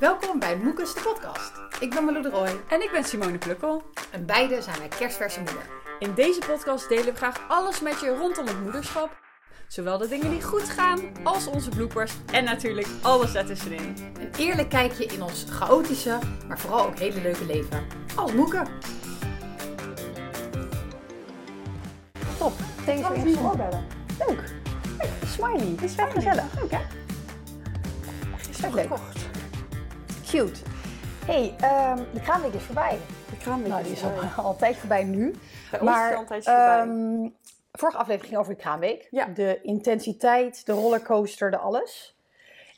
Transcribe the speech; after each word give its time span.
Welkom 0.00 0.38
bij 0.38 0.56
Moekes 0.56 0.94
de 0.94 1.00
podcast. 1.00 1.52
Ik 1.80 1.94
ben 1.94 2.04
Malou 2.04 2.22
de 2.22 2.28
Roy 2.28 2.48
En 2.68 2.82
ik 2.82 2.90
ben 2.92 3.04
Simone 3.04 3.38
Plukkel. 3.38 3.82
en 4.10 4.26
beide 4.26 4.62
zijn 4.62 4.78
wij 4.78 4.88
kerstverse 4.88 5.38
moeder. 5.38 5.62
In 5.98 6.14
deze 6.14 6.40
podcast 6.46 6.88
delen 6.88 7.04
we 7.04 7.14
graag 7.14 7.40
alles 7.48 7.80
met 7.80 8.00
je 8.00 8.16
rondom 8.16 8.46
het 8.46 8.60
moederschap. 8.62 9.20
Zowel 9.68 9.98
de 9.98 10.08
dingen 10.08 10.30
die 10.30 10.42
goed 10.42 10.68
gaan, 10.68 11.00
als 11.22 11.46
onze 11.46 11.68
bloopers 11.70 12.12
en 12.32 12.44
natuurlijk 12.44 12.86
alles 13.02 13.34
ertussenin. 13.34 13.96
Een 14.20 14.30
eerlijk 14.36 14.68
kijkje 14.68 15.04
in 15.04 15.22
ons 15.22 15.44
chaotische, 15.48 16.18
maar 16.48 16.58
vooral 16.58 16.86
ook 16.86 16.98
hele 16.98 17.20
leuke 17.20 17.46
leven. 17.46 17.86
Als 18.16 18.32
moeken. 18.32 18.66
Top. 22.38 22.52
Deze 22.84 23.02
Gaan 23.02 23.12
we 23.12 23.18
is 23.18 23.24
eens 23.24 23.38
oorbellen? 23.38 23.86
leuk. 24.18 24.44
Hey, 24.98 25.10
smiley. 25.26 25.74
Dat 25.74 25.84
is 25.84 25.94
vet 25.94 26.12
gezellig. 26.12 26.44
Leuk 26.60 26.70
hè? 26.70 26.80
Vet 28.50 28.74
leuk. 28.74 28.88
Cute. 30.30 30.60
hey, 31.26 31.54
ehm, 31.60 31.96
de 32.12 32.20
kraamweek 32.20 32.52
is 32.52 32.62
voorbij. 32.62 32.98
De 33.30 33.36
kraamweek 33.36 33.68
Nou, 33.68 33.82
die 33.82 33.92
is 33.92 33.98
is 34.02 34.04
al, 34.04 34.44
al 34.44 34.50
een 34.50 34.56
tijdje 34.56 34.80
voorbij 34.80 35.04
nu. 35.04 35.30
Bij 35.70 35.80
ons 35.80 35.90
is 35.90 35.94
Maar 35.96 36.14
voorbij. 36.16 36.40
ehm, 36.40 37.28
vorige 37.72 37.98
aflevering 37.98 38.24
ging 38.28 38.36
over 38.38 38.54
de 38.54 38.60
kraamweek. 38.60 39.08
Ja. 39.10 39.26
De 39.26 39.60
intensiteit, 39.62 40.66
de 40.66 40.72
rollercoaster, 40.72 41.50
de 41.50 41.56
alles. 41.58 42.16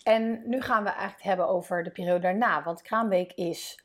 En 0.03 0.43
nu 0.45 0.61
gaan 0.63 0.83
we 0.83 0.89
eigenlijk 0.91 1.23
hebben 1.23 1.49
over 1.49 1.83
de 1.83 1.91
periode 1.91 2.21
daarna. 2.21 2.63
Want 2.63 2.83
kraamweek 2.83 3.33
is 3.33 3.79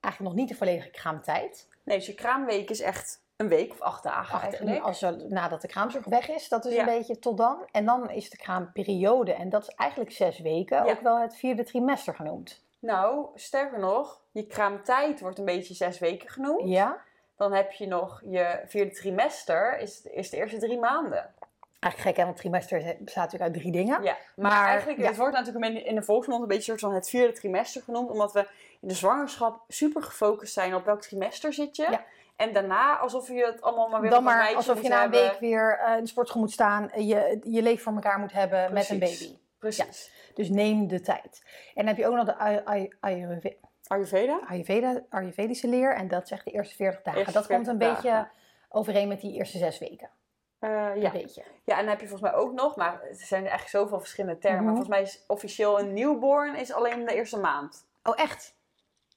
eigenlijk 0.00 0.32
nog 0.34 0.42
niet 0.42 0.48
de 0.48 0.54
volledige 0.64 0.90
kraamtijd. 0.90 1.68
Nee, 1.84 1.96
dus 1.96 2.06
je 2.06 2.14
kraamweek 2.14 2.70
is 2.70 2.80
echt 2.80 3.22
een 3.36 3.48
week 3.48 3.70
of 3.72 3.80
acht 3.80 4.02
dagen 4.02 4.34
Acht- 4.34 4.42
eigenlijk. 4.42 4.82
als 4.82 5.02
er, 5.02 5.16
nadat 5.28 5.60
de 5.60 5.68
kraamzorg 5.68 6.04
weg 6.04 6.28
is, 6.28 6.48
dat 6.48 6.64
is 6.64 6.74
Ja. 6.74 6.80
een 6.80 6.98
beetje 6.98 7.18
tot 7.18 7.36
dan. 7.36 7.68
En 7.72 7.84
dan 7.84 8.10
is 8.10 8.30
de 8.30 8.36
kraamperiode. 8.36 9.32
En 9.32 9.48
dat 9.48 9.62
is 9.62 9.74
eigenlijk 9.74 10.10
zes 10.12 10.38
weken. 10.40 10.84
Ja. 10.84 10.90
Ook 10.92 11.00
wel 11.00 11.20
het 11.20 11.36
vierde 11.36 11.64
trimester 11.64 12.14
genoemd. 12.14 12.62
Nou, 12.80 13.26
sterker 13.34 13.78
nog, 13.78 14.20
je 14.30 14.46
kraamtijd 14.46 15.20
wordt 15.20 15.38
een 15.38 15.44
beetje 15.44 15.74
zes 15.74 15.98
weken 15.98 16.28
genoemd. 16.28 16.68
Ja? 16.68 17.00
Dan 17.36 17.52
heb 17.52 17.72
je 17.72 17.86
nog 17.86 18.22
je 18.24 18.60
vierde 18.66 18.90
trimester, 18.90 19.78
is, 19.78 20.02
is 20.02 20.30
de 20.30 20.36
eerste 20.36 20.58
drie 20.58 20.78
maanden. 20.78 21.34
Eigenlijk 21.78 22.10
gek, 22.10 22.16
hè? 22.16 22.24
Want 22.24 22.36
trimester 22.36 22.78
bestaat 22.98 23.24
natuurlijk 23.24 23.42
uit 23.42 23.60
drie 23.60 23.72
dingen. 23.72 24.02
Ja, 24.02 24.16
maar, 24.36 24.52
Maar, 24.52 24.66
eigenlijk, 24.66 24.98
ja. 24.98 25.06
het 25.06 25.16
wordt 25.16 25.34
natuurlijk 25.34 25.84
in, 25.84 25.94
de 25.94 26.02
volksmond 26.02 26.42
een 26.42 26.48
beetje 26.48 26.62
soort 26.62 26.80
van 26.80 26.94
het 26.94 27.08
vierde 27.08 27.32
trimester 27.32 27.82
genoemd, 27.82 28.10
omdat 28.10 28.32
we 28.32 28.48
in 28.80 28.88
de 28.88 28.94
zwangerschap 28.94 29.64
super 29.68 30.02
gefocust 30.02 30.52
zijn 30.52 30.74
op 30.74 30.84
welk 30.84 31.00
trimester 31.00 31.52
zit 31.52 31.76
je. 31.76 31.86
Ja. 31.90 32.04
En 32.36 32.52
daarna 32.52 32.98
alsof 32.98 33.28
je 33.28 33.44
het 33.44 33.62
allemaal 33.62 33.88
maar 33.88 34.00
weer 34.00 34.10
Dan 34.10 34.24
maar 34.24 34.54
alsof 34.54 34.82
je 34.82 34.88
na 34.88 34.94
een 34.94 35.00
hebben. 35.00 35.20
week 35.20 35.40
weer 35.40 35.78
eh, 35.78 35.96
in 35.96 36.02
de 36.02 36.08
sportschool 36.08 36.40
moet 36.40 36.52
staan. 36.52 36.90
Je, 36.96 37.40
je 37.42 37.62
leven 37.62 37.82
voor 37.82 37.92
elkaar 37.92 38.18
moet 38.18 38.32
hebben 38.32 38.72
met 38.72 38.88
een 38.88 38.98
baby. 38.98 39.36
Precies. 39.60 40.30
Dus 40.34 40.48
neem 40.48 40.86
de 40.88 41.00
tijd. 41.00 41.42
En 41.44 41.72
dan 41.74 41.86
heb 41.86 41.96
je 41.96 42.06
ook 42.06 42.14
nog 42.14 42.24
de 42.24 42.36
Ay- 42.36 42.62
Ay- 42.64 42.92
Ayurve- 43.00 43.56
Ayurveda? 43.86 44.40
Ayurveda, 44.48 45.00
Ayurvedische 45.08 45.68
leer. 45.68 45.94
En 45.94 46.08
dat 46.08 46.28
zegt 46.28 46.44
de 46.44 46.50
eerste 46.50 46.74
40 46.74 47.02
dagen. 47.02 47.20
Eerste 47.20 47.34
dat 47.38 47.46
komt 47.46 47.66
een 47.66 47.78
40 47.78 48.02
beetje 48.02 48.28
overeen 48.68 49.08
met 49.08 49.20
die 49.20 49.32
eerste 49.34 49.58
zes 49.58 49.78
weken. 49.78 50.10
Eh, 50.58 50.70
Een 50.94 51.00
ja. 51.00 51.10
beetje. 51.10 51.42
ja, 51.64 51.74
en 51.74 51.80
dan 51.80 51.88
heb 51.88 52.00
je 52.00 52.08
volgens 52.08 52.30
mij 52.30 52.40
ook 52.40 52.52
nog, 52.52 52.76
maar 52.76 52.92
er 53.02 53.14
zijn 53.14 53.40
eigenlijk 53.40 53.70
zoveel 53.70 53.98
verschillende 54.00 54.38
termen. 54.38 54.58
Mhm. 54.64 54.68
Volgens 54.68 54.88
mij 54.88 55.02
is 55.02 55.24
officieel 55.26 55.80
een 55.80 55.92
newborn 55.92 56.54
is 56.56 56.72
alleen 56.72 57.04
de 57.04 57.14
eerste 57.14 57.38
maand. 57.38 57.86
Oh, 58.02 58.14
echt? 58.20 58.54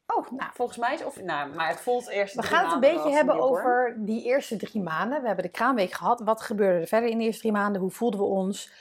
Oh, 0.08 0.32
nou. 0.32 0.50
Volgens 0.54 0.78
mij 0.78 0.94
is 0.94 1.04
of 1.04 1.22
nou, 1.22 1.54
maar 1.54 1.68
het 1.68 1.80
voelt 1.82 2.08
eerst 2.10 2.36
We 2.36 2.44
gaan 2.44 2.64
het 2.66 2.74
een 2.74 2.80
beetje 2.80 3.10
hebben 3.12 3.36
newborn. 3.36 3.52
over 3.60 3.96
die 3.98 4.24
eerste 4.24 4.58
drie 4.58 4.82
maanden. 4.84 5.22
We 5.22 5.28
hebben 5.28 5.46
de 5.46 5.52
kraamweek 5.52 5.92
gehad. 5.92 6.20
Wat 6.20 6.42
gebeurde 6.42 6.80
er 6.82 6.88
verder 6.88 7.10
in 7.10 7.18
de 7.18 7.24
eerste 7.24 7.42
drie 7.42 7.52
maanden? 7.54 7.82
Hoe 7.82 7.92
voelden 7.92 8.20
we 8.20 8.26
ons? 8.26 8.72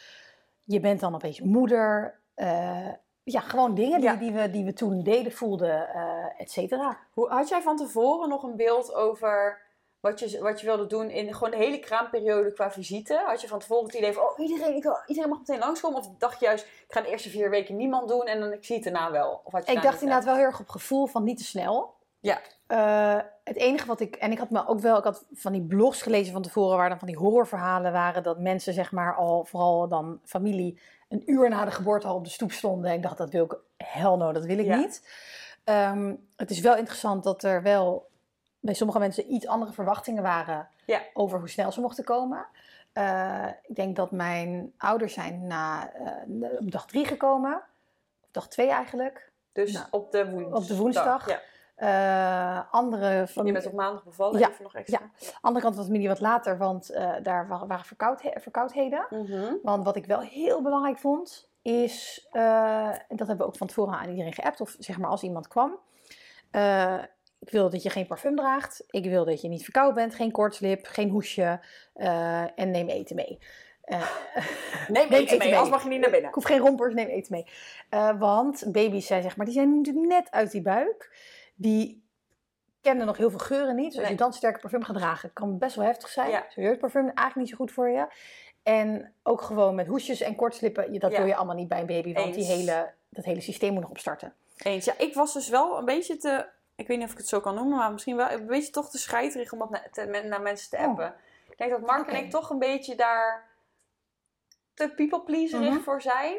Je 0.64 0.80
bent 0.80 1.00
dan 1.00 1.14
opeens 1.14 1.40
moeder. 1.40 2.20
Eh, 2.34 2.88
ja, 3.22 3.40
gewoon 3.40 3.74
dingen 3.74 4.00
die, 4.00 4.08
Ja. 4.08 4.16
die, 4.16 4.32
we, 4.32 4.50
die 4.50 4.64
we 4.64 4.72
toen 4.72 5.02
deden, 5.02 5.32
voelden, 5.32 5.88
eh 5.88 6.40
et 6.40 6.50
cetera. 6.50 6.98
Hoe, 7.12 7.28
had 7.28 7.48
jij 7.48 7.62
van 7.62 7.76
tevoren 7.76 8.28
nog 8.28 8.42
een 8.42 8.56
beeld 8.56 8.94
over 8.94 9.60
wat 10.00 10.20
je, 10.20 10.40
wat 10.40 10.60
je 10.60 10.66
wilde 10.66 10.86
doen 10.86 11.10
in 11.10 11.34
gewoon 11.34 11.50
de 11.50 11.56
hele 11.56 11.78
kraamperiode 11.78 12.52
qua 12.52 12.70
visite? 12.70 13.22
Had 13.26 13.40
je 13.40 13.48
van 13.48 13.58
tevoren 13.58 13.84
het 13.84 13.94
idee 13.94 14.12
van, 14.12 14.22
oh, 14.22 14.38
iedereen, 14.38 14.76
ik 14.76 14.82
wil, 14.82 14.96
iedereen 15.06 15.30
mag 15.30 15.38
meteen 15.38 15.58
langskomen? 15.58 15.98
Of 15.98 16.08
dacht 16.18 16.40
je 16.40 16.46
juist, 16.46 16.64
ik 16.64 16.84
ga 16.92 17.00
de 17.00 17.08
eerste 17.08 17.30
vier 17.30 17.50
weken 17.50 17.76
niemand 17.76 18.08
doen 18.08 18.24
en 18.26 18.40
dan 18.40 18.52
ik 18.52 18.64
zie 18.64 18.74
het 18.74 18.84
daarna 18.84 19.10
wel? 19.10 19.40
Of 19.44 19.52
had 19.52 19.66
je 19.66 19.72
Ik 19.72 19.82
dacht 19.82 20.00
inderdaad 20.00 20.24
wel 20.24 20.34
heel 20.34 20.44
erg 20.44 20.60
op 20.60 20.68
gevoel 20.68 21.06
van 21.06 21.24
niet 21.24 21.38
te 21.38 21.44
snel. 21.44 21.94
Ja. 22.22 22.40
Eh, 22.66 23.20
het 23.44 23.56
enige 23.56 23.86
wat 23.86 24.00
ik, 24.00 24.16
en 24.16 24.32
ik 24.32 24.38
had 24.38 24.50
me 24.50 24.66
ook 24.66 24.80
wel, 24.80 24.98
ik 24.98 25.04
had 25.04 25.24
van 25.32 25.52
die 25.52 25.62
blogs 25.62 26.02
gelezen 26.02 26.32
van 26.32 26.42
tevoren 26.42 26.76
waar 26.76 26.88
dan 26.88 26.98
van 26.98 27.08
die 27.08 27.16
horrorverhalen 27.16 27.92
waren 27.92 28.22
dat 28.22 28.38
mensen 28.38 28.72
zeg 28.74 28.92
maar 28.92 29.14
al, 29.14 29.44
vooral 29.44 29.88
dan 29.88 30.20
familie, 30.24 30.80
een 31.08 31.22
uur 31.30 31.48
na 31.48 31.64
de 31.64 31.70
geboorte 31.70 32.06
al 32.06 32.14
op 32.16 32.24
de 32.24 32.30
stoep 32.30 32.52
stonden. 32.52 32.90
En 32.90 32.96
ik 32.96 33.02
dacht, 33.02 33.18
dat 33.18 33.30
wil 33.30 33.44
ik, 33.44 33.56
hell 33.76 34.16
no, 34.16 34.32
dat 34.32 34.44
wil 34.44 34.58
ik 34.58 34.66
Ja. 34.66 34.76
niet. 34.76 35.08
Ehm, 35.64 36.14
het 36.36 36.50
is 36.50 36.60
wel 36.60 36.76
interessant 36.76 37.24
dat 37.24 37.42
er 37.42 37.62
wel 37.62 38.08
bij 38.60 38.74
sommige 38.74 38.98
mensen 38.98 39.32
iets 39.32 39.46
andere 39.46 39.72
verwachtingen 39.72 40.22
waren 40.22 40.68
Ja. 40.86 41.00
over 41.12 41.38
hoe 41.38 41.48
snel 41.48 41.72
ze 41.72 41.80
mochten 41.80 42.04
komen. 42.04 42.46
Eh, 42.92 43.46
ik 43.62 43.74
denk 43.74 43.96
dat 43.96 44.10
mijn 44.10 44.72
ouders 44.78 45.14
zijn 45.14 45.46
na, 45.46 45.92
eh, 45.92 46.48
op 46.60 46.70
dag 46.70 46.86
drie 46.86 47.04
gekomen. 47.06 47.54
Op 48.22 48.28
dag 48.30 48.48
twee 48.48 48.70
eigenlijk. 48.70 49.30
Dus 49.52 49.72
Nou, 49.72 49.86
op 49.90 50.12
de 50.12 50.30
woensdag. 50.30 50.60
op 50.60 50.66
de 50.66 50.76
woensdag. 50.76 51.28
Ja. 51.28 51.40
Eh, 51.74 52.60
andere 52.70 53.26
van 53.28 53.46
Je 53.46 53.52
bent 53.52 53.66
op 53.66 53.72
maandag 53.72 54.04
bevallen, 54.04 54.38
Ja, 54.40 54.48
even 54.50 54.62
nog 54.62 54.74
extra. 54.74 55.10
andere 55.40 55.64
kant 55.64 55.76
de 55.76 55.84
familie 55.84 56.08
wat 56.08 56.20
later, 56.20 56.58
want 56.58 56.90
eh, 56.90 57.12
daar 57.22 57.48
wa- 57.48 57.66
waren 57.66 57.84
verkoudhe- 57.84 58.40
verkoudheden. 58.40 59.06
Mhm. 59.10 59.54
Want 59.62 59.84
wat 59.84 59.96
ik 59.96 60.06
wel 60.06 60.20
heel 60.20 60.62
belangrijk 60.62 60.98
vond, 60.98 61.50
is, 61.62 62.26
eh, 62.30 62.86
en 62.88 63.16
dat 63.16 63.26
hebben 63.26 63.38
we 63.46 63.52
ook 63.52 63.56
van 63.56 63.66
tevoren 63.66 63.94
aan 63.98 64.08
iedereen 64.08 64.32
geappt, 64.32 64.60
of 64.60 64.76
zeg 64.78 64.98
maar 64.98 65.10
als 65.10 65.22
iemand 65.22 65.48
kwam. 65.48 65.78
ik 67.38 67.50
wil 67.50 67.70
dat 67.70 67.82
je 67.82 67.90
geen 67.90 68.06
parfum 68.06 68.36
draagt. 68.36 68.84
Ik 68.90 69.04
wil 69.04 69.24
dat 69.24 69.40
je 69.40 69.48
niet 69.48 69.62
verkouden 69.64 69.94
bent, 69.94 70.14
geen 70.14 70.30
koortslip, 70.32 70.86
geen 70.86 71.08
hoesje 71.10 71.60
en 72.54 72.70
neem 72.70 72.88
eten 72.88 73.16
mee. 73.16 73.38
Neem 73.86 74.00
Neem 74.88 75.12
eten 75.12 75.38
mee, 75.38 75.50
anders 75.52 75.70
mag 75.70 75.82
je 75.82 75.88
niet 75.88 76.00
naar 76.00 76.10
binnen. 76.10 76.28
ik 76.28 76.34
hoef 76.34 76.44
geen 76.44 76.58
rompers, 76.60 76.94
neem 76.94 77.08
eten 77.08 77.32
mee. 77.32 77.46
Want 78.18 78.64
baby's 78.72 79.06
zijn, 79.06 79.22
zeg 79.22 79.36
maar, 79.36 79.46
die 79.46 79.54
zijn 79.54 79.76
natuurlijk 79.76 80.06
net 80.06 80.30
uit 80.30 80.50
die 80.50 80.62
buik. 80.62 81.16
Die 81.54 82.02
kennen 82.80 83.06
nog 83.06 83.16
heel 83.16 83.30
veel 83.30 83.38
geuren 83.38 83.74
niet. 83.74 83.84
Dus 83.84 83.94
als 83.94 84.02
Nee. 84.02 84.12
je 84.12 84.22
dan 84.22 84.32
sterke 84.32 84.60
parfum 84.60 84.82
gaat 84.84 84.96
dragen, 84.96 85.32
kan 85.32 85.58
best 85.58 85.76
wel 85.76 85.84
heftig 85.84 86.08
zijn. 86.08 86.30
Ja. 86.30 86.44
Serieus 86.48 86.76
parfum, 86.78 87.04
eigenlijk 87.04 87.36
niet 87.36 87.48
zo 87.48 87.56
goed 87.56 87.72
voor 87.72 87.88
je. 87.88 88.06
En 88.62 89.14
ook 89.22 89.40
gewoon 89.42 89.74
met 89.74 89.86
hoesjes 89.86 90.20
en 90.20 90.34
kortslippen, 90.36 90.98
dat 90.98 91.10
Ja. 91.12 91.18
wil 91.18 91.26
je 91.26 91.34
allemaal 91.36 91.56
niet 91.56 91.68
bij 91.68 91.80
een 91.80 91.86
baby. 91.86 92.12
Want 92.12 92.34
die 92.34 92.44
hele, 92.44 92.92
dat 93.08 93.24
hele 93.24 93.40
systeem 93.40 93.72
moet 93.72 93.82
nog 93.82 93.90
opstarten. 93.90 94.34
Eens. 94.56 94.84
Ja, 94.84 94.94
ik 94.98 95.14
was 95.14 95.32
dus 95.32 95.48
wel 95.48 95.78
een 95.78 95.84
beetje 95.84 96.16
te... 96.16 96.46
Ik 96.74 96.86
weet 96.86 96.96
niet 96.96 97.06
of 97.06 97.12
ik 97.12 97.18
het 97.18 97.28
zo 97.28 97.40
kan 97.40 97.54
noemen, 97.54 97.78
maar 97.78 97.92
misschien 97.92 98.16
wel 98.16 98.30
een 98.30 98.46
beetje 98.46 98.70
toch 98.72 98.90
te 98.90 98.98
scheiterig 98.98 99.52
om 99.52 99.68
met- 99.70 100.24
naar 100.24 100.42
mensen 100.42 100.70
te 100.70 100.76
Oh. 100.76 100.82
appen. 100.82 101.14
Ik 101.50 101.58
denk 101.58 101.70
dat 101.70 101.80
Mark 101.80 102.08
en 102.08 102.24
ik 102.24 102.30
toch 102.30 102.50
een 102.50 102.58
beetje 102.58 102.94
daar 102.94 103.48
te 104.74 104.88
people 104.96 105.20
pleaserig 105.22 105.70
Mhm. 105.70 105.80
voor 105.80 106.02
zijn. 106.02 106.36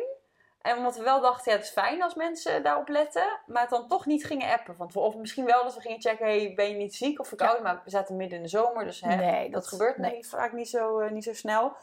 En 0.64 0.78
omdat 0.78 0.96
we 0.96 1.04
wel 1.04 1.22
dachten, 1.22 1.52
ja, 1.52 1.58
het 1.58 1.68
is 1.68 1.74
fijn 1.74 2.04
als 2.04 2.14
mensen 2.14 2.64
daarop 2.64 2.88
letten, 2.88 3.40
maar 3.46 3.62
het 3.62 3.70
dan 3.70 3.88
toch 3.88 4.06
niet 4.06 4.26
gingen 4.26 4.52
appen. 4.52 4.76
Want 4.78 4.96
of 4.96 5.16
misschien 5.16 5.46
wel 5.46 5.64
dat 5.64 5.76
we 5.76 5.82
gingen 5.82 6.02
checken, 6.02 6.26
hey, 6.26 6.54
ben 6.56 6.70
je 6.70 6.76
niet 6.76 6.96
ziek 6.96 7.20
of 7.20 7.28
verkouden? 7.28 7.64
Maar 7.64 7.82
we 7.84 7.90
zaten 7.90 8.16
midden 8.16 8.38
in 8.38 8.44
de 8.44 8.50
zomer, 8.50 8.84
dus 8.86 9.02
hè, 9.02 9.16
Nee, 9.16 9.44
dat, 9.44 9.52
dat- 9.62 9.68
gebeurt 9.68 9.98
nee. 9.98 10.12
nee, 10.12 10.28
vaak 10.28 10.52
niet 10.52 10.70
zo, 10.70 11.00
eh, 11.00 11.12
niet 11.12 11.24
zo 11.24 11.34
snel. 11.34 11.76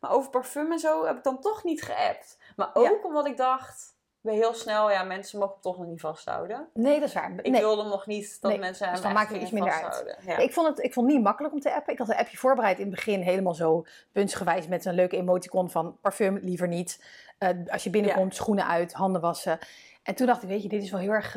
Maar 0.00 0.10
over 0.12 0.30
parfum 0.30 0.72
en 0.72 0.78
zo 0.78 1.04
heb 1.06 1.16
ik 1.16 1.22
dan 1.22 1.40
toch 1.40 1.64
niet 1.64 1.82
geappt. 1.82 2.38
Maar 2.56 2.70
ook 2.72 3.04
omdat 3.04 3.26
ik 3.26 3.36
dacht, 3.36 3.93
we 4.24 4.32
heel 4.32 4.54
snel, 4.54 4.90
ja, 4.90 5.02
mensen 5.02 5.38
mogen 5.38 5.60
toch 5.60 5.78
nog 5.78 5.86
niet 5.86 6.00
vasthouden. 6.00 6.68
Nee, 6.72 7.00
dat 7.00 7.08
is 7.08 7.14
waar. 7.14 7.32
Ik 7.42 7.50
nee. 7.50 7.60
wilde 7.60 7.82
nog 7.82 8.06
niet 8.06 8.40
dat 8.40 8.50
Nee, 8.50 8.60
mensen 8.60 8.84
hem 8.84 8.94
dus 8.94 9.04
dan 9.04 9.12
maakt 9.12 9.32
het 9.32 9.42
iets 9.42 9.50
minder 9.50 9.72
uit. 9.72 10.16
Ja. 10.26 10.36
Ik 10.36 10.52
vond, 10.52 10.68
het, 10.68 10.78
ik 10.78 10.92
vond 10.92 11.06
het 11.06 11.14
niet 11.14 11.24
makkelijk 11.24 11.54
om 11.54 11.60
te 11.60 11.74
appen. 11.74 11.92
Ik 11.92 11.98
had 11.98 12.08
een 12.08 12.16
appje 12.16 12.36
voorbereid 12.36 12.78
in 12.78 12.86
het 12.86 12.94
begin, 12.94 13.20
helemaal 13.20 13.54
zo 13.54 13.84
puntsgewijs 14.12 14.66
met 14.66 14.84
een 14.84 14.94
leuke 14.94 15.16
emoticon 15.16 15.70
van 15.70 15.98
parfum, 16.00 16.38
liever 16.42 16.68
niet. 16.68 17.04
Eh, 17.38 17.48
als 17.66 17.84
je 17.84 17.90
binnenkomt, 17.90 18.34
schoenen 18.34 18.66
uit, 18.66 18.92
handen 18.92 19.20
wassen. 19.20 19.58
En 20.02 20.14
toen 20.14 20.26
dacht 20.26 20.42
ik, 20.42 20.48
weet 20.48 20.62
je, 20.62 20.68
dit 20.68 20.82
is 20.82 20.90
wel 20.90 21.00
heel 21.00 21.12
erg 21.12 21.36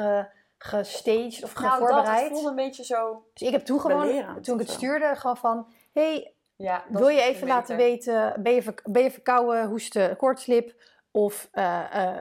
gestaged 0.57 1.44
of 1.44 1.56
nou, 1.56 1.79
dat 1.79 1.89
voorbereid. 1.89 2.23
het 2.23 2.31
voelde 2.31 2.50
een 2.50 2.56
beetje 2.56 2.83
zo... 2.83 3.23
Dus 3.33 3.47
ik 3.47 3.53
heb 3.53 3.65
toen 3.65 3.79
gewoon, 3.79 4.41
toen 4.41 4.59
ik 4.59 4.67
het 4.67 4.75
stuurde, 4.75 5.15
gewoon 5.15 5.38
van... 5.38 5.67
hey, 5.94 6.33
Ja, 6.56 6.83
dat 6.89 7.01
wil 7.01 7.09
je 7.09 7.21
even 7.21 7.47
laten 7.47 7.77
weten, 7.77 8.33
ben 8.44 8.53
je, 8.53 8.73
ben 8.83 9.03
je 9.03 9.12
verkouden, 9.12 9.67
hoesten, 9.67 10.17
koortslip? 10.17 10.75
Of 11.12 11.47
eh, 11.51 12.13
eh, 12.13 12.17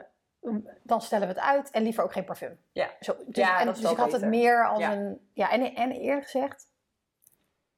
dan 0.83 1.01
stellen 1.01 1.27
we 1.27 1.33
het 1.33 1.43
uit 1.43 1.69
en 1.71 1.83
liever 1.83 2.03
ook 2.03 2.11
geen 2.13 2.23
parfum. 2.25 2.59
Ja. 2.71 2.89
Zo, 2.99 3.15
dus, 3.25 3.35
Ja, 3.45 3.59
en, 3.59 3.65
dat 3.65 3.75
dus 3.75 3.91
ik 3.91 3.97
had 3.97 4.11
het 4.11 4.25
meer 4.25 4.67
als 4.67 4.79
Ja. 4.79 4.91
een... 4.93 5.29
Ja, 5.33 5.51
en, 5.51 5.75
en 5.75 5.91
eerlijk 5.91 6.23
gezegd, 6.23 6.67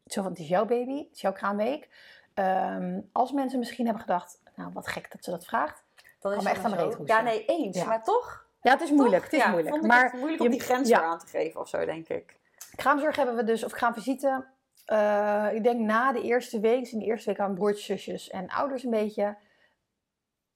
zo 0.05 0.21
van, 0.21 0.31
het 0.31 0.39
is 0.39 0.47
jouw 0.47 0.65
baby, 0.65 0.97
het 0.97 1.15
is 1.15 1.21
jouw 1.21 1.31
kraamweek. 1.33 1.89
Ehm, 2.33 2.99
als 3.11 3.31
mensen 3.31 3.59
misschien 3.59 3.85
hebben 3.85 4.03
gedacht, 4.03 4.41
nou 4.55 4.71
wat 4.73 4.87
gek 4.87 5.11
dat 5.11 5.23
ze 5.23 5.29
dat 5.29 5.45
vraagt. 5.45 5.83
Dan 6.19 6.31
Kan 6.31 6.39
is 6.39 6.43
me 6.43 6.49
het 6.49 6.57
echt 6.57 6.65
aan 6.65 6.71
dan 6.71 6.79
mijn 6.79 6.91
zo. 6.91 6.97
reet 6.97 6.97
hoesten. 6.97 7.15
Ja, 7.17 7.21
nee, 7.23 7.45
eens. 7.45 7.77
Ja. 7.77 7.85
Maar 7.85 8.03
toch? 8.03 8.45
Ja, 8.61 8.71
het 8.71 8.81
is 8.81 8.91
moeilijk, 8.91 9.23
het 9.23 9.33
is 9.33 9.39
ja, 9.43 9.49
moeilijk. 9.49 9.81
Maar 9.81 10.03
het 10.03 10.13
moeilijk 10.13 10.41
om 10.41 10.49
die 10.49 10.59
grens 10.59 10.89
weer 10.89 11.01
aan 11.01 11.19
te 11.19 11.27
geven 11.27 11.59
of 11.59 11.67
zo, 11.69 11.85
denk 11.85 12.07
ik. 12.07 12.37
Kraamzorg 12.75 13.15
hebben 13.15 13.35
we 13.35 13.43
dus, 13.43 13.63
of 13.63 13.71
kraamvisite. 13.71 14.45
eh 14.85 15.47
ik 15.53 15.63
denk 15.63 15.79
na 15.79 16.11
de 16.11 16.21
eerste 16.21 16.59
week, 16.59 16.79
dus 16.79 16.91
in 16.93 16.99
de 16.99 17.05
eerste 17.05 17.29
week 17.29 17.39
aan 17.39 17.53
broertjes, 17.55 17.85
zusjes 17.85 18.29
en 18.29 18.49
ouders 18.49 18.83
een 18.83 18.89
beetje. 18.89 19.37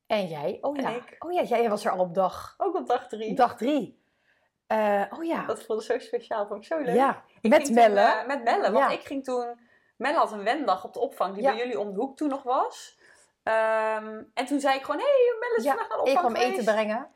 En 0.07 0.27
jij? 0.27 0.57
Oh 0.61 0.77
En 0.77 0.83
ja. 0.83 0.89
ik. 0.89 1.15
Oh 1.19 1.31
ja, 1.33 1.41
jij 1.41 1.69
was 1.69 1.85
er 1.85 1.91
al 1.91 1.99
op 1.99 2.13
dag, 2.13 2.53
Ook 2.57 2.75
op 2.75 2.87
dag 2.87 3.07
drie. 3.07 3.35
dag 3.35 3.57
drie. 3.57 4.01
Eh, 4.67 5.01
oh 5.09 5.23
ja. 5.23 5.45
Dat 5.45 5.63
voelde 5.63 5.83
zo 5.83 5.99
speciaal, 5.99 6.47
vond 6.47 6.59
ik 6.59 6.65
zo 6.65 6.77
leuk. 6.79 6.95
Ja, 6.95 7.23
Ik 7.41 7.49
met 7.49 7.65
toen, 7.65 7.73
Melle. 7.75 7.99
eh, 8.01 8.27
met 8.27 8.43
Melle, 8.43 8.71
want 8.71 8.77
Ja. 8.77 8.89
ik 8.89 9.01
ging 9.05 9.23
toen... 9.23 9.59
Melle 9.97 10.17
had 10.17 10.31
een 10.31 10.43
wendag 10.43 10.83
op 10.83 10.93
de 10.93 10.99
opvang, 10.99 11.33
die 11.33 11.43
Ja. 11.43 11.49
bij 11.49 11.59
jullie 11.59 11.79
om 11.79 11.93
de 11.93 11.99
hoek 11.99 12.17
toen 12.17 12.29
nog 12.29 12.43
was. 12.43 12.99
Ehm, 13.43 14.23
en 14.33 14.45
toen 14.45 14.59
zei 14.59 14.75
ik 14.77 14.83
gewoon, 14.83 14.99
hé, 14.99 15.05
hey, 15.05 15.35
Melle 15.39 15.55
is 15.57 15.63
ja, 15.63 15.69
vandaag 15.69 15.89
naar 15.89 15.97
de 16.03 16.11
ik 16.11 16.15
opvang 16.17 16.33
kwam 16.33 16.49
eten 16.51 16.63
brengen. 16.65 17.07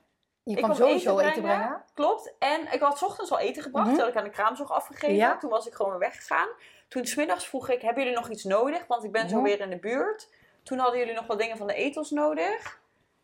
Je 0.43 0.51
Ik 0.51 0.57
kwam 0.57 0.73
kwam 0.73 0.87
sowieso 0.87 1.17
eten 1.19 1.29
eten 1.31 1.41
brengen. 1.41 1.83
Klopt. 1.93 2.35
En 2.39 2.71
ik 2.73 2.79
had 2.79 2.97
's 2.97 3.01
ochtends 3.03 3.31
al 3.31 3.39
eten 3.39 3.63
gebracht, 3.63 3.85
Mhm. 3.87 3.95
terwijl 3.95 4.15
ik 4.15 4.21
aan 4.21 4.29
de 4.29 4.35
kraamzorg 4.35 4.71
afgegeven. 4.71 5.15
Ja. 5.15 5.37
Toen 5.37 5.49
was 5.49 5.67
ik 5.67 5.73
gewoon 5.73 5.91
weer 5.91 5.99
weggegaan. 6.01 6.47
Toen 6.87 7.05
smiddags 7.05 7.47
vroeg 7.47 7.69
ik, 7.69 7.81
hebben 7.81 8.03
jullie 8.03 8.17
nog 8.17 8.29
iets 8.29 8.43
nodig? 8.43 8.87
Want 8.87 9.03
ik 9.03 9.11
ben 9.11 9.29
zo 9.29 9.35
Mhm. 9.35 9.43
weer 9.45 9.59
in 9.59 9.69
de 9.69 9.79
buurt. 9.79 10.29
Toen 10.67 10.77
hadden 10.77 10.99
jullie 10.99 11.13
nog 11.13 11.27
wat 11.27 11.39
dingen 11.39 11.57
van 11.57 11.67
de 11.67 11.73
etels 11.73 12.09
nodig. 12.11 12.79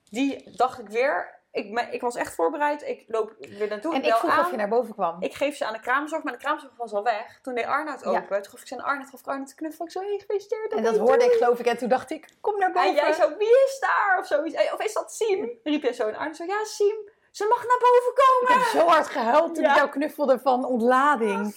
Die 0.10 0.56
dacht 0.56 0.80
ik 0.80 0.88
weer, 0.90 1.40
ik, 1.52 1.80
ik 1.92 2.02
was 2.02 2.16
echt 2.16 2.36
voorbereid. 2.36 2.82
Ik 2.82 3.04
loop 3.08 3.34
weer 3.40 3.68
naartoe, 3.70 3.94
En 3.94 4.00
ik 4.02 4.06
ik 4.08 4.14
vroeg 4.14 4.32
aan. 4.32 4.40
of 4.46 4.52
je 4.52 4.58
naar 4.58 4.68
boven 4.68 4.94
kwam. 4.94 5.22
Ik 5.22 5.34
geef 5.34 5.56
ze 5.58 5.66
aan 5.66 5.74
de 5.74 5.80
kraamzorg, 5.80 6.24
maar 6.24 6.34
de 6.34 6.40
kraamzorg 6.40 6.74
was 6.78 6.94
al 6.94 7.04
weg. 7.04 7.40
Toen 7.42 7.56
deed 7.56 7.66
Arnoud 7.66 8.02
Ja. 8.04 8.10
open. 8.10 8.42
Toen 8.42 8.52
gaf 8.52 8.62
ik 8.62 8.68
ze 8.68 8.74
aan 8.78 8.84
Arnoud, 8.84 9.10
gaf 9.10 9.20
ik 9.20 9.28
Arnoud 9.28 9.56
knuffel. 9.56 9.86
Ik 9.86 9.92
zo, 9.92 10.00
hey, 10.00 10.18
gefeliciteerd. 10.20 10.72
en 10.72 10.84
dat 10.84 10.98
hoorde 10.98 11.26
ik 11.26 11.32
geloof 11.32 11.60
ik. 11.60 11.66
En 11.66 11.78
toen 11.78 11.90
dacht 11.90 12.12
ik, 12.12 12.28
kom 12.42 12.58
naar 12.60 12.72
boven. 12.72 12.90
En 12.90 12.96
jij 12.96 13.14
zo, 13.14 13.38
wie 13.38 13.48
is 13.66 13.78
daar? 13.80 14.18
Of 14.20 14.28
zoiets. 14.28 14.72
Of 14.74 14.84
is 14.84 14.94
dat 14.94 15.14
Siem? 15.14 15.52
Riep 15.64 15.84
jij 15.84 15.94
zo. 15.94 16.08
En 16.08 16.16
Arnoud 16.16 16.36
zo, 16.36 16.44
ja, 16.44 16.64
Siem. 16.64 16.96
Ze 17.32 17.46
mag 17.50 17.58
naar 17.68 17.80
boven 17.80 18.12
Ik 18.12 18.24
komen. 18.48 18.64
heb 18.64 18.82
zo 18.82 18.88
hard 18.88 19.08
gehuild 19.10 19.56
toen 19.56 19.64
Ja. 19.64 19.70
ik 19.72 19.76
jou 19.78 19.90
knuffelde 19.90 20.40
van 20.40 20.66
ontlading. 20.66 21.56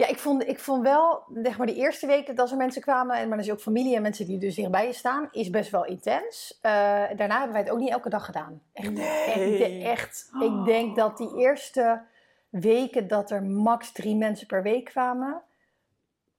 Ja, 0.00 0.06
ik 0.06 0.18
vond, 0.18 0.48
ik 0.48 0.58
vond 0.58 0.82
wel, 0.82 1.22
zeg 1.42 1.58
maar, 1.58 1.66
de 1.66 1.74
eerste 1.74 2.06
weken 2.06 2.34
dat 2.34 2.50
er 2.50 2.56
mensen 2.56 2.82
kwamen, 2.82 3.16
en 3.16 3.28
maar 3.28 3.38
er 3.38 3.44
is 3.44 3.50
ook 3.50 3.60
familie 3.60 3.96
en 3.96 4.02
mensen 4.02 4.26
die 4.26 4.38
dus 4.38 4.54
dichtbij 4.54 4.86
je 4.86 4.92
staan, 4.92 5.28
is 5.30 5.50
best 5.50 5.70
wel 5.70 5.84
intens. 5.84 6.58
Eh, 6.62 6.72
daarna 7.16 7.34
hebben 7.36 7.52
wij 7.52 7.60
het 7.60 7.70
ook 7.70 7.78
niet 7.78 7.90
elke 7.90 8.08
dag 8.08 8.24
gedaan. 8.24 8.62
Echt, 8.72 8.90
Nee. 8.90 9.82
echt, 9.82 9.82
echt. 9.82 10.30
Ik 10.40 10.64
denk 10.64 10.96
dat 10.96 11.16
die 11.16 11.36
eerste 11.36 12.02
weken 12.48 13.08
dat 13.08 13.30
er 13.30 13.42
max 13.42 13.92
drie 13.92 14.16
mensen 14.16 14.46
per 14.46 14.62
week 14.62 14.84
kwamen, 14.84 15.42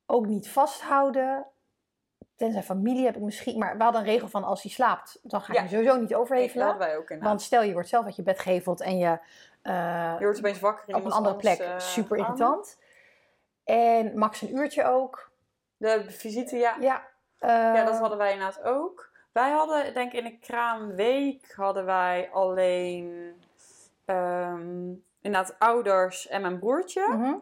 ook 0.06 0.26
niet 0.26 0.50
vasthouden. 0.50 1.46
Tenzij 2.36 2.64
familie 2.64 3.06
heb 3.06 3.16
ik 3.16 3.22
misschien, 3.22 3.60
maar 3.60 3.78
we 3.78 3.84
hadden 3.84 4.02
een 4.02 4.08
regel 4.08 4.28
van 4.28 4.44
als 4.44 4.62
hij 4.62 4.72
slaapt, 4.72 5.20
dan 5.24 5.42
ga 5.42 5.54
Ja. 5.54 5.60
hem 5.60 5.70
sowieso 5.70 5.96
niet 6.00 6.10
Dat 6.10 6.20
overhevelen. 6.20 6.66
hadden 6.66 6.88
wij 6.88 6.96
ook 6.96 7.02
inderdaad. 7.02 7.28
Want 7.28 7.42
stel 7.42 7.64
je 7.64 7.74
wordt 7.74 7.90
zelf 7.90 8.06
uit 8.06 8.16
je 8.16 8.24
bed 8.24 8.40
geheveld 8.40 8.82
en 8.82 8.98
je 8.98 9.20
eh, 9.62 10.16
Je 10.20 10.24
wordt 10.24 10.38
opeens 10.38 10.60
wakker 10.60 10.84
in 10.90 10.96
op 10.96 11.06
een 11.06 11.12
andere 11.12 11.36
plek, 11.36 11.60
eh, 11.60 11.78
super 11.80 12.18
irritant. 12.18 12.78
En 13.64 14.18
max 14.18 14.42
een 14.42 14.56
uurtje 14.56 14.84
ook. 14.84 15.30
De 15.78 16.06
visite, 16.08 16.58
ja. 16.58 16.76
Ja, 16.80 17.08
eh, 17.38 17.50
Ja, 17.50 17.86
dat 17.86 18.00
hadden 18.00 18.18
wij 18.18 18.32
inderdaad 18.32 18.64
ook. 18.64 19.10
Wij 19.32 19.52
hadden, 19.52 19.94
denk 19.94 20.12
ik, 20.14 20.24
in 20.24 20.32
de 20.32 20.38
kraamweek 20.40 21.54
hadden 21.56 21.86
wij 21.86 22.30
alleen 22.32 23.36
ehm, 24.06 24.94
inderdaad 25.22 25.56
ouders 25.60 26.28
en 26.28 26.42
mijn 26.42 26.60
broertje. 26.60 27.08
mhm. 27.08 27.34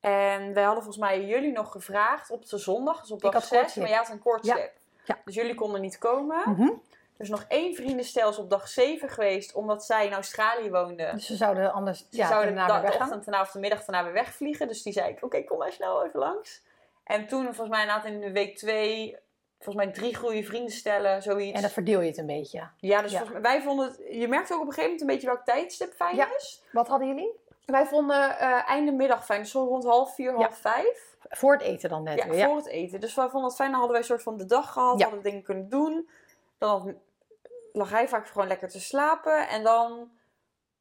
En 0.00 0.54
wij 0.54 0.64
hadden 0.64 0.82
volgens 0.82 1.04
mij 1.04 1.24
jullie 1.24 1.52
nog 1.52 1.72
gevraagd 1.72 2.30
op 2.30 2.48
de 2.48 2.58
zondag, 2.58 3.00
dus 3.00 3.10
op 3.10 3.20
dag 3.20 3.32
had 3.32 3.42
6, 3.42 3.50
koortslip. 3.50 3.82
maar 3.82 3.92
jij 3.92 4.02
had 4.02 4.12
een 4.12 4.22
kortslip. 4.22 4.72
Ja. 5.04 5.18
Dus 5.24 5.34
jullie 5.34 5.54
konden 5.54 5.80
niet 5.80 5.98
komen. 5.98 6.44
Er 6.46 6.76
is 7.18 7.28
nog 7.28 7.44
één 7.48 7.74
vriendenstel 7.74 8.28
is 8.30 8.38
op 8.38 8.50
dag 8.50 8.68
7 8.68 9.08
geweest, 9.08 9.54
omdat 9.54 9.84
zij 9.84 10.06
in 10.06 10.12
Australië 10.12 10.70
woonde. 10.70 11.10
Dus 11.12 11.26
ze 11.26 11.36
zouden 11.36 11.72
anders 11.72 11.98
Ze 11.98 12.16
ja, 12.16 12.28
zouden 12.28 12.54
de, 12.54 12.64
de 12.66 12.94
ochtend 12.98 13.24
daarna 13.24 13.40
of 13.40 13.50
de 13.50 13.58
middag 13.58 13.84
daarna 13.84 14.04
weer 14.04 14.12
wegvliegen. 14.12 14.68
Dus 14.68 14.82
die 14.82 14.92
zei 14.92 15.10
ik, 15.10 15.24
oké, 15.24 15.44
kom 15.44 15.58
maar 15.58 15.72
snel 15.72 16.04
even 16.04 16.18
langs. 16.18 16.62
En 17.04 17.26
toen, 17.26 17.44
volgens 17.44 17.68
mij 17.68 17.80
inderdaad 17.80 18.04
in 18.04 18.20
de 18.20 18.32
week 18.32 18.56
2, 18.56 19.16
volgens 19.60 19.84
mij 19.84 19.94
drie 19.94 20.14
goede 20.16 20.42
vrienden 20.44 20.72
stellen, 20.72 21.22
zoiets. 21.22 21.54
En 21.56 21.60
dan 21.60 21.70
verdeel 21.70 22.00
je 22.00 22.08
het 22.08 22.18
een 22.18 22.26
beetje. 22.26 22.68
Ja, 22.76 23.02
dus 23.02 23.10
Ja. 23.12 23.18
volgens 23.18 23.40
mij, 23.40 23.52
wij 23.52 23.62
vonden 23.62 23.86
het, 23.86 24.00
je 24.10 24.28
merkt 24.28 24.52
ook 24.52 24.60
op 24.60 24.66
een 24.66 24.72
gegeven 24.72 24.82
moment 24.90 25.00
een 25.00 25.06
beetje 25.06 25.26
welk 25.26 25.44
tijdstip 25.44 25.92
fijn 25.92 26.16
Ja. 26.16 26.34
is. 26.36 26.62
Wat 26.72 26.88
hadden 26.88 27.08
jullie? 27.08 27.32
Wij 27.64 27.86
vonden 27.86 28.38
eh 28.38 28.68
einde 28.70 28.92
middag 28.92 29.24
fijn, 29.24 29.40
dus 29.40 29.50
zo 29.50 29.64
rond 29.64 29.84
half 29.84 30.14
vier, 30.14 30.30
half 30.32 30.62
Ja. 30.62 30.70
vijf. 30.72 31.16
Voor 31.28 31.52
het 31.52 31.62
eten 31.62 31.88
dan 31.88 32.02
net 32.02 32.18
Ja, 32.18 32.28
weer. 32.28 32.46
Voor 32.46 32.56
het 32.56 32.66
eten. 32.66 33.00
Dus 33.00 33.14
wij 33.14 33.28
vonden 33.28 33.48
het 33.48 33.56
fijn, 33.56 33.70
dan 33.70 33.78
hadden 33.80 33.96
wij 33.98 34.00
een 34.08 34.12
soort 34.12 34.22
van 34.22 34.36
de 34.36 34.46
dag 34.46 34.72
gehad, 34.72 35.02
hadden 35.02 35.22
dingen 35.22 35.42
kunnen 35.42 35.68
doen. 35.68 36.08
Dan 36.58 36.68
had- 36.70 36.94
lag 37.76 37.90
hij 37.90 38.08
vaak 38.08 38.26
gewoon 38.26 38.46
lekker 38.48 38.68
te 38.68 38.80
slapen 38.80 39.48
en 39.48 39.62
dan 39.62 40.10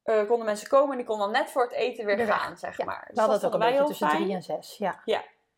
eh, 0.04 0.28
konden 0.28 0.46
mensen 0.46 0.68
komen 0.70 0.92
en 0.92 0.98
die 0.98 1.06
konden 1.06 1.32
dan 1.32 1.42
net 1.42 1.52
voor 1.52 1.64
het 1.64 1.72
eten 1.72 2.06
weer 2.06 2.18
weg. 2.18 2.28
gaan, 2.42 2.58
zeg 2.58 2.78
Ja, 2.78 2.86
maar. 2.86 3.04
Dus 3.08 3.16
We 3.16 3.22
hadden 3.22 3.42
dat 3.42 3.52
het 3.52 3.62
ook 3.62 3.62
een 3.68 3.70
beetje 3.72 3.86
tussen 3.88 4.10
fijn. 4.10 4.22
drie 4.22 4.36
en 4.36 4.44
zes. 4.44 4.78
Ja. 4.78 5.02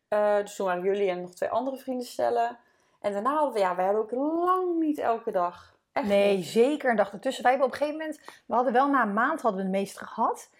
Eh, 0.08 0.36
dus 0.36 0.56
toen 0.56 0.66
waren 0.66 0.82
jullie 0.82 1.10
en 1.10 1.20
nog 1.20 1.34
twee 1.34 1.48
andere 1.50 1.76
vrienden 1.76 2.06
stellen. 2.06 2.58
En 3.00 3.12
daarna 3.12 3.34
hadden 3.34 3.52
we, 3.52 3.58
ja, 3.58 3.74
wij 3.76 3.84
hadden 3.84 4.02
ook 4.02 4.10
lang 4.44 4.78
niet 4.78 4.98
elke 4.98 5.30
dag. 5.30 5.76
Echt 5.92 6.06
Nee, 6.06 6.36
niet. 6.36 6.46
zeker 6.46 6.90
een 6.90 6.96
dag 6.96 7.12
ertussen. 7.12 7.42
Wij 7.42 7.50
hebben 7.52 7.68
op 7.68 7.74
een 7.74 7.80
gegeven 7.86 8.00
moment, 8.00 8.20
we 8.46 8.54
hadden 8.54 8.72
wel 8.72 8.88
na 8.88 9.02
een 9.02 9.12
maand 9.12 9.40
hadden 9.42 9.60
we 9.60 9.66
de 9.70 9.76
meeste 9.78 10.04
gehad. 10.06 10.50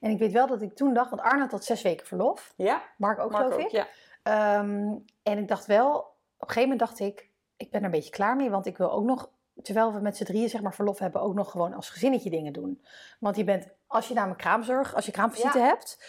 En 0.00 0.10
ik 0.10 0.18
weet 0.18 0.32
wel 0.32 0.46
dat 0.46 0.62
ik 0.62 0.74
toen 0.76 0.94
dacht, 0.94 1.10
want 1.10 1.22
Arnold 1.22 1.50
had 1.50 1.64
zes 1.64 1.82
weken 1.82 2.06
verlof. 2.06 2.52
Ja, 2.56 2.82
Mark 2.96 3.18
ook 3.18 3.30
Mark 3.30 3.44
geloof 3.44 3.60
ook, 3.60 3.66
ik. 3.66 3.70
ja. 3.70 3.86
Ehm, 4.22 4.92
en 5.22 5.38
ik 5.38 5.48
dacht 5.48 5.66
wel, 5.66 5.96
op 5.98 6.06
een 6.38 6.46
gegeven 6.48 6.62
moment 6.62 6.80
dacht 6.80 6.98
ik, 7.00 7.28
ik 7.56 7.70
ben 7.70 7.80
er 7.80 7.86
een 7.86 7.92
beetje 7.92 8.10
klaar 8.10 8.36
mee, 8.36 8.50
want 8.50 8.66
ik 8.66 8.76
wil 8.76 8.90
ook 8.92 9.04
nog, 9.04 9.28
terwijl 9.62 9.92
we 9.92 10.00
met 10.00 10.16
z'n 10.16 10.24
drieën 10.24 10.48
zeg 10.48 10.60
maar 10.62 10.74
verlof 10.74 10.98
hebben, 10.98 11.20
ook 11.20 11.34
nog 11.34 11.50
gewoon 11.50 11.74
als 11.74 11.90
gezinnetje 11.90 12.30
dingen 12.30 12.52
doen. 12.52 12.84
Want 13.18 13.36
je 13.36 13.44
bent, 13.44 13.68
als 13.86 14.08
je 14.08 14.14
namelijk 14.14 14.40
kraamzorg, 14.40 14.94
als 14.94 15.06
je 15.06 15.12
kraamvisite 15.12 15.58
hebt, 15.58 16.04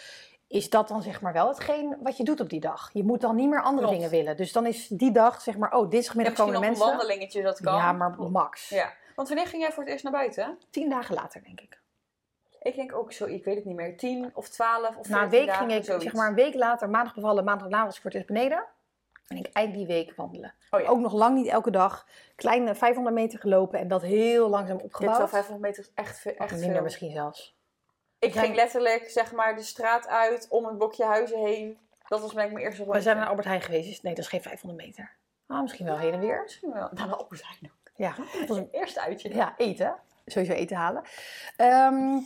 is 0.48 0.70
dat 0.70 0.88
dan 0.88 1.02
zeg 1.02 1.20
maar 1.20 1.32
wel 1.32 1.48
hetgeen 1.48 1.96
wat 2.02 2.16
je 2.16 2.24
doet 2.24 2.40
op 2.40 2.48
die 2.50 2.60
dag. 2.60 2.90
Je 2.92 3.04
moet 3.04 3.20
dan 3.20 3.36
niet 3.36 3.48
meer 3.48 3.62
andere 3.62 3.86
Klopt. 3.86 3.94
dingen 4.02 4.10
willen. 4.10 4.36
Dus 4.36 4.52
dan 4.52 4.66
is 4.66 4.88
die 4.88 5.12
dag 5.12 5.40
zeg 5.40 5.56
maar, 5.56 5.72
oh, 5.72 5.90
dinsdagmiddag 5.90 6.34
komen 6.34 6.52
nog 6.52 6.62
de 6.62 6.68
een 6.68 6.72
mensen. 6.74 6.96
wandelingetje, 6.96 7.42
dat 7.42 7.60
kan. 7.60 7.74
Ja, 7.74 7.92
maar 7.92 8.10
max. 8.18 8.68
Ja. 8.68 8.92
Want 9.16 9.28
wanneer 9.28 9.46
ging 9.46 9.62
jij 9.62 9.72
voor 9.72 9.82
het 9.82 9.92
eerst 9.92 10.04
naar 10.04 10.12
buiten? 10.12 10.58
Tien 10.70 10.88
dagen 10.88 11.14
later 11.14 11.42
denk 11.42 11.60
ik. 11.60 11.80
Ik 12.62 12.74
denk 12.74 12.94
ook 12.94 13.12
zo, 13.12 13.24
ik 13.24 13.44
weet 13.44 13.56
het 13.56 13.64
niet 13.64 13.76
meer, 13.76 13.96
10 13.96 14.30
of 14.34 14.48
12 14.48 14.88
of 14.88 14.94
14 14.94 15.12
Na 15.14 15.22
een 15.22 15.28
week 15.30 15.46
dagen, 15.46 15.66
ging 15.68 15.78
ik, 15.78 15.84
zoiets. 15.84 16.04
zeg 16.04 16.12
maar 16.14 16.28
een 16.28 16.34
week 16.34 16.54
later, 16.54 16.90
maandag 16.90 17.14
bevallen, 17.14 17.44
maandag 17.44 17.68
daarna 17.68 17.84
was 17.84 17.94
ik 17.96 18.02
voor 18.02 18.10
het 18.10 18.20
eerst 18.20 18.32
beneden. 18.32 18.64
En 19.26 19.36
ik 19.36 19.46
eind 19.52 19.74
die 19.74 19.86
week 19.86 20.12
wandelen. 20.16 20.54
Oh 20.70 20.80
ja. 20.80 20.88
Ook 20.88 20.98
nog 20.98 21.12
lang 21.12 21.36
niet 21.36 21.46
elke 21.46 21.70
dag. 21.70 22.06
Kleine 22.36 22.74
500 22.74 23.14
meter 23.14 23.38
gelopen 23.38 23.78
en 23.78 23.88
dat 23.88 24.02
heel 24.02 24.48
langzaam 24.48 24.76
Dit 24.76 24.86
is 24.86 24.92
opgebouwd. 24.92 25.18
wel 25.18 25.28
500 25.28 25.60
meter 25.76 25.88
echt, 25.94 26.18
ve- 26.18 26.34
echt 26.34 26.50
Minder 26.50 26.70
veel. 26.72 26.82
misschien 26.82 27.10
zelfs. 27.12 27.54
Ik 28.18 28.32
ging 28.32 28.54
letterlijk, 28.54 29.10
zeg 29.10 29.32
maar, 29.32 29.56
de 29.56 29.62
straat 29.62 30.06
uit, 30.08 30.46
om 30.50 30.64
het 30.66 30.76
blokje 30.76 31.04
huizen 31.04 31.38
heen. 31.38 31.78
Dat 32.08 32.20
was 32.20 32.32
mijn 32.32 32.56
eerste 32.56 32.78
We 32.78 32.84
rondje. 32.84 33.02
zijn 33.02 33.16
naar 33.16 33.26
Albert 33.28 33.46
Heijn 33.46 33.60
geweest. 33.62 33.88
dus 33.88 34.02
Nee, 34.02 34.14
dat 34.14 34.24
is 34.24 34.30
geen 34.30 34.42
500 34.42 34.86
meter. 34.86 35.12
Ah, 35.46 35.62
misschien 35.62 35.86
wel 35.86 35.98
heen 35.98 36.12
en 36.12 36.20
weer. 36.20 36.42
Misschien 36.42 36.72
wel. 36.72 36.88
Nou, 36.92 37.08
de 37.08 37.16
Albert 37.16 37.42
Heijn 37.46 37.72
ook. 37.72 37.90
Ja, 37.94 38.14
dat 38.38 38.48
was 38.48 38.56
een, 38.56 38.68
Eerste 38.72 39.00
uitje. 39.00 39.34
ja 39.34 39.54
eten. 39.56 39.94
Sowieso 40.26 40.52
eten 40.54 40.76
halen. 40.76 41.02
Ehm, 41.56 42.18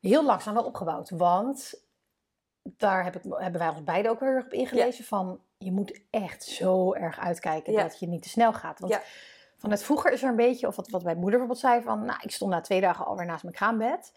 heel 0.00 0.24
langzaam 0.24 0.54
wel 0.54 0.64
opgebouwd. 0.64 1.10
Want 1.10 1.74
daar 2.62 3.04
heb 3.04 3.16
ik, 3.16 3.22
hebben 3.36 3.60
wij 3.60 3.68
ons 3.68 3.84
beiden 3.84 4.10
ook 4.10 4.20
erg 4.22 4.44
op 4.44 4.52
ingelezen. 4.52 5.04
Van, 5.04 5.40
je 5.64 5.72
moet 5.72 6.00
echt 6.10 6.42
zo 6.44 6.92
erg 6.92 7.18
uitkijken 7.20 7.72
Ja. 7.72 7.82
dat 7.82 7.98
je 7.98 8.06
niet 8.08 8.22
te 8.22 8.28
snel 8.28 8.52
gaat. 8.52 8.78
Want 8.80 8.92
Ja. 8.92 9.00
vanuit 9.58 9.82
vroeger 9.82 10.12
is 10.12 10.22
er 10.22 10.28
een 10.28 10.36
beetje, 10.36 10.66
of 10.66 10.76
wat, 10.76 10.88
wat 10.88 11.02
mijn 11.02 11.18
moeder 11.18 11.38
bijvoorbeeld 11.38 11.72
zei, 11.72 11.82
van 11.82 12.04
nou, 12.04 12.18
ik 12.22 12.30
stond 12.30 12.50
na 12.50 12.60
twee 12.60 12.80
dagen 12.80 13.04
alweer 13.06 13.26
naast 13.26 13.42
mijn 13.42 13.54
kraambed. 13.54 14.12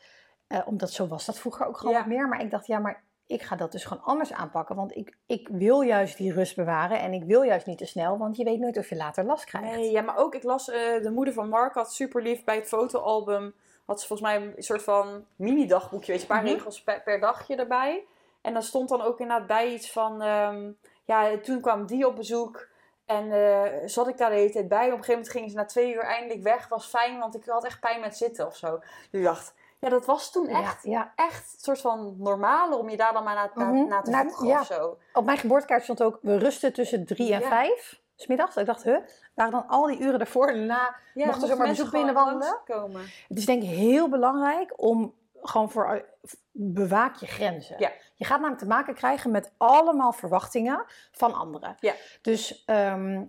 Eh, 0.48 0.60
omdat 0.66 0.92
zo 0.92 1.08
was 1.08 1.26
dat 1.26 1.40
vroeger 1.40 1.66
ook 1.68 1.78
gewoon 1.78 1.94
Ja. 1.94 2.00
wat 2.00 2.08
meer. 2.08 2.28
Maar 2.28 2.42
ik 2.42 2.52
dacht, 2.52 2.68
ja, 2.68 2.80
maar 2.80 3.04
ik 3.28 3.42
ga 3.42 3.56
dat 3.56 3.72
dus 3.72 3.86
gewoon 3.86 4.04
anders 4.04 4.34
aanpakken. 4.34 4.76
Want 4.76 4.96
ik, 4.96 5.18
ik 5.26 5.48
wil 5.52 5.82
juist 5.82 6.18
die 6.18 6.34
rust 6.34 6.56
bewaren 6.56 7.00
en 7.00 7.14
ik 7.14 7.24
wil 7.24 7.42
juist 7.42 7.66
niet 7.66 7.78
te 7.78 7.86
snel, 7.86 8.18
want 8.18 8.38
je 8.38 8.44
weet 8.44 8.60
nooit 8.60 8.78
of 8.78 8.90
je 8.90 8.96
later 8.96 9.24
last 9.24 9.46
krijgt. 9.46 9.76
Nee, 9.76 9.92
ja, 9.92 10.02
maar 10.02 10.18
ook, 10.18 10.36
ik 10.36 10.44
las, 10.44 10.70
eh, 10.70 11.02
de 11.04 11.12
moeder 11.12 11.34
van 11.34 11.50
Mark 11.50 11.74
had 11.74 11.94
super 11.94 12.22
lief 12.22 12.44
bij 12.44 12.56
het 12.56 12.68
fotoalbum. 12.68 13.54
Had 13.86 14.02
ze 14.02 14.08
volgens 14.08 14.30
mij 14.30 14.42
een 14.56 14.64
soort 14.64 14.84
van 14.84 15.26
mini-dagboekje, 15.36 16.12
weet 16.12 16.22
je, 16.22 16.28
een 16.28 16.34
paar 16.36 16.44
Mhm. 16.44 16.54
regels 16.54 16.84
per, 16.84 17.02
per 17.02 17.20
dagje 17.20 17.56
erbij. 17.56 18.04
En 18.42 18.54
dan 18.54 18.64
stond 18.64 18.90
dan 18.90 19.02
ook 19.02 19.20
inderdaad 19.20 19.48
bij 19.48 19.74
iets 19.74 19.92
van, 19.92 20.22
ehm, 20.22 20.72
ja, 21.06 21.38
toen 21.38 21.62
kwam 21.62 21.86
die 21.86 22.08
op 22.08 22.16
bezoek. 22.16 22.68
En 23.06 23.32
eh, 23.32 23.88
zat 23.88 24.08
ik 24.08 24.18
daar 24.18 24.30
de 24.30 24.36
hele 24.36 24.52
tijd 24.52 24.68
bij. 24.68 24.78
Op 24.86 24.98
een 24.98 25.04
gegeven 25.04 25.14
moment 25.14 25.32
gingen 25.32 25.50
ze 25.50 25.56
na 25.56 25.66
twee 25.66 25.94
uur 25.94 26.02
eindelijk 26.04 26.44
weg. 26.44 26.68
Was 26.68 26.86
fijn, 26.86 27.20
want 27.20 27.36
ik 27.36 27.46
had 27.46 27.66
echt 27.66 27.80
pijn 27.80 28.00
met 28.00 28.18
zitten 28.18 28.46
of 28.48 28.56
zo. 28.56 28.78
Dus 29.12 29.20
ik 29.20 29.24
dacht, 29.24 29.54
ja, 29.80 29.90
dat 29.90 30.06
was 30.06 30.32
toen 30.32 30.48
echt, 30.48 30.84
Ja, 30.84 30.92
ja. 30.92 31.14
echt 31.26 31.54
een 31.54 31.60
soort 31.60 31.82
van 31.82 32.16
normaler 32.18 32.78
om 32.78 32.90
je 32.90 32.98
daar 32.98 33.14
dan 33.14 33.24
maar 33.24 33.36
na, 33.36 33.52
na, 33.56 33.66
Mhm. 33.72 33.88
na 33.88 34.02
te 34.02 34.10
Na- 34.12 34.24
voegen 34.24 34.48
ja. 34.48 34.60
of 34.60 34.66
zo. 34.66 34.98
Op 35.14 35.26
mijn 35.26 35.38
geboortekaart 35.38 35.84
stond 35.84 36.04
ook, 36.04 36.20
we 36.22 36.38
rusten 36.38 36.74
tussen 36.74 37.06
drie 37.06 37.34
en 37.34 37.42
vijf. 37.42 38.00
Smiddags. 38.16 38.56
Ik 38.56 38.66
dacht, 38.66 38.84
huh, 38.84 38.98
waren 39.34 39.52
dan 39.52 39.68
al 39.68 39.86
die 39.88 40.00
uren 40.00 40.20
ervoor 40.20 40.48
en 40.48 40.56
daarna. 40.58 40.96
Ja, 41.14 41.26
Mochten 41.26 41.48
mensen 41.48 41.68
bezoek 41.68 41.86
gewoon 41.88 42.06
binnenwandelen? 42.06 42.58
Het 43.28 43.38
is 43.38 43.46
denk 43.46 43.64
ik 43.64 43.70
heel 43.70 44.10
belangrijk 44.10 44.74
om 44.76 45.14
gewoon 45.42 45.72
voor, 45.72 46.06
bewaak 46.52 47.16
je 47.16 47.26
grenzen. 47.28 47.76
Ja. 47.80 47.92
Je 48.16 48.26
gaat 48.26 48.40
namelijk 48.40 48.62
te 48.62 48.68
maken 48.68 48.94
krijgen 48.94 49.32
met 49.32 49.52
allemaal 49.58 50.12
verwachtingen 50.14 50.86
van 51.12 51.34
anderen. 51.34 51.76
Ja. 51.80 51.94
Dus 52.22 52.64
ehm, 52.66 53.24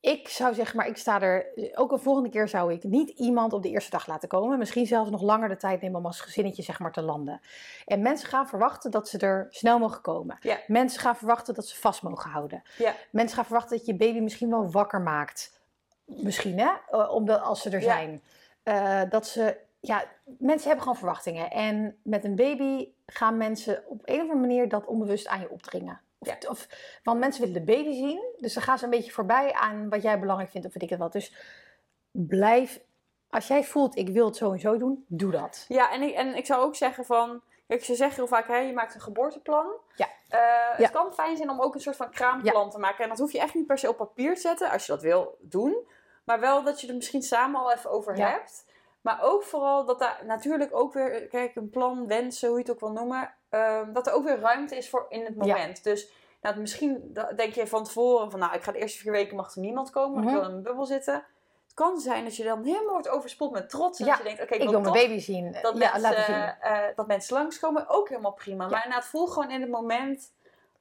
ik 0.00 0.28
zou 0.28 0.54
zeggen, 0.54 0.76
maar 0.76 0.86
ik 0.86 0.96
sta 0.96 1.20
er, 1.20 1.46
ook 1.74 1.92
een 1.92 1.98
volgende 2.00 2.28
keer 2.28 2.48
zou 2.48 2.72
ik 2.72 2.84
niet 2.84 3.08
iemand 3.08 3.52
op 3.52 3.62
de 3.62 3.68
eerste 3.68 3.90
dag 3.90 4.06
laten 4.06 4.28
komen. 4.28 4.58
Misschien 4.58 4.86
zelfs 4.86 5.10
nog 5.10 5.22
langer 5.22 5.48
de 5.48 5.56
tijd 5.56 5.80
nemen 5.80 5.98
om 5.98 6.06
als 6.06 6.20
gezinnetje 6.20 6.62
zeg 6.62 6.78
maar 6.78 6.92
te 6.92 7.02
landen. 7.02 7.40
En 7.86 8.02
mensen 8.02 8.28
gaan 8.28 8.48
verwachten 8.48 8.90
dat 8.90 9.08
ze 9.08 9.18
er 9.18 9.46
snel 9.50 9.78
mogen 9.78 10.00
komen. 10.00 10.36
Ja. 10.40 10.58
Mensen 10.66 11.00
gaan 11.00 11.16
verwachten 11.16 11.54
dat 11.54 11.66
ze 11.66 11.80
vast 11.80 12.02
mogen 12.02 12.30
houden. 12.30 12.62
Ja. 12.78 12.94
Mensen 13.10 13.36
gaan 13.36 13.44
verwachten 13.46 13.76
dat 13.76 13.86
je 13.86 13.94
baby 13.96 14.18
misschien 14.18 14.50
wel 14.50 14.70
wakker 14.70 15.00
maakt. 15.00 15.60
Misschien 16.04 16.58
hè, 16.58 16.96
omdat 17.06 17.40
als 17.40 17.62
ze 17.62 17.70
er 17.70 17.80
Ja. 17.80 17.84
zijn. 17.84 18.22
Eh, 18.62 19.00
dat 19.10 19.26
ze 19.26 19.56
ja, 19.80 20.04
mensen 20.24 20.66
hebben 20.66 20.82
gewoon 20.82 20.98
verwachtingen. 20.98 21.50
En 21.50 21.96
met 22.02 22.24
een 22.24 22.36
baby 22.36 22.88
gaan 23.12 23.36
mensen 23.36 23.82
op 23.86 24.00
een 24.04 24.14
of 24.14 24.20
andere 24.20 24.38
manier 24.38 24.68
dat 24.68 24.86
onbewust 24.86 25.26
aan 25.28 25.40
je 25.40 25.50
opdringen. 25.50 26.00
Of, 26.18 26.28
Ja. 26.28 26.48
of, 26.48 26.66
want 27.02 27.18
mensen 27.18 27.44
willen 27.44 27.64
de 27.66 27.72
baby 27.72 27.92
zien, 27.92 28.34
dus 28.38 28.54
dan 28.54 28.62
gaan 28.62 28.78
ze 28.78 28.84
een 28.84 28.90
beetje 28.90 29.12
voorbij 29.12 29.52
aan 29.52 29.88
wat 29.88 30.02
jij 30.02 30.18
belangrijk 30.18 30.50
vindt 30.50 30.66
of 30.66 30.72
weet 30.72 30.82
ik 30.82 30.90
het 30.90 30.98
wat. 30.98 31.12
Dus 31.12 31.34
blijf, 32.10 32.80
als 33.30 33.46
jij 33.46 33.64
voelt 33.64 33.96
ik 33.96 34.08
wil 34.08 34.26
het 34.26 34.36
zo 34.36 34.52
en 34.52 34.60
zo 34.60 34.78
doen, 34.78 35.04
doe 35.08 35.30
dat. 35.30 35.64
Ja, 35.68 35.92
en 35.92 36.02
ik, 36.02 36.14
en 36.14 36.36
ik 36.36 36.46
zou 36.46 36.62
ook 36.62 36.74
zeggen 36.76 37.04
van... 37.04 37.42
Kijk, 37.66 37.84
ze 37.84 37.94
zeggen 37.94 38.16
heel 38.16 38.26
vaak, 38.26 38.46
hè, 38.48 38.56
je 38.56 38.72
maakt 38.72 38.94
een 38.94 39.00
geboorteplan. 39.00 39.66
Ja. 39.96 40.06
Eh, 40.28 40.38
Ja. 40.40 40.74
Het 40.76 40.90
kan 40.90 41.12
fijn 41.12 41.36
zijn 41.36 41.50
om 41.50 41.60
ook 41.60 41.74
een 41.74 41.80
soort 41.80 41.96
van 41.96 42.10
kraamplan 42.10 42.70
te 42.70 42.78
maken. 42.78 43.02
En 43.02 43.08
dat 43.08 43.18
hoef 43.18 43.32
je 43.32 43.40
echt 43.40 43.54
niet 43.54 43.66
per 43.66 43.78
se 43.78 43.88
op 43.88 43.96
papier 43.96 44.34
te 44.34 44.40
zetten, 44.40 44.70
als 44.70 44.86
je 44.86 44.92
dat 44.92 45.02
wil 45.02 45.36
doen. 45.40 45.76
Maar 46.24 46.40
wel 46.40 46.62
dat 46.62 46.80
je 46.80 46.88
er 46.88 46.94
misschien 46.94 47.22
samen 47.22 47.60
al 47.60 47.72
even 47.72 47.90
over 47.90 48.16
Ja. 48.16 48.28
hebt. 48.30 48.64
Maar 49.02 49.18
ook 49.22 49.42
vooral 49.42 49.84
dat 49.84 49.98
daar 49.98 50.20
natuurlijk 50.26 50.74
ook 50.74 50.92
weer, 50.92 51.26
kijk, 51.28 51.56
een 51.56 51.70
plan, 51.70 52.06
wensen, 52.06 52.48
hoe 52.48 52.56
je 52.58 52.62
het 52.64 52.72
ook 52.72 52.80
wil 52.80 52.92
noemen. 52.92 53.34
ehm, 53.48 53.92
dat 53.92 54.06
er 54.06 54.12
ook 54.12 54.24
weer 54.24 54.38
ruimte 54.40 54.76
is 54.76 54.90
voor 54.90 55.06
in 55.08 55.24
het 55.24 55.34
Ja. 55.34 55.46
moment. 55.46 55.84
Dus 55.84 56.12
nou, 56.40 56.58
misschien 56.60 57.18
denk 57.36 57.52
je 57.52 57.66
van 57.66 57.84
tevoren 57.84 58.30
van, 58.30 58.40
nou, 58.40 58.54
ik 58.54 58.62
ga 58.62 58.72
de 58.72 58.78
eerste 58.78 58.98
vier 58.98 59.12
weken 59.12 59.36
mag 59.36 59.54
er 59.54 59.60
niemand 59.60 59.90
komen, 59.90 60.12
want 60.14 60.24
Mhm. 60.26 60.34
ik 60.34 60.40
wil 60.40 60.50
in 60.50 60.56
een 60.56 60.62
bubbel 60.62 60.86
zitten. 60.86 61.14
Het 61.64 61.74
kan 61.74 61.98
zijn 62.00 62.24
dat 62.24 62.36
je 62.36 62.44
dan 62.44 62.64
helemaal 62.64 62.92
wordt 62.92 63.08
overspoeld 63.08 63.52
met 63.52 63.70
trots. 63.70 63.98
En 64.00 64.04
Ja, 64.06 64.10
dat 64.10 64.20
je 64.20 64.26
denkt, 64.28 64.42
oké, 64.42 64.54
Ik 64.54 64.68
wil 64.70 64.80
mijn 64.80 64.92
baby 64.92 65.18
zien. 65.18 65.56
dat, 65.62 65.76
ja, 65.78 65.98
laten 65.98 66.00
mensen, 66.00 66.24
zien. 66.24 66.54
eh, 66.60 66.80
dat 66.96 67.06
mensen 67.06 67.34
langskomen, 67.36 67.88
ook 67.88 68.08
helemaal 68.08 68.32
prima. 68.32 68.68
Maar 68.68 68.84
inderdaad, 68.84 69.08
voel 69.08 69.26
gewoon 69.26 69.50
in 69.50 69.60
het 69.60 69.70
moment 69.70 70.32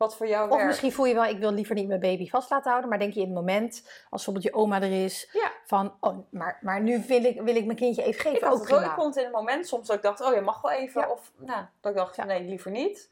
wat 0.02 0.16
voor 0.16 0.28
jou 0.28 0.44
Of 0.44 0.50
werkt. 0.50 0.66
misschien 0.68 0.92
voel 0.92 1.06
je 1.06 1.14
wel, 1.14 1.24
ik 1.26 1.38
wil 1.40 1.52
liever 1.52 1.76
niet 1.76 1.88
mijn 1.88 2.00
baby 2.00 2.30
vast 2.30 2.50
laten 2.50 2.70
houden. 2.70 2.90
Maar 2.90 3.00
denk 3.00 3.14
je 3.14 3.20
in 3.20 3.26
het 3.26 3.36
moment, 3.36 3.74
als 4.10 4.26
bijvoorbeeld 4.26 4.44
je 4.46 4.54
oma 4.54 4.82
er 4.82 5.04
is, 5.04 5.30
Ja. 5.34 5.52
van, 5.66 5.94
oh, 6.00 6.18
maar, 6.30 6.58
maar 6.62 6.82
nu 6.82 7.04
wil 7.08 7.24
ik, 7.24 7.42
wil 7.42 7.56
ik 7.56 7.66
mijn 7.66 7.78
kindje 7.78 8.04
even 8.04 8.22
geven. 8.22 8.38
Ik 8.38 8.44
had 8.44 8.54
ook 8.54 8.60
het 8.60 8.70
ik 8.98 9.16
in 9.16 9.24
het 9.24 9.32
moment 9.34 9.68
soms 9.68 9.88
dat 9.88 9.96
ik 9.96 10.02
dacht, 10.02 10.22
oh 10.22 10.34
je 10.34 10.42
mag 10.42 10.62
wel 10.62 10.72
even. 10.72 11.02
Ja. 11.02 11.10
Of 11.10 11.32
nou, 11.38 11.66
dat 11.82 11.92
ik 11.92 11.98
dacht, 11.98 12.16
Ja. 12.16 12.26
nee, 12.26 12.42
liever 12.44 12.72
niet. 12.72 13.10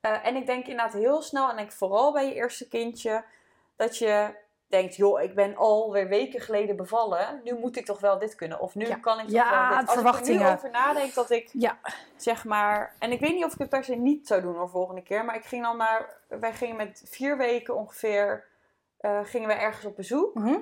Eh, 0.00 0.26
en 0.26 0.36
ik 0.36 0.46
denk 0.46 0.66
inderdaad 0.66 0.92
heel 0.92 1.22
snel, 1.22 1.50
en 1.50 1.58
ik 1.58 1.72
vooral 1.72 2.12
bij 2.12 2.26
je 2.26 2.34
eerste 2.34 2.68
kindje, 2.68 3.24
dat 3.76 3.98
je 3.98 4.34
denkt, 4.68 4.96
joh, 4.96 5.20
ik 5.22 5.34
ben 5.34 5.56
alweer 5.56 6.08
weken 6.08 6.40
geleden 6.40 6.76
bevallen. 6.76 7.40
Nu 7.44 7.54
moet 7.58 7.76
ik 7.76 7.84
toch 7.84 8.00
wel 8.00 8.18
dit 8.18 8.34
kunnen. 8.34 8.60
Of 8.60 8.74
nu 8.74 8.86
Ja. 8.86 8.96
kan 8.96 9.18
ik 9.18 9.24
toch 9.24 9.32
Ja, 9.34 9.50
wel 9.50 9.68
dit. 9.68 9.72
Als 9.78 9.80
ik 9.82 9.88
er 9.88 9.94
verwachtingen. 9.94 10.46
nu 10.46 10.52
over 10.52 10.70
nadenk 10.70 11.14
dat 11.14 11.30
ik, 11.30 11.48
Ja. 11.52 11.78
zeg 12.16 12.44
maar... 12.44 12.94
En 12.98 13.12
ik 13.12 13.20
weet 13.20 13.34
niet 13.34 13.44
of 13.44 13.52
ik 13.52 13.58
het 13.58 13.68
per 13.68 13.84
se 13.84 13.94
niet 13.94 14.26
zou 14.26 14.40
doen 14.40 14.58
de 14.60 14.68
volgende 14.68 15.02
keer. 15.02 15.24
Maar 15.24 15.34
ik 15.36 15.44
ging 15.44 15.62
dan 15.64 15.76
naar... 15.76 16.16
Wij 16.28 16.52
gingen 16.52 16.76
met 16.76 17.02
vier 17.06 17.36
weken 17.36 17.76
ongeveer... 17.76 18.44
eh, 18.98 19.20
gingen 19.24 19.48
we 19.48 19.54
ergens 19.54 19.84
op 19.84 19.96
bezoek. 19.96 20.34
Mhm. 20.34 20.54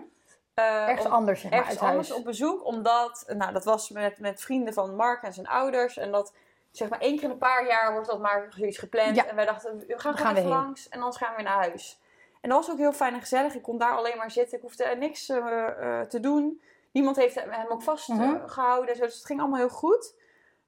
Eh, 0.55 0.65
Ergens 0.89 1.07
om- 1.07 1.13
anders, 1.13 1.41
zeg 1.41 1.51
maar, 1.51 1.61
ergens 1.61 1.79
anders 1.79 2.09
huis. 2.09 2.21
op 2.21 2.25
bezoek. 2.27 2.65
Omdat, 2.65 3.25
nou, 3.29 3.53
dat 3.53 3.65
was 3.65 3.91
met, 3.91 4.19
met 4.19 4.41
vrienden 4.41 4.75
van 4.75 4.95
Mark 4.97 5.23
en 5.23 5.33
zijn 5.33 5.47
ouders. 5.47 5.97
En 5.97 6.11
dat, 6.11 6.35
zeg 6.71 6.89
maar, 6.89 7.01
één 7.01 7.15
keer 7.15 7.25
in 7.25 7.31
een 7.31 7.39
paar 7.39 7.67
jaar 7.67 7.93
wordt 7.93 8.09
dat 8.09 8.21
maar 8.21 8.47
zoiets 8.57 8.79
gepland. 8.79 9.17
Ja. 9.17 9.27
En 9.27 9.37
wij 9.37 9.45
dachten, 9.45 9.79
we 9.87 9.99
gaan 9.99 10.15
Dan 10.17 10.33
we 10.33 10.39
even 10.39 10.51
langs. 10.51 10.89
En 10.89 10.99
anders 10.99 11.17
gaan 11.17 11.31
we 11.31 11.37
weer 11.37 11.45
naar 11.45 11.57
huis. 11.59 12.01
En 12.47 12.53
dat 12.53 12.67
was 12.67 12.71
ook 12.75 12.81
heel 12.81 12.93
fijn 12.93 13.15
en 13.15 13.21
gezellig. 13.21 13.55
Ik 13.55 13.63
kon 13.63 13.79
daar 13.79 13.97
alleen 13.97 14.17
maar 14.17 14.31
zitten. 14.31 14.57
Ik 14.57 14.63
hoefde 14.63 14.95
niks 14.99 15.29
eh, 15.29 16.01
eh, 16.01 16.07
te 16.07 16.21
doen. 16.21 16.61
Niemand 16.93 17.17
heeft 17.17 17.35
hem 17.35 17.71
ook 17.71 17.83
vastgehouden. 17.83 18.41
Mhm. 18.41 18.49
gehouden. 18.49 18.99
dus 18.99 19.15
het 19.15 19.25
ging 19.25 19.41
allemaal 19.41 19.59
heel 19.59 19.69
goed. 19.69 20.15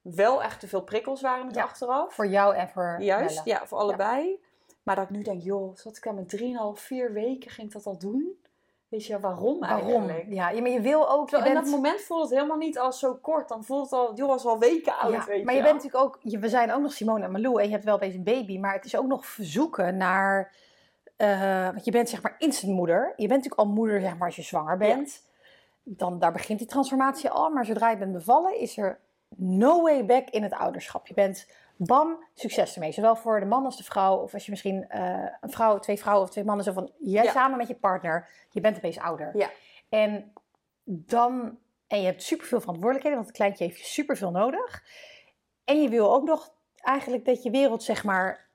Wel 0.00 0.42
echt 0.42 0.60
te 0.60 0.68
veel 0.68 0.82
prikkels 0.82 1.20
waren 1.20 1.46
het 1.46 1.54
Ja, 1.54 1.62
achteraf. 1.62 2.14
Voor 2.14 2.26
jou 2.26 2.56
en 2.56 2.68
voor 2.68 2.96
Juist, 3.00 3.44
ja, 3.44 3.66
voor 3.66 3.78
allebei. 3.78 4.40
Maar 4.82 4.94
dat 4.96 5.04
ik 5.04 5.10
nu 5.10 5.22
denk, 5.22 5.42
joh, 5.42 5.76
zat 5.76 5.96
ik 5.96 6.02
daar 6.02 6.14
met 6.14 6.28
3,5, 6.28 6.82
4 6.82 7.12
weken, 7.12 7.50
ging 7.50 7.66
ik 7.66 7.72
dat 7.72 7.86
al 7.86 7.98
doen? 7.98 8.38
Weet 8.88 9.06
je, 9.06 9.20
waarom 9.20 9.60
Waarom? 9.60 9.88
eigenlijk? 9.88 10.26
Ja, 10.28 10.50
ja, 10.50 10.60
maar 10.60 10.70
je 10.70 10.80
wil 10.80 11.10
ook... 11.10 11.30
Je 11.30 11.36
in 11.36 11.54
dat 11.54 11.66
moment 11.66 12.00
voelt 12.00 12.22
het 12.22 12.30
helemaal 12.30 12.56
niet 12.56 12.78
als 12.78 12.98
zo 12.98 13.14
kort. 13.14 13.48
Dan 13.48 13.64
voelt 13.64 13.90
het 13.90 13.92
al, 13.92 14.14
joh, 14.14 14.30
als 14.30 14.44
al 14.44 14.58
weken 14.58 14.98
oud, 14.98 15.12
ja, 15.12 15.24
weet 15.24 15.44
maar 15.44 15.54
je 15.54 15.62
bent 15.62 15.74
natuurlijk 15.74 16.04
ook... 16.04 16.18
Je, 16.22 16.38
we 16.38 16.48
zijn 16.48 16.72
ook 16.72 16.80
nog 16.80 16.92
Simone 16.92 17.24
en 17.24 17.30
Malou 17.30 17.60
en 17.60 17.66
je 17.66 17.72
hebt 17.72 17.84
wel 17.84 17.94
opeens 17.94 18.14
een 18.14 18.24
baby. 18.24 18.58
Maar 18.58 18.72
het 18.72 18.84
is 18.84 18.96
ook 18.96 19.06
nog 19.06 19.36
zoeken 19.38 19.96
naar... 19.96 20.52
eh, 21.18 21.64
want 21.64 21.84
je 21.84 21.90
bent 21.90 22.08
zeg 22.08 22.22
maar 22.22 22.34
instantmoeder. 22.38 23.12
Je 23.16 23.26
bent 23.28 23.42
natuurlijk 23.42 23.60
al 23.60 23.74
moeder 23.74 24.00
zeg 24.00 24.16
maar 24.16 24.26
als 24.26 24.36
je 24.36 24.42
zwanger 24.42 24.76
bent. 24.76 25.26
Dan, 25.82 26.18
daar 26.18 26.32
begint 26.32 26.58
die 26.58 26.68
transformatie 26.68 27.30
al. 27.30 27.50
Maar 27.50 27.64
zodra 27.64 27.90
je 27.90 27.96
bent 27.96 28.12
bevallen 28.12 28.58
is 28.60 28.76
er 28.76 29.00
no 29.36 29.82
way 29.82 30.04
back 30.04 30.30
in 30.30 30.42
het 30.42 30.52
ouderschap. 30.52 31.06
Je 31.06 31.14
bent 31.14 31.50
bam, 31.76 32.24
succes 32.34 32.74
ermee. 32.74 32.92
Zowel 32.92 33.16
voor 33.16 33.40
de 33.40 33.46
man 33.46 33.64
als 33.64 33.76
de 33.76 33.84
vrouw. 33.84 34.16
Of 34.16 34.34
als 34.34 34.44
je 34.44 34.50
misschien 34.50 34.88
eh, 34.88 35.24
een 35.40 35.50
vrouw, 35.50 35.78
twee 35.78 35.98
vrouwen 35.98 36.24
of 36.24 36.30
twee 36.30 36.44
mannen. 36.44 36.64
Zo 36.64 36.72
van, 36.72 36.90
jij 36.98 37.24
Ja. 37.24 37.32
samen 37.32 37.58
met 37.58 37.68
je 37.68 37.74
partner. 37.74 38.28
Je 38.50 38.60
bent 38.60 38.76
opeens 38.76 38.98
ouder. 38.98 39.36
Ja. 39.36 39.50
En 39.88 40.32
dan... 40.84 41.58
En 41.86 42.00
je 42.00 42.06
hebt 42.06 42.22
superveel 42.22 42.60
verantwoordelijkheden. 42.60 43.18
Want 43.18 43.28
het 43.28 43.38
kleintje 43.38 43.64
heeft 43.64 43.86
superveel 43.86 44.30
nodig. 44.30 44.82
En 45.64 45.82
je 45.82 45.88
wil 45.88 46.14
ook 46.14 46.24
nog 46.24 46.52
eigenlijk 46.76 47.24
dat 47.24 47.42
je 47.42 47.50
wereld 47.50 47.82
zeg 47.82 48.04
maar... 48.04 48.47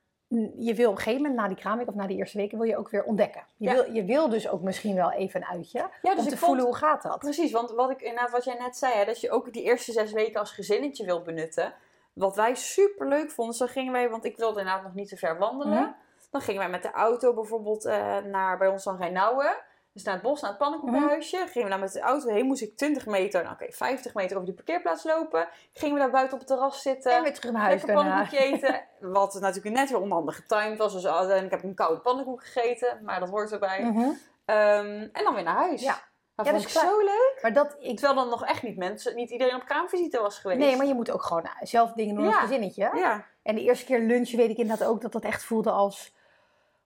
Je 0.56 0.74
wil 0.74 0.90
op 0.90 0.96
een 0.96 1.02
gegeven 1.02 1.22
moment 1.22 1.40
na 1.40 1.48
die 1.48 1.56
kraamweek 1.56 1.88
of 1.88 1.94
na 1.94 2.06
die 2.06 2.16
eerste 2.16 2.38
weken 2.38 2.58
wil 2.58 2.66
je 2.66 2.76
ook 2.76 2.88
weer 2.90 3.04
ontdekken. 3.04 3.42
Je, 3.56 3.68
Ja. 3.68 3.74
wil, 3.74 3.92
je 3.92 4.04
wil 4.04 4.28
dus 4.28 4.48
ook 4.48 4.60
misschien 4.62 4.94
wel 4.94 5.12
even 5.12 5.40
een 5.40 5.46
uitje. 5.46 5.78
Ja, 5.78 6.10
om 6.10 6.16
dus 6.16 6.24
te 6.26 6.32
ik 6.32 6.38
voelen 6.38 6.64
vond, 6.64 6.76
hoe 6.78 6.88
gaat 6.88 7.02
dat. 7.02 7.18
precies, 7.18 7.52
want 7.52 7.70
wat 7.70 7.90
ik 7.90 8.00
inderdaad, 8.02 8.30
wat 8.30 8.44
jij 8.44 8.56
net 8.58 8.76
zei, 8.76 8.94
hè, 8.94 9.04
dat 9.04 9.20
je 9.20 9.30
ook 9.30 9.52
die 9.52 9.62
eerste 9.62 9.92
zes 9.92 10.12
weken 10.12 10.40
als 10.40 10.50
gezinnetje 10.52 11.04
wilt 11.04 11.24
benutten. 11.24 11.74
Wat 12.12 12.36
wij 12.36 12.54
super 12.54 13.08
leuk 13.08 13.30
vonden, 13.30 13.54
zo 13.54 13.66
gingen 13.66 13.92
wij, 13.92 14.10
want 14.10 14.24
ik 14.24 14.36
wilde 14.36 14.58
inderdaad 14.60 14.82
nog 14.82 14.94
niet 14.94 15.08
te 15.08 15.16
ver 15.16 15.38
wandelen. 15.38 15.78
Mhm. 15.80 15.90
Dan 16.30 16.40
gingen 16.40 16.60
wij 16.60 16.70
met 16.70 16.82
de 16.82 16.90
auto 16.90 17.34
bijvoorbeeld 17.34 17.84
eh, 17.84 18.18
naar 18.18 18.58
bij 18.58 18.68
ons 18.68 18.84
dan 18.84 18.96
Rijnauwen. 18.96 19.54
Dus 19.94 20.02
naar 20.02 20.14
het 20.14 20.22
bos, 20.22 20.40
naar 20.40 20.50
het 20.50 20.58
pannenkoekenhuisje. 20.58 21.36
Mhm. 21.36 21.46
Gingen 21.46 21.64
we 21.64 21.70
daar 21.70 21.78
met 21.82 21.92
de 21.92 22.00
auto 22.00 22.28
heen, 22.28 22.46
moest 22.46 22.62
ik 22.62 22.76
20 22.76 23.06
meter, 23.06 23.42
nou 23.42 23.54
oké, 23.54 23.72
50 23.72 24.14
meter 24.14 24.32
over 24.36 24.46
die 24.46 24.54
parkeerplaats 24.54 25.04
lopen. 25.04 25.48
Gingen 25.72 25.94
we 25.94 26.00
daar 26.00 26.10
buiten 26.10 26.32
op 26.32 26.38
het 26.38 26.48
terras 26.48 26.82
zitten. 26.82 27.12
En 27.12 27.22
weer 27.22 27.34
terug 27.34 27.52
naar 27.52 27.62
huis 27.62 27.82
Lekker 27.82 27.94
pannenkoekje 28.04 28.38
eten. 28.52 28.84
Wat 29.00 29.34
natuurlijk 29.40 29.74
net 29.76 29.90
weer 29.90 30.00
onhandig 30.00 30.36
getimed 30.36 30.78
was. 30.78 30.92
Dus 30.92 31.28
heb 31.28 31.52
ik 31.52 31.62
een 31.62 31.74
koude 31.74 32.00
pannenkoek 32.00 32.44
gegeten. 32.44 32.98
Maar 33.02 33.20
dat 33.20 33.28
hoort 33.28 33.52
erbij. 33.52 33.82
Mhm. 33.82 34.10
Ehm, 34.44 35.08
en 35.12 35.24
dan 35.24 35.34
weer 35.34 35.42
naar 35.44 35.56
huis. 35.56 35.82
Ja. 35.82 35.96
Dat 36.36 36.46
Ja, 36.46 36.52
vond 36.52 36.64
dat 36.64 36.72
ik 36.76 36.82
is 36.82 36.88
zo 36.90 36.98
leuk. 36.98 37.38
Maar 37.42 37.52
dat, 37.52 37.76
ik, 37.78 37.96
Terwijl 37.98 38.14
dan 38.14 38.28
nog 38.28 38.44
echt 38.44 38.62
niet 38.62 38.76
mensen, 38.76 39.14
niet 39.14 39.30
iedereen 39.30 39.54
op 39.54 39.64
kraamvisite 39.64 40.20
was 40.20 40.38
geweest. 40.38 40.60
nee, 40.60 40.76
maar 40.76 40.86
je 40.86 40.94
moet 40.94 41.10
ook 41.10 41.22
gewoon 41.22 41.48
zelf 41.60 41.92
dingen 41.92 42.14
doen 42.14 42.26
als 42.26 42.34
Ja. 42.34 42.40
gezinnetje. 42.40 42.90
Ja, 42.94 43.24
En 43.42 43.54
de 43.54 43.60
eerste 43.62 43.84
keer 43.84 44.00
lunchen 44.00 44.38
weet 44.38 44.50
ik 44.50 44.56
inderdaad 44.56 44.88
ook 44.88 45.00
dat 45.00 45.12
dat 45.12 45.24
echt 45.24 45.44
voelde 45.44 45.70
als... 45.70 46.14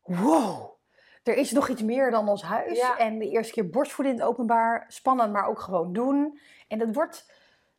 Wow, 0.02 0.70
er 1.28 1.36
is 1.36 1.50
nog 1.52 1.68
iets 1.68 1.82
meer 1.82 2.10
dan 2.10 2.28
ons 2.28 2.42
huis. 2.42 2.78
Ja. 2.78 2.98
En 2.98 3.18
de 3.18 3.28
eerste 3.28 3.52
keer 3.52 3.68
borstvoeden 3.70 4.14
in 4.14 4.20
het 4.20 4.28
openbaar. 4.28 4.84
Spannend, 4.88 5.32
maar 5.32 5.46
ook 5.46 5.60
gewoon 5.60 5.92
doen. 5.92 6.40
En 6.68 6.80
het 6.80 6.94
wordt, 6.94 7.32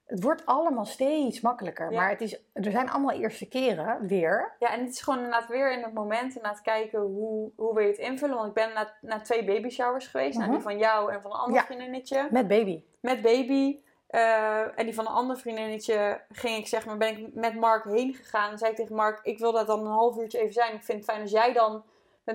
het 0.05 0.23
wordt 0.23 0.45
allemaal 0.45 0.85
steeds 0.85 1.41
makkelijker. 1.41 1.91
Ja. 1.91 1.97
Maar 1.99 2.09
het 2.09 2.21
is, 2.21 2.41
er 2.53 2.71
zijn 2.71 2.89
allemaal 2.89 3.15
eerste 3.19 3.47
keren 3.47 4.07
weer. 4.07 4.55
ja, 4.59 4.71
en 4.73 4.79
het 4.79 4.89
is 4.89 5.01
gewoon 5.01 5.19
inderdaad 5.19 5.47
weer 5.47 5.71
in 5.73 5.83
het 5.83 5.93
moment 5.93 6.35
inderdaad 6.35 6.61
kijken 6.61 6.99
hoe, 6.99 7.51
hoe 7.55 7.73
wil 7.73 7.83
je 7.83 7.89
het 7.89 7.97
invullen. 7.97 8.35
Want 8.35 8.47
ik 8.47 8.53
ben 8.53 8.73
naar, 8.73 8.97
naar 9.01 9.23
twee 9.23 9.45
baby 9.45 9.69
showers 9.69 10.07
geweest. 10.07 10.33
Nou, 10.37 10.45
Mhm. 10.49 10.53
die 10.57 10.61
van 10.67 10.77
jou 10.77 11.11
en 11.13 11.21
van 11.21 11.31
een 11.31 11.37
ander 11.37 11.57
Ja. 11.59 11.65
vriendinnetje. 11.65 12.27
Met 12.31 12.47
baby. 12.47 12.83
Met 12.99 13.21
baby. 13.21 13.79
Eh, 14.07 14.79
en 14.79 14.85
die 14.85 14.93
van 14.93 15.05
een 15.07 15.13
ander 15.13 15.37
vriendinnetje 15.37 16.21
ging 16.31 16.57
ik 16.57 16.67
zeg 16.67 16.85
maar, 16.85 16.97
ben 16.97 17.17
ik 17.17 17.33
met 17.33 17.55
Mark 17.55 17.83
heen 17.83 18.13
gegaan. 18.13 18.51
En 18.51 18.57
zei 18.57 18.71
ik 18.71 18.77
tegen 18.77 18.95
Mark, 18.95 19.19
ik 19.23 19.39
wil 19.39 19.51
daar 19.51 19.65
dan 19.65 19.79
een 19.79 19.91
half 19.91 20.17
uurtje 20.17 20.39
even 20.39 20.53
zijn. 20.53 20.73
Ik 20.73 20.83
vind 20.83 20.97
het 20.97 21.07
fijn 21.09 21.21
als 21.21 21.31
jij 21.31 21.53
dan 21.53 21.83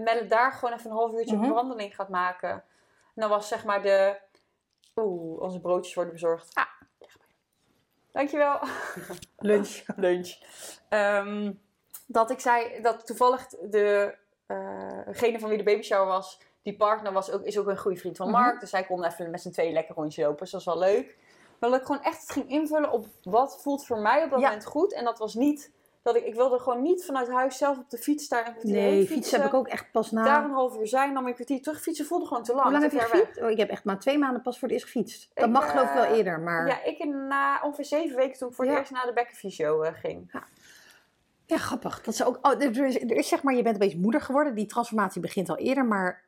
met 0.01 0.03
Melle 0.15 0.27
daar 0.27 0.53
gewoon 0.53 0.75
even 0.75 0.91
een 0.91 0.97
half 0.97 1.13
uurtje 1.13 1.37
Mhm. 1.37 1.45
een 1.45 1.53
wandeling 1.53 1.95
gaat 1.95 2.09
maken. 2.09 2.51
En 2.51 2.63
dan 3.15 3.29
was 3.29 3.49
zeg 3.49 3.65
maar 3.65 3.83
de... 3.83 4.17
Oeh, 4.97 5.41
onze 5.41 5.61
broodjes 5.61 5.95
worden 5.95 6.13
bezorgd. 6.13 6.55
Ah. 6.55 6.65
Dankjewel. 8.13 8.59
Lunch. 9.39 9.83
Lunch. 9.97 10.39
Ehm, 10.89 11.53
dat 12.07 12.31
ik 12.31 12.41
zei 12.41 12.81
dat 12.83 13.07
toevallig 13.07 13.47
de, 13.47 14.15
eh, 14.47 15.07
degene 15.07 15.39
van 15.39 15.49
wie 15.49 15.59
de 15.59 15.65
baby 15.65 15.83
shower 15.83 16.07
was, 16.07 16.41
die 16.63 16.77
partner 16.77 17.13
was 17.13 17.31
ook, 17.31 17.43
is 17.43 17.59
ook 17.59 17.67
een 17.67 17.79
goede 17.79 17.97
vriend 18.01 18.17
van 18.17 18.31
Mhm. 18.31 18.41
Mark. 18.41 18.61
Dus 18.61 18.71
zij 18.71 18.85
kon 18.85 19.05
even 19.05 19.31
met 19.31 19.41
z'n 19.43 19.51
tweeën 19.51 19.73
lekker 19.73 19.95
rondje 19.95 20.23
lopen. 20.23 20.39
Dus 20.39 20.51
dat 20.51 20.65
was 20.65 20.75
wel 20.75 20.85
leuk. 20.85 21.17
Maar 21.59 21.71
dat 21.71 21.81
ik 21.81 21.87
gewoon 21.87 22.03
echt 22.03 22.21
het 22.21 22.31
ging 22.31 22.49
invullen 22.51 22.91
op 22.93 23.07
wat 23.23 23.63
voelt 23.63 23.87
voor 23.87 23.99
mij 23.99 24.25
op 24.25 24.31
dat 24.31 24.41
Ja. 24.41 24.47
moment 24.49 24.67
goed. 24.67 24.93
En 24.93 25.05
dat 25.05 25.19
was 25.19 25.35
niet, 25.35 25.73
dat 26.05 26.17
ik, 26.17 26.25
ik 26.25 26.35
wilde 26.35 26.59
gewoon 26.59 26.83
niet 26.83 27.05
vanuit 27.05 27.29
huis 27.29 27.57
zelf 27.57 27.79
op 27.79 27.91
de 27.91 27.99
fiets 27.99 28.29
daar 28.29 28.47
een 28.47 28.53
kwartier 28.53 28.73
Nee, 28.73 29.07
fietsen 29.07 29.41
heb 29.41 29.49
ik 29.49 29.55
ook 29.55 29.69
echt 29.69 29.91
pas 29.93 30.11
na... 30.11 30.25
Daar 30.25 30.45
een 30.45 30.51
half 30.51 30.79
uur 30.79 30.87
zijn, 30.87 31.15
dan 31.15 31.23
weer 31.23 31.29
een 31.29 31.35
kwartier 31.35 31.63
terug 31.63 31.81
fietsen 31.81 32.07
voelde 32.07 32.27
gewoon 32.27 32.43
te 32.43 32.53
lang. 32.53 32.63
Hoe 32.63 32.73
lang 32.73 32.83
heb 32.83 32.93
je 32.93 33.01
gefietst? 33.01 33.43
Oh, 33.43 33.51
ik 33.51 33.59
heb 33.59 33.69
echt 33.69 33.85
maar 33.85 33.99
twee 33.99 34.19
maanden 34.19 34.43
pas 34.43 34.59
voor 34.59 34.69
het 34.69 34.77
eerst 34.77 34.93
gefietst. 34.93 35.31
Dat 35.35 35.47
Ik, 35.47 35.53
mag 35.53 35.71
geloof 35.71 35.89
ik 35.89 35.95
wel 35.95 36.05
eh, 36.05 36.17
eerder, 36.17 36.41
maar... 36.41 36.67
Ja, 36.67 36.85
ik 36.85 36.99
in, 36.99 37.27
na 37.27 37.61
ongeveer 37.63 37.85
zeven 37.85 38.17
weken 38.17 38.39
toen 38.39 38.49
ik 38.49 38.55
voor 38.55 38.65
het 38.65 38.75
Ja. 38.75 38.81
eerst 38.81 38.93
naar 38.93 39.07
de 39.07 39.13
bekkenfysio 39.13 39.83
eh, 39.83 39.95
ging. 39.95 40.33
Ja, 41.47 41.57
grappig. 41.57 42.03
Dat 42.03 42.15
ze 42.17 42.25
ook, 42.27 42.39
oh, 42.43 42.63
er, 42.63 42.85
is, 42.85 43.01
er 43.01 43.17
is 43.17 43.29
zeg 43.29 43.43
maar, 43.43 43.55
je 43.55 43.63
bent 43.63 43.77
opeens 43.77 43.95
moeder 43.95 44.21
geworden. 44.21 44.55
Die 44.55 44.67
transformatie 44.67 45.21
begint 45.21 45.49
al 45.49 45.57
eerder, 45.57 45.85
maar 45.85 46.25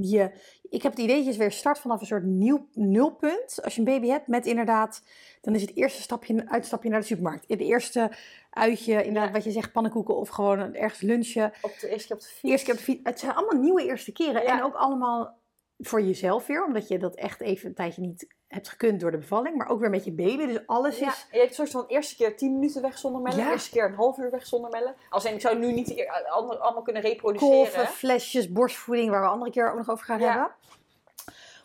je, 0.00 0.30
ik 0.70 0.82
heb 0.82 0.92
het 0.92 1.00
idee 1.00 1.24
dat 1.24 1.32
je 1.32 1.38
weer 1.40 1.52
start 1.52 1.78
vanaf 1.78 2.00
een 2.00 2.06
soort 2.06 2.24
nieuw 2.24 2.66
nulpunt. 2.72 3.62
Als 3.62 3.74
je 3.74 3.78
een 3.78 3.86
baby 3.86 4.06
hebt, 4.08 4.26
met 4.26 4.46
inderdaad, 4.46 5.02
dan 5.40 5.54
is 5.54 5.60
het 5.60 5.76
eerste 5.76 6.02
stapje, 6.02 6.48
uitstapje 6.48 6.88
naar 6.90 7.00
de 7.00 7.06
supermarkt. 7.06 7.44
Het 7.48 7.60
eerste 7.60 8.10
uitje, 8.50 8.92
inderdaad, 9.04 9.26
Ja. 9.26 9.32
wat 9.32 9.44
je 9.44 9.50
zegt, 9.50 9.72
pannenkoeken 9.72 10.16
of 10.16 10.28
gewoon 10.28 10.74
ergens 10.74 11.00
lunchen. 11.00 11.52
Op 11.62 11.78
de 11.80 11.88
eerste 11.88 12.06
keer 12.06 12.16
op 12.16 12.22
de 12.22 12.28
fiets. 12.28 12.42
Eerste 12.50 12.64
keer 12.64 12.74
op 12.74 12.78
de 12.80 12.84
fiets. 12.84 13.00
Het 13.02 13.20
zijn 13.20 13.34
allemaal 13.34 13.60
nieuwe 13.62 13.84
eerste 13.86 14.12
keren. 14.12 14.42
Ja. 14.42 14.58
En 14.58 14.64
ook 14.64 14.74
allemaal 14.74 15.40
voor 15.86 16.00
jezelf 16.02 16.46
weer, 16.46 16.64
omdat 16.64 16.88
je 16.88 16.98
dat 16.98 17.14
echt 17.14 17.40
even 17.40 17.68
een 17.68 17.74
tijdje 17.74 18.00
niet 18.00 18.26
hebt 18.48 18.68
gekund 18.68 19.00
door 19.00 19.10
de 19.10 19.16
bevalling, 19.18 19.56
maar 19.56 19.68
ook 19.68 19.80
weer 19.80 19.90
met 19.90 20.04
je 20.04 20.12
baby. 20.12 20.46
Dus 20.46 20.66
alles 20.66 20.98
Ja, 20.98 21.08
is. 21.08 21.26
je 21.30 21.36
hebt 21.38 21.48
een 21.48 21.54
soort 21.54 21.70
van 21.70 21.84
eerste 21.86 22.16
keer 22.16 22.36
10 22.36 22.52
minuten 22.52 22.82
weg 22.82 22.98
zonder 22.98 23.20
mellen, 23.22 23.38
Ja. 23.44 23.50
eerste 23.50 23.70
keer 23.70 23.84
een 23.84 23.94
half 23.94 24.18
uur 24.18 24.30
weg 24.30 24.46
zonder 24.46 24.70
mellen. 24.70 24.94
Als 25.10 25.24
in, 25.24 25.34
ik 25.34 25.40
zou 25.40 25.58
nu 25.58 25.72
niet 25.72 26.06
ander- 26.30 26.58
allemaal 26.58 26.82
kunnen 26.82 27.02
reproduceren. 27.02 27.54
Kolven, 27.54 27.86
flesjes, 27.86 28.52
borstvoeding, 28.52 29.10
waar 29.10 29.20
we 29.22 29.26
andere 29.28 29.50
keer 29.50 29.70
ook 29.70 29.76
nog 29.76 29.90
over 29.90 30.04
gaan 30.04 30.18
Ja. 30.20 30.30
hebben. 30.30 30.50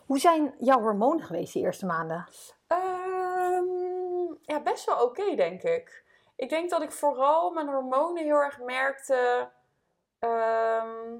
Hoe 0.06 0.20
zijn 0.20 0.54
jouw 0.60 0.80
hormonen 0.80 1.26
geweest 1.26 1.54
die 1.54 1.64
eerste 1.64 1.86
maanden? 1.86 2.28
Ehm, 2.68 3.64
ja, 4.42 4.62
best 4.64 4.86
wel 4.86 5.04
oké, 5.04 5.36
denk 5.36 5.64
ik. 5.64 6.04
Ik 6.36 6.50
denk 6.50 6.70
dat 6.70 6.82
ik 6.82 6.92
vooral 6.92 7.52
mijn 7.52 7.68
hormonen 7.68 8.24
heel 8.24 8.36
erg 8.44 8.60
merkte. 8.62 9.50
ehm, 10.20 11.16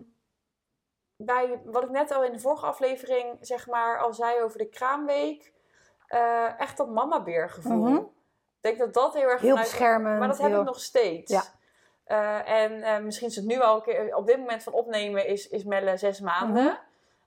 bij 1.18 1.62
wat 1.66 1.84
ik 1.84 1.90
net 1.90 2.12
al 2.12 2.24
in 2.24 2.32
de 2.32 2.40
vorige 2.40 2.66
aflevering, 2.66 3.38
zeg 3.42 3.68
maar, 3.68 4.00
al 4.00 4.14
zei 4.14 4.42
over 4.42 4.58
de 4.58 4.70
kraamweek. 4.70 5.56
eh, 6.08 6.60
echt 6.60 6.78
dat 6.78 6.90
mama-beer 6.90 7.50
gevoel. 7.50 7.84
Mhm. 7.90 7.96
Ik 7.96 8.04
denk 8.62 8.78
dat 8.78 8.94
dat 8.94 9.14
heel 9.14 9.30
erg 9.30 9.42
Heel 9.42 9.50
vanuit- 9.50 9.68
beschermend. 9.70 10.20
Maar 10.20 10.28
dat 10.28 10.38
heb 10.38 10.52
ik 10.56 10.64
nog 10.64 10.80
steeds. 10.80 11.32
Ja. 11.32 11.44
Eh, 12.04 12.62
en 12.64 12.82
eh, 12.84 13.04
misschien 13.04 13.28
is 13.28 13.36
het 13.36 13.46
nu 13.46 13.60
al 13.60 13.76
een 13.76 13.82
keer, 13.82 14.16
op 14.16 14.28
dit 14.28 14.38
moment 14.38 14.64
van 14.64 14.74
opnemen 14.74 15.28
is, 15.28 15.48
is 15.48 15.64
Melle 15.64 15.98
zes 15.98 16.20
maanden. 16.20 16.64
Mhm. 16.64 16.74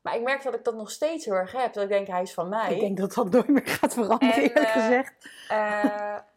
Maar 0.03 0.15
ik 0.17 0.23
merk 0.23 0.43
dat 0.43 0.55
ik 0.55 0.65
dat 0.65 0.75
nog 0.75 0.91
steeds 0.91 1.25
heel 1.25 1.35
erg 1.35 1.53
heb. 1.53 1.73
Dat 1.73 1.83
ik 1.83 1.89
denk, 1.89 2.07
hij 2.07 2.23
is 2.23 2.35
van 2.35 2.49
mij. 2.49 2.75
Ik 2.75 2.81
denk 2.81 2.97
dat 2.99 3.15
dat 3.15 3.31
nooit 3.31 3.49
meer 3.49 3.67
gaat 3.67 3.95
veranderen, 3.95 4.35
En, 4.35 4.41
eerlijk 4.43 4.69
gezegd. 4.69 5.15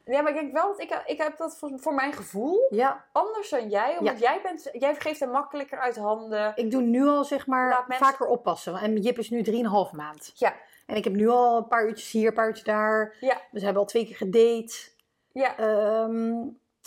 Ja, 0.06 0.22
maar 0.22 0.32
ik 0.32 0.38
denk 0.40 0.54
wel 0.54 0.68
dat 0.68 0.80
ik, 0.80 1.02
ik 1.06 1.18
heb 1.18 1.38
dat 1.38 1.58
voor, 1.58 1.72
voor 1.76 1.94
mijn 1.94 2.14
gevoel 2.14 2.68
Ja, 2.70 3.06
anders 3.12 3.50
dan 3.50 3.70
jij. 3.70 3.98
Omdat 3.98 4.20
jij, 4.20 4.40
bent, 4.44 4.70
jij 4.72 4.96
geeft 4.96 5.20
hem 5.20 5.30
makkelijker 5.30 5.80
uit 5.80 5.96
handen. 5.96 6.52
ik 6.56 6.72
doe 6.72 6.82
nu 6.82 7.08
al 7.08 7.24
zeg 7.24 7.48
maar 7.48 7.84
mensen- 7.88 8.06
vaker 8.08 8.26
oppassen. 8.26 8.76
En 8.76 8.98
Jip 8.98 9.18
is 9.18 9.30
nu 9.30 9.42
3,5 9.44 9.92
maand. 9.96 10.32
Ja. 10.36 10.54
En 10.86 10.96
ik 10.96 11.04
heb 11.04 11.14
nu 11.14 11.28
al 11.30 11.58
een 11.58 11.68
paar 11.68 11.86
uurtjes 11.88 12.12
hier, 12.12 12.28
een 12.28 12.34
paar 12.34 12.48
uurtjes 12.48 12.66
daar. 12.66 13.16
Ja. 13.20 13.34
Dus 13.34 13.60
we 13.60 13.64
hebben 13.66 13.82
al 13.82 13.88
twee 13.88 14.06
keer 14.06 14.16
gedate. 14.16 14.74
Ja, 15.32 15.58
Ehm, 15.58 16.34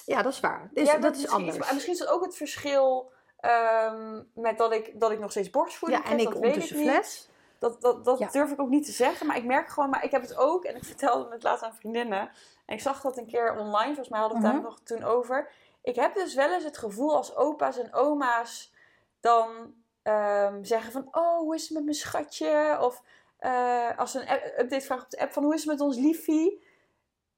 ja, 0.04 0.23
dat 0.23 0.32
is 0.32 0.40
waar. 0.40 0.68
Dus 0.73 0.88
ja, 0.90 0.99
dat 0.99 1.16
is 1.16 1.28
anders. 1.28 1.58
maar 1.58 1.73
misschien 1.73 1.92
is 1.94 1.99
het 2.00 2.08
ook 2.08 2.25
het 2.25 2.37
verschil 2.37 3.12
ehm, 3.40 4.23
met 4.35 4.58
dat 4.58 4.73
ik, 4.73 5.00
dat 5.00 5.11
ik 5.11 5.18
nog 5.18 5.30
steeds 5.30 5.50
borstvoeding 5.50 6.04
ja, 6.04 6.11
en 6.11 6.18
ik 6.18 6.25
dat 6.25 6.35
ondertussen 6.35 6.76
niet. 6.78 6.88
fles. 6.90 7.28
Dat, 7.58 7.80
dat, 7.80 8.04
dat 8.04 8.18
Ja. 8.18 8.28
durf 8.30 8.50
ik 8.50 8.60
ook 8.60 8.68
niet 8.68 8.84
te 8.84 8.92
zeggen. 8.92 9.26
Maar 9.26 9.36
ik 9.36 9.44
merk 9.44 9.68
gewoon, 9.68 9.90
maar 9.90 10.04
ik 10.04 10.10
heb 10.10 10.22
het 10.22 10.36
ook. 10.36 10.64
En 10.64 10.76
ik 10.76 10.84
vertelde 10.84 11.32
het 11.32 11.42
laatst 11.42 11.64
aan 11.64 11.75
vriendinnen. 11.75 12.30
En 12.66 12.75
ik 12.75 12.80
zag 12.80 13.00
dat 13.00 13.16
een 13.16 13.26
keer 13.26 13.50
online. 13.58 13.86
Volgens 13.86 14.08
mij 14.08 14.20
hadden 14.20 14.38
we 14.40 14.44
het 14.46 14.54
Mhm. 14.54 14.62
daar 14.64 14.70
nog 14.72 14.80
toen 14.84 15.04
over. 15.04 15.50
Ik 15.82 15.94
heb 15.96 16.14
dus 16.14 16.34
wel 16.34 16.52
eens 16.52 16.64
het 16.64 16.78
gevoel 16.78 17.16
als 17.16 17.36
opa's 17.36 17.78
en 17.78 17.94
oma's 17.94 18.72
dan 19.20 19.75
ehm, 20.02 20.64
zeggen 20.64 20.92
van... 20.92 21.08
Oh, 21.10 21.38
hoe 21.38 21.54
is 21.54 21.62
het 21.62 21.70
met 21.72 21.82
mijn 21.84 21.96
schatje? 21.96 22.78
Of 22.80 23.02
eh, 23.38 23.98
als 23.98 24.10
ze 24.12 24.20
een 24.20 24.60
update 24.60 24.84
vragen 24.84 25.04
op 25.04 25.10
de 25.10 25.18
app 25.20 25.32
van... 25.32 25.42
Hoe 25.44 25.54
is 25.54 25.60
het 25.60 25.70
met 25.70 25.80
ons 25.80 25.96
liefie? 25.96 26.64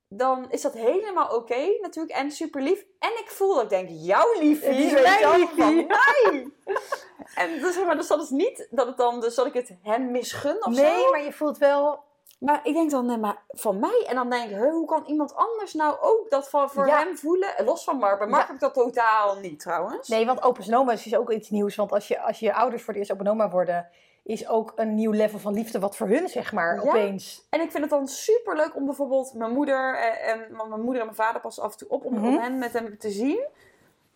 Dan 0.09 0.51
is 0.51 0.63
dat 0.63 0.73
helemaal 0.75 1.35
oké 1.37 1.79
natuurlijk. 1.81 2.17
En 2.17 2.31
super 2.31 2.63
lief. 2.63 2.85
En 2.99 3.11
ik 3.19 3.27
voel 3.31 3.55
dat 3.55 3.63
ik 3.63 3.69
denk, 3.69 3.89
jouw 3.91 4.33
liefie? 4.39 4.69
Is 4.69 4.93
mijn 4.93 5.39
liefie. 5.41 5.57
Van 5.57 5.87
mij! 5.87 6.51
En 7.35 7.61
dus, 7.61 7.75
zeg 7.75 7.85
maar, 7.85 7.97
dus 7.97 8.07
dat 8.09 8.23
is 8.23 8.31
niet 8.31 8.67
dat, 8.71 8.87
het 8.87 8.97
dan, 8.97 9.21
dus 9.21 9.35
dat 9.35 9.47
ik 9.47 9.53
het 9.53 9.71
hem 9.83 10.11
misgun 10.11 10.65
of 10.65 10.73
Nee, 10.75 11.03
zo. 11.03 11.11
maar 11.11 11.23
je 11.23 11.33
voelt 11.33 11.59
wel... 11.59 12.07
Maar 12.39 12.61
ik 12.63 12.75
denk 12.75 12.91
dan, 12.91 13.07
nee, 13.07 13.19
maar 13.19 13.43
van 13.49 13.79
mij? 13.79 14.05
En 14.09 14.15
dan 14.15 14.31
denk 14.31 14.51
ik, 14.51 14.57
hoe 14.57 14.87
kan 14.87 15.05
iemand 15.07 15.35
anders 15.35 15.75
nou 15.75 15.97
ook 16.01 16.31
dat 16.31 16.49
van, 16.49 16.71
voor 16.71 16.87
Ja. 16.87 16.99
hem 16.99 17.17
voelen? 17.17 17.49
Los 17.65 17.85
van 17.85 17.97
Mark. 17.97 18.19
Bij 18.19 18.27
Mark 18.29 18.41
Ja. 18.43 18.47
heb 18.47 18.55
ik 18.55 18.61
dat 18.61 18.75
totaal 18.75 19.37
niet 19.37 19.61
trouwens. 19.61 20.09
Nee, 20.09 20.27
want 20.27 20.43
open 20.43 20.75
oma 20.75 20.93
is 20.93 21.03
dus 21.03 21.17
ook 21.17 21.31
iets 21.31 21.51
nieuws. 21.51 21.77
Want 21.77 21.93
als 21.93 22.09
je, 22.09 22.21
als 22.21 22.39
je 22.39 22.55
ouders 22.55 22.83
voor 22.83 22.93
het 22.93 22.99
eerst 23.03 23.13
open 23.13 23.27
oma 23.27 23.51
worden... 23.51 23.89
is 24.23 24.49
ook 24.49 24.73
een 24.77 24.95
nieuw 24.95 25.11
level 25.13 25.39
van 25.39 25.55
liefde 25.55 25.79
wat 25.79 25.97
voor 25.97 26.07
hun, 26.09 26.29
zeg 26.29 26.53
maar, 26.53 26.75
Ja. 26.85 26.91
opeens... 26.91 27.47
En 27.51 27.61
ik 27.61 27.71
vind 27.71 27.83
het 27.83 27.93
dan 27.93 28.09
super 28.09 28.57
leuk 28.57 28.75
om 28.77 28.85
bijvoorbeeld 28.85 29.35
mijn 29.35 29.53
moeder 29.53 29.97
en, 29.99 30.21
en 30.21 30.57
want 30.57 30.69
mijn 30.69 30.81
moeder 30.83 31.01
en 31.01 31.07
mijn 31.07 31.19
vader 31.19 31.41
passen 31.41 31.63
af 31.63 31.73
en 31.73 31.79
toe 31.79 31.89
op 31.89 32.05
om, 32.05 32.27
om 32.27 32.39
hen 32.39 32.59
met 32.59 32.73
hem 32.73 32.99
te 32.99 33.11
zien. 33.11 33.47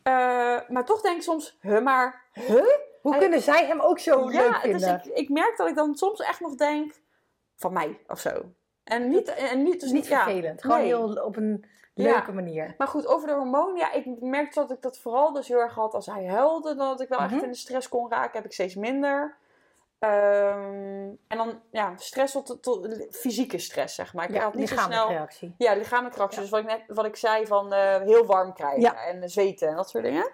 Eh, 0.02 0.12
maar 0.68 0.85
toch 0.85 1.00
denk 1.00 1.16
ik 1.16 1.23
soms, 1.23 1.58
huh, 1.60 1.82
maar, 1.82 2.23
huh? 2.32 2.65
Hoe 3.02 3.17
kunnen 3.19 3.41
zij 3.41 3.67
hem 3.67 3.80
ook 3.80 3.99
zo 3.99 4.25
leuk 4.28 4.32
ja, 4.52 4.60
vinden? 4.60 4.80
dus 5.02 5.12
ik, 5.12 5.19
ik 5.19 5.28
merk 5.28 5.56
dat 5.56 5.69
ik 5.69 5.75
dan 5.75 5.95
soms 5.95 6.21
echt 6.21 6.41
nog 6.41 6.54
denk, 6.54 6.95
van 7.56 7.73
mij 7.73 7.99
of 8.08 8.21
zo. 8.21 8.43
En 8.84 9.08
niet, 9.08 9.28
en 9.34 9.62
niet, 9.62 9.80
dus 9.80 9.91
niet 9.91 10.06
ja, 10.06 10.23
vervelend. 10.25 10.62
Gewoon 10.62 10.78
nee. 10.78 10.86
heel 10.86 11.12
op 11.25 11.36
een 11.36 11.65
Ja. 11.95 12.04
leuke 12.12 12.32
manier. 12.32 12.75
Maar 12.78 12.88
goed, 12.88 13.06
over 13.06 13.28
de 13.28 13.34
hormonen. 13.34 13.76
Ja, 13.76 13.93
ik 13.93 14.21
merkte 14.21 14.60
dat 14.60 14.71
ik 14.71 14.82
dat 14.82 14.99
vooral 14.99 15.32
dus 15.32 15.49
heel 15.49 15.58
erg 15.58 15.75
had 15.75 15.95
als 15.95 16.06
hij 16.06 16.26
huilde. 16.26 16.75
Dat 16.75 17.00
ik 17.00 17.08
wel 17.08 17.19
echt 17.19 17.30
Mhm. 17.30 17.45
in 17.45 17.50
de 17.50 17.56
stress 17.56 17.88
kon 17.88 18.10
raken. 18.10 18.36
Heb 18.36 18.45
ik 18.45 18.52
steeds 18.52 18.75
minder. 18.75 19.36
Ehm, 19.99 21.10
en 21.28 21.36
dan, 21.36 21.60
ja, 21.71 21.93
stress 21.97 22.32
tot, 22.32 22.62
tot 22.62 23.06
fysieke 23.10 23.58
stress, 23.58 23.95
zeg 23.95 24.15
maar. 24.15 24.28
Ik 24.28 24.34
Ja, 24.34 24.43
had 24.43 24.54
niet 24.54 24.69
zo 24.69 24.76
snel... 24.76 25.08
reactie. 25.08 25.54
Ja, 25.58 25.75
lichamelijke 25.75 26.19
reactie. 26.19 26.36
Ja. 26.38 26.43
Dus 26.43 26.50
wat 26.50 26.60
ik 26.60 26.67
net 26.67 26.97
wat 26.97 27.04
ik 27.04 27.17
zei 27.17 27.47
van 27.47 27.73
eh, 27.73 28.00
heel 28.00 28.26
warm 28.26 28.52
krijgen 28.52 28.80
Ja. 28.80 29.04
en 29.04 29.30
zweten 29.30 29.69
en 29.69 29.76
dat 29.76 29.88
soort 29.91 30.04
dingen. 30.04 30.30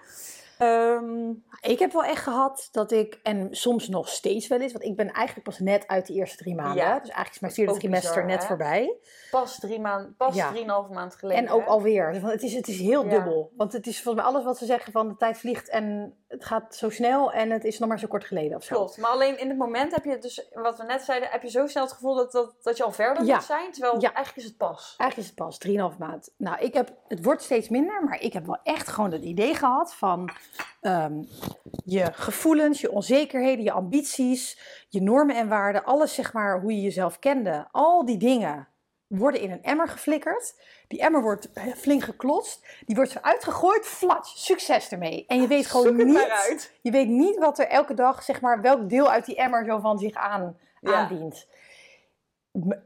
Ehm, 0.58 1.30
Ik 1.60 1.78
heb 1.78 1.92
wel 1.92 2.04
echt 2.04 2.22
gehad 2.22 2.68
dat 2.72 2.92
ik, 2.92 3.18
en 3.22 3.48
soms 3.50 3.88
nog 3.88 4.08
steeds 4.08 4.46
wel 4.46 4.60
eens, 4.60 4.72
want 4.72 4.84
ik 4.84 4.96
ben 4.96 5.10
eigenlijk 5.10 5.46
pas 5.48 5.58
net 5.58 5.86
uit 5.86 6.06
de 6.06 6.12
eerste 6.12 6.36
drie 6.36 6.54
maanden. 6.54 6.76
Ja. 6.84 6.92
Dus 6.98 7.00
eigenlijk 7.08 7.34
is 7.34 7.40
mijn 7.40 7.52
vierde 7.52 7.72
trimester 7.78 8.10
bizar, 8.10 8.26
net 8.26 8.40
hè? 8.40 8.46
voorbij. 8.46 8.96
pas 9.30 9.58
drie 9.58 9.80
maanden, 9.80 10.14
pas 10.16 10.34
Ja. 10.34 10.48
drieënhalve 10.50 10.92
maand 10.92 11.14
geleden. 11.14 11.46
En 11.46 11.50
ook 11.52 11.60
hè? 11.60 11.66
alweer. 11.66 12.12
Dus 12.12 12.22
Het 12.22 12.42
is, 12.42 12.54
het 12.54 12.68
is 12.68 12.78
heel 12.80 13.04
Ja. 13.04 13.10
dubbel. 13.10 13.52
Want 13.56 13.72
het 13.72 13.86
is 13.86 14.02
volgens 14.02 14.24
mij 14.24 14.32
alles 14.32 14.44
wat 14.44 14.58
ze 14.58 14.64
zeggen 14.64 14.92
van 14.92 15.08
de 15.08 15.16
tijd 15.16 15.38
vliegt 15.38 15.68
en 15.68 16.14
het 16.28 16.44
gaat 16.44 16.74
zo 16.74 16.90
snel 16.90 17.32
en 17.32 17.50
het 17.50 17.64
is 17.64 17.78
nog 17.78 17.88
maar 17.88 17.98
zo 17.98 18.06
kort 18.06 18.24
geleden 18.24 18.56
of 18.56 18.64
zo. 18.64 18.74
Klopt, 18.74 18.96
maar 18.98 19.10
alleen 19.10 19.38
in 19.40 19.48
het 19.48 19.58
moment 19.58 19.94
heb 19.94 20.04
je 20.04 20.18
dus, 20.18 20.48
wat 20.52 20.78
we 20.78 20.84
net 20.84 21.02
zeiden, 21.02 21.28
heb 21.28 21.42
je 21.42 21.50
zo 21.50 21.66
snel 21.66 21.82
het 21.84 21.92
gevoel 21.92 22.14
dat, 22.14 22.32
dat, 22.32 22.54
dat 22.62 22.76
je 22.76 22.84
al 22.84 22.92
verder 22.92 23.24
Ja. 23.24 23.34
moet 23.34 23.44
zijn. 23.44 23.70
Terwijl 23.72 23.94
Ja. 24.00 24.12
eigenlijk 24.12 24.36
is 24.36 24.44
het 24.44 24.56
pas. 24.56 24.94
Eigenlijk 24.98 25.16
is 25.16 25.26
het 25.26 25.34
pas 25.34 25.58
3,5 25.92 25.98
maand. 25.98 26.30
Nou, 26.36 26.58
ik 26.58 26.74
heb, 26.74 26.92
het 27.08 27.24
wordt 27.24 27.42
steeds 27.42 27.68
minder, 27.68 28.04
maar 28.04 28.20
ik 28.20 28.32
heb 28.32 28.46
wel 28.46 28.58
echt 28.62 28.88
gewoon 28.88 29.12
het 29.12 29.22
idee 29.22 29.54
gehad 29.54 29.94
van 29.94 30.30
ehm, 30.80 31.22
je 31.84 32.12
gevoelens, 32.12 32.80
je 32.80 32.90
onzekerheden, 32.92 33.64
je 33.64 33.72
ambities, 33.72 34.58
je 34.88 35.02
normen 35.02 35.36
en 35.36 35.48
waarden, 35.48 35.84
alles 35.84 36.14
zeg 36.14 36.32
maar 36.32 36.60
hoe 36.60 36.74
je 36.74 36.80
jezelf 36.80 37.18
kende. 37.18 37.68
Al 37.70 38.04
die 38.04 38.16
dingen 38.18 38.68
worden 39.08 39.40
in 39.40 39.50
een 39.50 39.62
emmer 39.62 39.88
geflikkerd. 39.88 40.54
Die 40.88 41.00
emmer 41.00 41.22
wordt 41.22 41.48
flink 41.76 42.02
geklotst. 42.02 42.66
Die 42.86 42.96
wordt 42.96 43.10
zo 43.10 43.18
uitgegooid. 43.22 43.86
Flats. 43.86 44.44
Succes 44.44 44.88
ermee. 44.90 45.24
En 45.26 45.40
je 45.40 45.46
weet 45.46 45.66
gewoon 45.66 45.96
niet. 45.96 46.72
Je 46.80 46.90
weet 46.90 47.08
niet 47.08 47.38
wat 47.38 47.58
er 47.58 47.68
elke 47.68 47.94
dag, 47.94 48.22
zeg 48.22 48.40
maar, 48.40 48.60
welk 48.60 48.88
deel 48.88 49.10
uit 49.10 49.24
die 49.24 49.36
emmer 49.36 49.64
zo 49.64 49.78
van 49.78 49.98
zich 49.98 50.14
aan, 50.14 50.58
Ja. 50.80 50.92
aandient. 50.94 51.46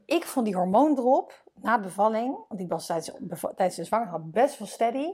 Ik 0.07 0.25
vond 0.25 0.47
die 0.47 0.55
hormoondrop 0.57 1.43
na 1.55 1.77
de 1.77 1.83
bevalling, 1.83 2.37
want 2.49 2.61
ik 2.61 2.69
was 2.69 2.87
tijdens, 2.87 3.11
tijdens 3.41 3.77
de 3.77 3.85
zwangerschap 3.85 4.21
best 4.25 4.59
wel 4.59 4.69
steady. 4.69 5.13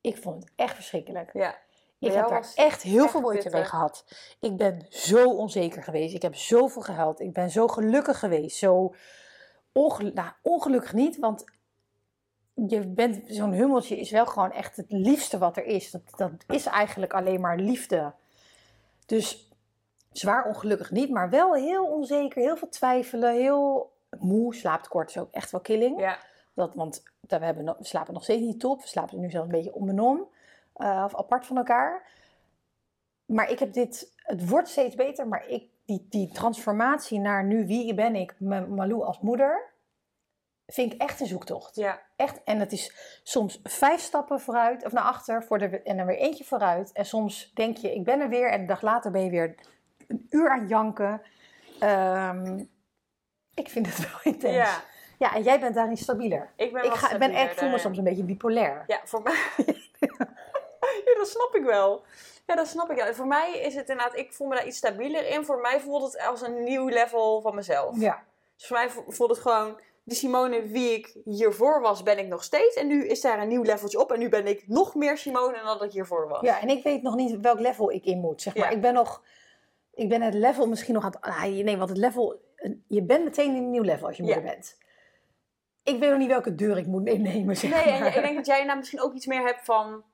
Ik 0.00 0.16
vond 0.16 0.42
het 0.42 0.52
echt 0.56 0.74
verschrikkelijk. 0.74 1.30
Ja. 1.32 1.58
Ik 1.98 2.12
heb 2.12 2.28
daar 2.28 2.52
echt 2.54 2.82
heel 2.82 3.02
echt 3.02 3.10
veel 3.10 3.20
moeite 3.20 3.50
mee 3.50 3.64
gehad. 3.64 4.04
Ik 4.40 4.56
ben 4.56 4.86
zo 4.88 5.30
onzeker 5.30 5.82
geweest. 5.82 6.14
Ik 6.14 6.22
heb 6.22 6.34
zoveel 6.34 6.82
gehuild. 6.82 7.20
Ik 7.20 7.32
ben 7.32 7.50
zo 7.50 7.68
gelukkig 7.68 8.18
geweest. 8.18 8.56
Zo 8.56 8.94
ongel- 9.76 10.10
nou, 10.14 10.28
ongelukkig 10.42 10.92
niet, 10.92 11.18
want 11.18 11.44
je 12.54 12.86
bent 12.86 13.20
zo'n 13.26 13.52
hummeltje 13.52 13.96
is 13.98 14.10
wel 14.10 14.26
gewoon 14.26 14.52
echt 14.52 14.76
het 14.76 14.86
liefste 14.92 15.38
wat 15.38 15.56
er 15.56 15.64
is. 15.64 15.90
Dat, 15.90 16.02
dat 16.16 16.30
is 16.46 16.66
eigenlijk 16.66 17.12
alleen 17.12 17.40
maar 17.40 17.56
liefde. 17.58 18.12
Dus 19.06 19.50
zwaar 20.12 20.44
ongelukkig 20.46 20.90
niet, 20.90 21.10
maar 21.10 21.30
wel 21.30 21.54
heel 21.54 21.86
onzeker, 21.86 22.42
heel 22.42 22.56
veel 22.56 22.68
twijfelen, 22.68 23.32
heel 23.34 23.92
moe, 24.18 24.54
slaaptekort 24.54 25.08
is 25.08 25.18
ook 25.18 25.32
echt 25.32 25.50
wel 25.50 25.60
killing. 25.60 26.00
Ja. 26.00 26.18
Dat, 26.54 26.74
want 26.74 27.02
we, 27.20 27.36
hebben, 27.36 27.64
we 27.64 27.84
slapen 27.84 28.14
nog 28.14 28.22
steeds 28.22 28.42
niet 28.42 28.60
top. 28.60 28.80
We 28.82 28.88
slapen 28.88 29.20
nu 29.20 29.30
zelfs 29.30 29.46
een 29.46 29.54
beetje 29.56 29.74
om 29.74 29.88
en 29.88 30.00
om. 30.00 30.28
eh, 30.74 31.02
of 31.04 31.16
apart 31.16 31.46
van 31.46 31.56
elkaar. 31.56 32.08
Maar 33.26 33.50
ik 33.50 33.58
heb 33.58 33.72
dit... 33.72 34.12
Het 34.16 34.48
wordt 34.48 34.68
steeds 34.68 34.94
beter, 34.94 35.28
maar 35.28 35.48
ik, 35.48 35.68
die, 35.86 36.06
die 36.10 36.32
transformatie 36.32 37.18
naar 37.18 37.44
nu 37.44 37.66
wie 37.66 37.94
ben 37.94 38.14
ik, 38.14 38.34
Malou 38.40 39.02
als 39.02 39.20
moeder... 39.20 39.74
vind 40.66 40.92
ik 40.92 41.00
echt 41.00 41.20
een 41.20 41.26
zoektocht. 41.26 41.76
Ja. 41.76 42.02
Echt. 42.16 42.42
En 42.44 42.60
het 42.60 42.72
is 42.72 43.20
soms 43.22 43.60
vijf 43.62 44.00
stappen 44.00 44.40
vooruit 44.40 44.84
of 44.84 44.92
naar 44.92 45.04
achter 45.04 45.44
voor 45.44 45.58
de, 45.58 45.82
en 45.82 45.96
dan 45.96 46.06
weer 46.06 46.18
eentje 46.18 46.44
vooruit. 46.44 46.92
En 46.92 47.06
soms 47.06 47.52
denk 47.54 47.76
je, 47.76 47.94
ik 47.94 48.04
ben 48.04 48.20
er 48.20 48.28
weer. 48.28 48.50
En 48.50 48.60
een 48.60 48.66
dag 48.66 48.82
later 48.82 49.10
ben 49.10 49.24
je 49.24 49.30
weer 49.30 49.54
een 50.08 50.26
uur 50.30 50.50
aan 50.50 50.66
janken. 50.66 51.22
Ehm, 51.80 52.64
ik 53.54 53.68
vind 53.68 53.86
het 53.86 53.98
wel 54.10 54.32
intens. 54.32 54.54
ja. 54.54 54.82
Ja, 55.18 55.34
en 55.34 55.42
jij 55.42 55.60
bent 55.60 55.74
daarin 55.74 55.96
stabieler. 55.96 56.52
Ik 56.56 56.72
ben, 56.72 56.84
Ik, 56.84 56.92
ga, 56.92 57.10
ik 57.10 57.18
ben 57.18 57.30
echt, 57.30 57.58
voel 57.58 57.68
me 57.68 57.78
soms 57.78 57.98
een 57.98 58.04
beetje 58.04 58.24
bipolair. 58.24 58.84
Ja, 58.86 59.00
voor 59.04 59.22
mij. 59.22 59.34
ja, 61.06 61.14
dat 61.16 61.28
snap 61.28 61.54
ik 61.54 61.64
wel. 61.64 62.04
Ja, 62.46 62.54
dat 62.54 62.66
snap 62.66 62.90
ik 62.90 62.96
wel. 62.96 63.14
Voor 63.14 63.26
mij 63.26 63.58
is 63.58 63.74
het 63.74 63.88
inderdaad, 63.88 64.16
ik 64.16 64.32
voel 64.32 64.46
me 64.48 64.54
daar 64.54 64.66
iets 64.66 64.76
stabieler 64.76 65.28
in. 65.28 65.44
Voor 65.44 65.60
mij 65.60 65.80
voelt 65.80 66.02
het 66.12 66.26
als 66.26 66.40
een 66.42 66.62
nieuw 66.62 66.88
level 66.88 67.40
van 67.40 67.54
mezelf. 67.54 68.00
Ja. 68.00 68.24
Dus 68.56 68.66
voor 68.66 68.76
mij 68.76 68.90
vo- 68.90 69.04
voelt 69.08 69.30
het 69.30 69.38
gewoon, 69.38 69.80
de 70.02 70.14
Simone 70.14 70.66
wie 70.66 70.90
ik 70.92 71.16
hiervoor 71.24 71.80
was, 71.80 72.02
ben 72.02 72.18
ik 72.18 72.26
nog 72.26 72.44
steeds. 72.44 72.76
En 72.76 72.86
nu 72.86 73.06
is 73.08 73.20
daar 73.20 73.40
een 73.42 73.48
nieuw 73.48 73.62
leveltje 73.62 74.00
op. 74.00 74.12
En 74.12 74.18
nu 74.18 74.28
ben 74.28 74.46
ik 74.46 74.64
nog 74.68 74.94
meer 74.94 75.18
Simone 75.18 75.52
dan 75.56 75.64
dat 75.64 75.82
ik 75.82 75.92
hiervoor 75.92 76.28
was. 76.28 76.40
ja, 76.40 76.60
en 76.60 76.68
ik 76.68 76.82
weet 76.82 77.02
nog 77.02 77.14
niet 77.14 77.40
welk 77.40 77.60
level 77.60 77.90
ik 77.92 78.04
in 78.04 78.18
moet. 78.20 78.42
Zeg 78.42 78.56
maar. 78.56 78.68
Ja. 78.70 78.74
Ik 78.76 78.80
ben 78.80 78.94
nog 78.94 79.22
Ik 79.94 80.08
ben 80.08 80.22
het 80.22 80.34
level 80.34 80.66
misschien 80.68 80.94
nog 80.94 81.04
aan 81.04 81.10
het... 81.10 81.20
ah, 81.20 81.42
nee, 81.42 81.76
want 81.76 81.88
het 81.88 81.98
level... 81.98 82.40
Je 82.86 83.02
bent 83.02 83.24
meteen 83.24 83.50
in 83.50 83.62
een 83.62 83.70
nieuw 83.70 83.82
level 83.82 84.06
als 84.06 84.16
je 84.16 84.22
moeder 84.22 84.42
Ja. 84.44 84.48
bent. 84.50 84.76
Ik 85.82 85.98
weet 85.98 86.10
nog 86.10 86.18
niet 86.18 86.28
welke 86.28 86.54
deur 86.54 86.78
ik 86.78 86.86
moet 86.86 87.06
innemen, 87.08 87.56
zeg 87.56 87.70
Nee, 87.70 87.82
en 87.94 88.00
maar. 88.00 88.16
ik 88.16 88.22
denk 88.22 88.36
dat 88.36 88.46
jij 88.46 88.64
nou 88.64 88.78
misschien 88.78 89.00
ook 89.00 89.14
iets 89.14 89.26
meer 89.26 89.42
hebt 89.46 89.64
van... 89.64 90.04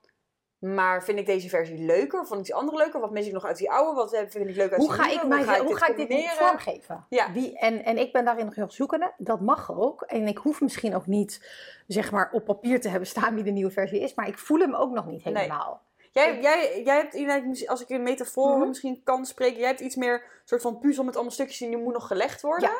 Maar 0.63 1.03
vind 1.03 1.19
ik 1.19 1.25
deze 1.25 1.49
versie 1.49 1.77
leuker? 1.77 2.19
Of 2.19 2.27
vond 2.27 2.39
ik 2.39 2.45
die 2.45 2.55
andere 2.55 2.77
leuker? 2.77 2.99
Wat 2.99 3.11
mis 3.11 3.25
ik 3.27 3.33
nog 3.33 3.45
uit 3.45 3.57
die 3.57 3.71
oude? 3.71 3.95
Wat 3.95 4.09
vind 4.09 4.35
ik 4.49 4.55
leuk 4.55 4.71
uit 4.71 4.75
Hoe 4.81 4.87
die 4.87 4.97
ga, 4.97 5.05
nieuwe? 5.05 5.21
ik 5.21 5.27
mij, 5.45 5.59
hoe 5.59 5.75
ga 5.75 5.87
ik 5.87 5.97
dit 6.09 6.29
vormgeven? 6.29 7.05
Ja. 7.09 7.31
Wie, 7.31 7.57
en, 7.59 7.83
en 7.85 7.97
ik 7.97 8.11
ben 8.13 8.25
daarin 8.25 8.45
nog 8.45 8.55
heel 8.55 8.71
zoekende. 8.71 9.13
Dat 9.17 9.41
mag 9.41 9.77
ook. 9.79 10.01
En 10.01 10.27
ik 10.27 10.37
hoef 10.37 10.61
misschien 10.61 10.95
ook 10.95 11.07
niet 11.07 11.49
zeg 11.87 12.11
maar, 12.11 12.29
op 12.31 12.45
papier 12.45 12.81
te 12.81 12.89
hebben 12.89 13.07
staan 13.07 13.35
wie 13.35 13.43
de 13.43 13.51
nieuwe 13.51 13.71
versie 13.71 13.99
is. 13.99 14.13
Maar 14.13 14.27
ik 14.27 14.37
voel 14.37 14.59
hem 14.59 14.75
ook 14.75 14.91
nog 14.91 15.05
niet 15.05 15.23
Nee. 15.25 15.33
helemaal. 15.35 15.81
Jij, 16.11 16.41
jij, 16.41 16.81
jij 16.83 16.95
hebt, 17.11 17.67
als 17.67 17.81
ik 17.81 17.89
in 17.89 18.03
metaforen 18.03 18.57
Mhm. 18.57 18.67
misschien 18.67 19.01
kan 19.03 19.25
spreken, 19.25 19.59
jij 19.59 19.67
hebt 19.67 19.79
iets 19.79 19.95
meer 19.95 20.23
soort 20.45 20.61
van 20.61 20.79
puzzel 20.79 21.03
met 21.03 21.13
allemaal 21.13 21.33
stukjes 21.33 21.57
die 21.57 21.67
nu 21.67 21.77
moet 21.77 21.93
nog 21.93 22.07
gelegd 22.07 22.41
worden. 22.41 22.71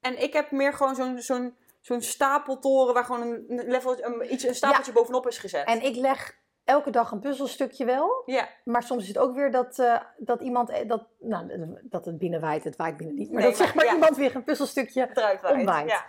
En 0.00 0.22
ik 0.22 0.32
heb 0.32 0.50
meer 0.50 0.72
gewoon 0.72 0.94
zo'n 0.94 1.18
zo'n 1.18 1.56
zo'n 1.80 2.00
stapeltoren 2.02 2.94
waar 2.94 3.04
gewoon 3.04 3.22
een, 3.22 3.44
een 3.48 3.66
level, 3.70 4.04
een, 4.04 4.32
iets, 4.32 4.44
een 4.44 4.54
stapeltje 4.54 4.92
bovenop 4.92 5.26
is 5.26 5.38
gezet. 5.38 5.66
En 5.66 5.82
ik 5.84 5.96
leg 5.96 6.36
elke 6.66 6.90
dag 6.90 7.10
een 7.10 7.20
puzzelstukje 7.20 7.84
wel. 7.84 8.22
ja, 8.26 8.48
Maar 8.64 8.82
soms 8.82 9.02
is 9.02 9.08
het 9.08 9.18
ook 9.18 9.34
weer 9.34 9.50
dat, 9.50 9.78
eh, 9.78 10.00
dat 10.16 10.40
iemand, 10.40 10.68
eh, 10.70 10.88
dat, 10.88 11.04
nou, 11.20 11.76
dat 11.82 12.04
het 12.04 12.18
binnen 12.18 12.40
waait, 12.40 12.64
het 12.64 12.76
waait 12.76 12.96
binnen 12.96 13.16
niet. 13.16 13.30
Maar 13.32 13.40
Nee, 13.40 13.50
dat 13.50 13.58
zeg 13.58 13.74
maar 13.74 13.84
ja. 13.84 13.92
iemand 13.94 14.16
weer 14.16 14.36
een 14.36 14.44
puzzelstukje. 14.44 15.08
Omwaait. 15.52 15.90
Ja. 15.90 16.04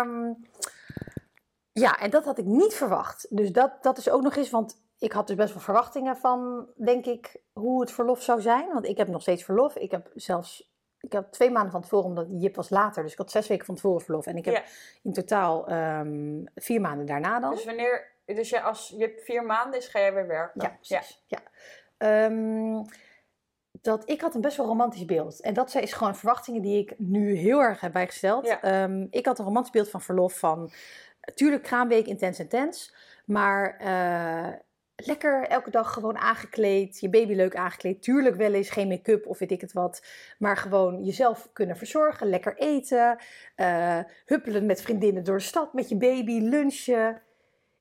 Ehm, 0.00 0.32
ja, 1.72 1.98
en 2.00 2.10
dat 2.10 2.24
had 2.24 2.38
ik 2.38 2.44
niet 2.44 2.74
verwacht. 2.74 3.26
Dus 3.36 3.52
dat, 3.52 3.82
dat 3.82 3.98
is 3.98 4.10
ook 4.10 4.22
nog 4.22 4.36
eens, 4.36 4.50
want 4.50 4.82
ik 4.98 5.12
had 5.12 5.26
dus 5.26 5.36
best 5.36 5.52
wel 5.52 5.62
verwachtingen 5.62 6.16
van, 6.16 6.66
denk 6.76 7.06
ik, 7.06 7.36
hoe 7.52 7.80
het 7.80 7.92
verlof 7.92 8.22
zou 8.22 8.40
zijn. 8.40 8.68
Want 8.72 8.84
ik 8.86 8.96
heb 8.96 9.08
nog 9.08 9.22
steeds 9.22 9.44
verlof. 9.44 9.76
Ik 9.76 9.90
heb 9.90 10.10
zelfs, 10.14 10.72
ik 11.00 11.12
heb 11.12 11.30
twee 11.32 11.50
maanden 11.50 11.72
van 11.72 11.82
tevoren, 11.82 12.04
omdat 12.06 12.26
Jip 12.30 12.56
was 12.56 12.70
later. 12.70 13.02
Dus 13.02 13.12
ik 13.12 13.18
had 13.18 13.30
zes 13.30 13.46
weken 13.48 13.66
van 13.66 13.74
tevoren 13.74 14.00
verlof. 14.04 14.26
En 14.26 14.36
ik 14.36 14.44
heb 14.44 14.54
Ja. 14.54 14.62
in 15.02 15.12
totaal 15.12 15.66
ehm, 15.68 16.44
vier 16.54 16.80
maanden 16.80 17.06
daarna 17.06 17.40
dan. 17.40 17.50
Dus 17.50 17.64
wanneer, 17.64 18.16
dus 18.34 18.50
je, 18.50 18.60
als 18.60 18.94
je 18.96 19.20
vier 19.24 19.44
maanden 19.44 19.78
is, 19.78 19.86
ga 19.86 19.98
jij 19.98 20.14
weer 20.14 20.26
werken. 20.26 20.60
Ja, 20.62 20.68
precies. 20.68 21.24
Ja. 21.26 21.38
Ehm, 21.98 22.82
dat 23.70 24.10
ik 24.10 24.20
had 24.20 24.34
een 24.34 24.40
best 24.40 24.56
wel 24.56 24.66
romantisch 24.66 25.04
beeld. 25.04 25.40
En 25.40 25.54
dat 25.54 25.74
is 25.74 25.92
gewoon 25.92 26.16
verwachtingen 26.16 26.62
die 26.62 26.78
ik 26.78 26.94
nu 26.98 27.34
heel 27.34 27.60
erg 27.60 27.80
heb 27.80 27.92
bijgesteld. 27.92 28.46
Ja. 28.46 28.62
Ehm, 28.62 29.06
ik 29.10 29.26
had 29.26 29.38
een 29.38 29.44
romantisch 29.44 29.72
beeld 29.72 29.90
van 29.90 30.00
verlof 30.00 30.38
van... 30.38 30.70
Tuurlijk 31.34 31.62
kraamweek 31.62 32.06
intens 32.06 32.38
intens. 32.38 32.94
Maar 33.24 33.76
eh, 33.78 34.54
lekker 34.96 35.46
elke 35.46 35.70
dag 35.70 35.92
gewoon 35.92 36.18
aangekleed. 36.18 37.00
Je 37.00 37.08
baby 37.08 37.34
leuk 37.34 37.56
aangekleed. 37.56 38.02
Tuurlijk 38.02 38.36
wel 38.36 38.52
eens 38.52 38.70
geen 38.70 38.88
make-up 38.88 39.26
of 39.26 39.38
weet 39.38 39.50
ik 39.50 39.60
het 39.60 39.72
wat. 39.72 40.02
Maar 40.38 40.56
gewoon 40.56 41.04
jezelf 41.04 41.48
kunnen 41.52 41.76
verzorgen. 41.76 42.28
Lekker 42.28 42.56
eten. 42.56 43.18
eh, 43.54 43.98
huppelen 44.24 44.66
met 44.66 44.82
vriendinnen 44.82 45.24
door 45.24 45.36
de 45.36 45.42
stad 45.42 45.72
met 45.72 45.88
je 45.88 45.96
baby. 45.96 46.40
Lunchen. 46.40 47.22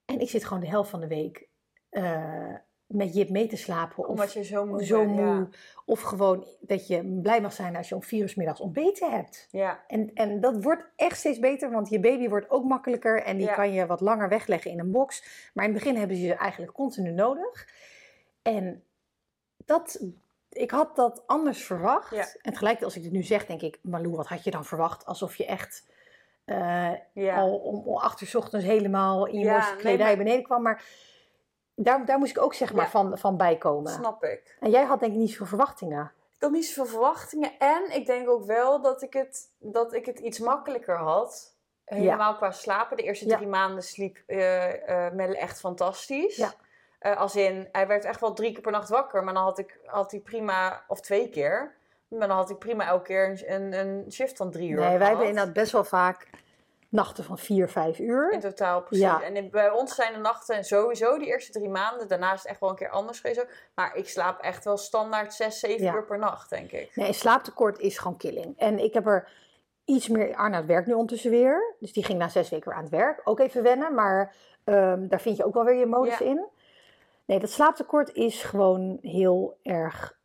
En 0.07 0.19
ik 0.19 0.29
zit 0.29 0.45
gewoon 0.45 0.59
de 0.63 0.67
helft 0.69 0.89
van 0.89 0.99
de 0.99 1.07
week... 1.07 1.47
eh, 1.89 2.53
met 2.87 3.13
Jip 3.13 3.29
mee 3.29 3.47
te 3.47 3.55
slapen. 3.57 3.97
Of 3.97 4.07
Omdat 4.07 4.33
je 4.33 4.43
zo 4.43 4.65
moe 4.65 4.85
zo 4.85 5.05
bent, 5.05 5.15
moe. 5.15 5.49
Of 5.85 6.01
gewoon 6.01 6.47
dat 6.59 6.87
je 6.87 7.19
blij 7.21 7.41
mag 7.41 7.53
zijn 7.53 7.75
als 7.75 7.89
je 7.89 7.95
om 7.95 8.03
vier 8.03 8.21
uur 8.23 8.33
middags 8.35 8.59
ontbeten 8.59 9.11
hebt. 9.11 9.47
Ja. 9.51 9.83
En, 9.87 10.13
en 10.13 10.39
dat 10.39 10.63
wordt 10.63 10.83
echt 10.95 11.17
steeds 11.17 11.39
beter, 11.39 11.71
want 11.71 11.89
je 11.89 11.99
baby 11.99 12.29
wordt 12.29 12.49
ook 12.49 12.63
makkelijker. 12.63 13.23
En 13.23 13.37
die 13.37 13.45
Ja. 13.45 13.53
kan 13.53 13.73
je 13.73 13.85
wat 13.85 14.01
langer 14.01 14.29
wegleggen 14.29 14.71
in 14.71 14.79
een 14.79 14.91
box. 14.91 15.23
Maar 15.53 15.65
in 15.65 15.73
het 15.73 15.83
begin 15.83 15.99
hebben 15.99 16.17
ze 16.17 16.23
je 16.23 16.33
eigenlijk 16.35 16.73
continu 16.73 17.11
nodig. 17.11 17.67
En 18.41 18.83
dat, 19.65 20.03
ik 20.49 20.71
had 20.71 20.95
dat 20.95 21.23
anders 21.25 21.63
verwacht. 21.63 22.15
Ja. 22.15 22.27
En 22.41 22.51
tegelijk 22.51 22.81
als 22.83 22.95
ik 22.95 23.03
dit 23.03 23.11
nu 23.11 23.23
zeg, 23.23 23.45
denk 23.45 23.61
ik... 23.61 23.79
Malou, 23.81 24.15
wat 24.15 24.27
had 24.27 24.43
je 24.43 24.51
dan 24.51 24.65
verwacht? 24.65 25.05
Alsof 25.05 25.35
je 25.35 25.45
echt... 25.45 25.85
eh, 26.47 26.91
Ja. 27.13 27.35
al 27.39 27.55
om, 27.57 27.81
om 27.85 27.97
acht 27.97 28.21
uur 28.21 28.37
ochtends 28.37 28.65
helemaal 28.65 29.25
in 29.25 29.39
je 29.39 29.45
Ja, 29.45 29.51
mooiste 29.51 29.71
nee, 29.73 29.81
kledij 29.81 30.05
maar- 30.07 30.17
beneden 30.17 30.43
kwam. 30.43 30.61
Maar 30.61 30.83
daar, 31.75 32.05
daar 32.05 32.17
moest 32.19 32.31
ik 32.37 32.41
ook 32.43 32.53
zeg 32.53 32.73
maar 32.73 32.83
Ja. 32.85 32.89
van, 32.91 33.17
van 33.17 33.37
bijkomen. 33.37 33.91
Snap 33.91 34.23
ik. 34.23 34.57
En 34.59 34.69
jij 34.69 34.83
had 34.83 34.99
denk 34.99 35.11
ik 35.11 35.17
niet 35.17 35.29
zoveel 35.29 35.45
verwachtingen. 35.45 36.11
Ik 36.35 36.43
had 36.43 36.51
niet 36.51 36.65
zoveel 36.65 36.85
verwachtingen. 36.91 37.51
En 37.59 37.95
ik 37.95 38.05
denk 38.05 38.29
ook 38.29 38.45
wel 38.45 38.81
dat 38.81 39.01
ik 39.01 39.13
het, 39.13 39.49
dat 39.59 39.93
ik 39.93 40.05
het 40.05 40.19
iets 40.19 40.39
makkelijker 40.39 40.97
had. 40.97 41.55
Helemaal 41.85 42.35
qua 42.35 42.51
slapen. 42.51 42.97
De 42.97 43.03
eerste 43.03 43.25
drie 43.25 43.47
maanden 43.47 43.83
sliep 43.83 44.17
Melle 45.13 45.37
echt 45.37 45.59
fantastisch. 45.59 46.35
Ja. 46.35 46.53
Als 47.15 47.35
in, 47.35 47.67
hij 47.71 47.87
werd 47.87 48.05
echt 48.05 48.19
wel 48.19 48.33
drie 48.33 48.51
keer 48.51 48.61
per 48.61 48.71
nacht 48.71 48.89
wakker. 48.89 49.23
Maar 49.23 49.33
dan 49.33 49.43
had, 49.43 49.57
ik, 49.57 49.79
had 49.85 50.11
hij 50.11 50.19
prima, 50.19 50.83
of 50.87 51.01
twee 51.01 51.29
keer. 51.29 51.75
Maar 52.07 52.27
dan 52.27 52.37
had 52.37 52.47
hij 52.47 52.57
prima 52.57 52.87
elke 52.87 53.03
keer 53.03 53.43
een, 53.51 53.73
een, 53.73 54.11
shift 54.11 54.37
van 54.37 54.51
drie 54.51 54.69
uur 54.69 54.79
Nee, 54.79 54.97
wij 54.97 55.07
hebben 55.07 55.27
inderdaad 55.27 55.53
best 55.53 55.71
wel 55.71 55.83
vaak 55.83 56.29
nachten 56.89 57.23
van 57.23 57.37
vier, 57.37 57.69
vijf 57.69 57.99
uur. 57.99 58.31
In 58.31 58.39
totaal, 58.39 58.81
precies. 58.81 59.03
Ja. 59.05 59.21
En 59.21 59.49
bij 59.49 59.69
ons 59.69 59.95
zijn 59.95 60.13
de 60.13 60.19
nachten 60.19 60.63
sowieso 60.63 61.17
die 61.17 61.27
eerste 61.27 61.51
drie 61.51 61.69
maanden. 61.69 62.07
Daarna 62.07 62.33
is 62.33 62.39
het 62.39 62.47
echt 62.47 62.59
wel 62.59 62.69
een 62.69 62.75
keer 62.75 62.89
anders 62.89 63.19
geweest. 63.19 63.41
ook. 63.41 63.49
Maar 63.75 63.95
ik 63.95 64.09
slaap 64.09 64.41
echt 64.41 64.63
wel 64.63 64.77
standaard 64.77 65.33
zes, 65.33 65.59
zeven 65.59 65.85
Ja. 65.85 65.93
uur 65.93 66.05
per 66.05 66.19
nacht, 66.19 66.49
denk 66.49 66.71
ik. 66.71 66.95
Nee, 66.95 67.13
slaaptekort 67.13 67.79
is 67.79 67.97
gewoon 67.97 68.17
killing. 68.17 68.57
En 68.57 68.79
ik 68.79 68.93
heb 68.93 69.07
er 69.07 69.29
iets 69.85 70.07
meer... 70.07 70.35
Arnoud 70.35 70.65
werkt 70.65 70.87
nu 70.87 70.93
ondertussen 70.93 71.31
weer. 71.31 71.75
Dus 71.79 71.93
die 71.93 72.03
ging 72.03 72.19
na 72.19 72.29
zes 72.29 72.49
weken 72.49 72.67
weer 72.69 72.77
aan 72.77 72.83
het 72.83 72.93
werk. 72.93 73.21
Ook 73.23 73.39
even 73.39 73.63
wennen, 73.63 73.93
maar 73.93 74.35
ehm, 74.63 75.07
daar 75.07 75.21
vind 75.21 75.37
je 75.37 75.45
ook 75.45 75.53
wel 75.53 75.63
weer 75.63 75.75
je 75.79 75.85
modus 75.85 76.17
Ja. 76.17 76.25
in. 76.25 76.45
Nee, 77.25 77.39
dat 77.39 77.49
slaaptekort 77.49 78.13
is 78.13 78.43
gewoon 78.43 78.97
heel 79.01 79.57
erg 79.63 80.17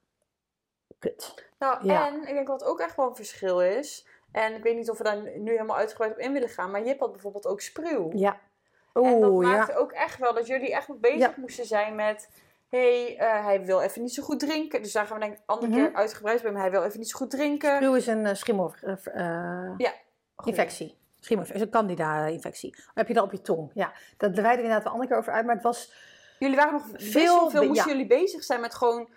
kut. 0.99 1.51
Nou, 1.63 1.87
Ja. 1.87 2.07
en 2.07 2.21
ik 2.29 2.35
denk 2.35 2.49
wat 2.49 2.65
ook 2.65 2.81
echt 2.81 2.97
wel 2.97 3.09
een 3.09 3.17
verschil 3.17 3.61
is. 3.63 4.07
En 4.33 4.55
ik 4.55 4.63
weet 4.63 4.77
niet 4.77 4.91
of 4.91 4.99
we 4.99 5.05
daar 5.05 5.39
nu 5.39 5.51
helemaal 5.51 5.77
uitgebreid 5.77 6.13
op 6.13 6.19
in 6.19 6.33
willen 6.33 6.49
gaan. 6.49 6.71
Maar 6.71 6.85
Jip 6.85 7.01
had 7.01 7.13
bijvoorbeeld 7.13 7.47
ook 7.47 7.61
spruw. 7.61 8.11
Ja. 8.15 8.41
en 8.93 9.21
dat 9.21 9.31
Oeh, 9.31 9.47
ja. 9.47 9.57
maakte 9.57 9.77
ook 9.77 9.93
echt 9.93 10.19
wel 10.19 10.35
dat 10.35 10.47
jullie 10.47 10.75
echt 10.75 10.89
nog 10.89 10.97
bezig 10.99 11.19
Ja. 11.19 11.35
moesten 11.37 11.65
zijn 11.67 11.95
met... 11.95 12.29
Hé, 12.69 13.15
hey, 13.17 13.41
hij 13.43 13.65
wil 13.65 13.81
even 13.81 14.03
niet 14.03 14.15
zo 14.15 14.23
goed 14.23 14.41
drinken. 14.41 14.83
Dus 14.83 14.93
daar 14.93 15.07
gaan 15.07 15.15
we 15.19 15.23
denk 15.23 15.33
ik 15.35 15.39
een 15.39 15.47
andere 15.47 15.73
Mhm. 15.73 15.81
keer 15.81 15.95
uitgebreid 15.95 16.43
bij. 16.43 16.53
Maar 16.53 16.61
hij 16.61 16.71
wil 16.71 16.85
even 16.85 16.99
niet 16.99 17.11
zo 17.11 17.19
goed 17.19 17.31
drinken. 17.31 17.77
Spruw 17.77 17.95
is 17.95 18.07
een 18.07 18.25
uh, 18.25 18.35
schimmelinfectie. 18.35 19.13
Ja. 19.79 19.93
infectie. 20.45 20.99
Schimmelinfectie, 21.21 21.67
een 21.67 21.73
candida-infectie. 21.73 22.75
Heb 22.95 23.09
je 23.09 23.15
dat 23.15 23.25
op 23.25 23.33
je 23.33 23.41
tong? 23.43 23.71
Ja, 23.75 23.93
dat 24.17 24.31
wijden 24.35 24.51
we 24.57 24.63
inderdaad 24.63 24.85
een 24.85 24.91
andere 24.91 25.09
keer 25.09 25.19
over 25.19 25.33
uit. 25.33 25.45
Maar 25.47 25.55
het 25.55 25.65
was 25.65 25.93
Jullie 26.39 26.57
waren 26.57 26.73
nog 26.73 26.87
Veel 26.95 27.51
veel, 27.51 27.67
moesten 27.67 27.89
jullie 27.91 28.07
bezig 28.07 28.45
zijn 28.45 28.61
met 28.61 28.75
gewoon... 28.75 29.09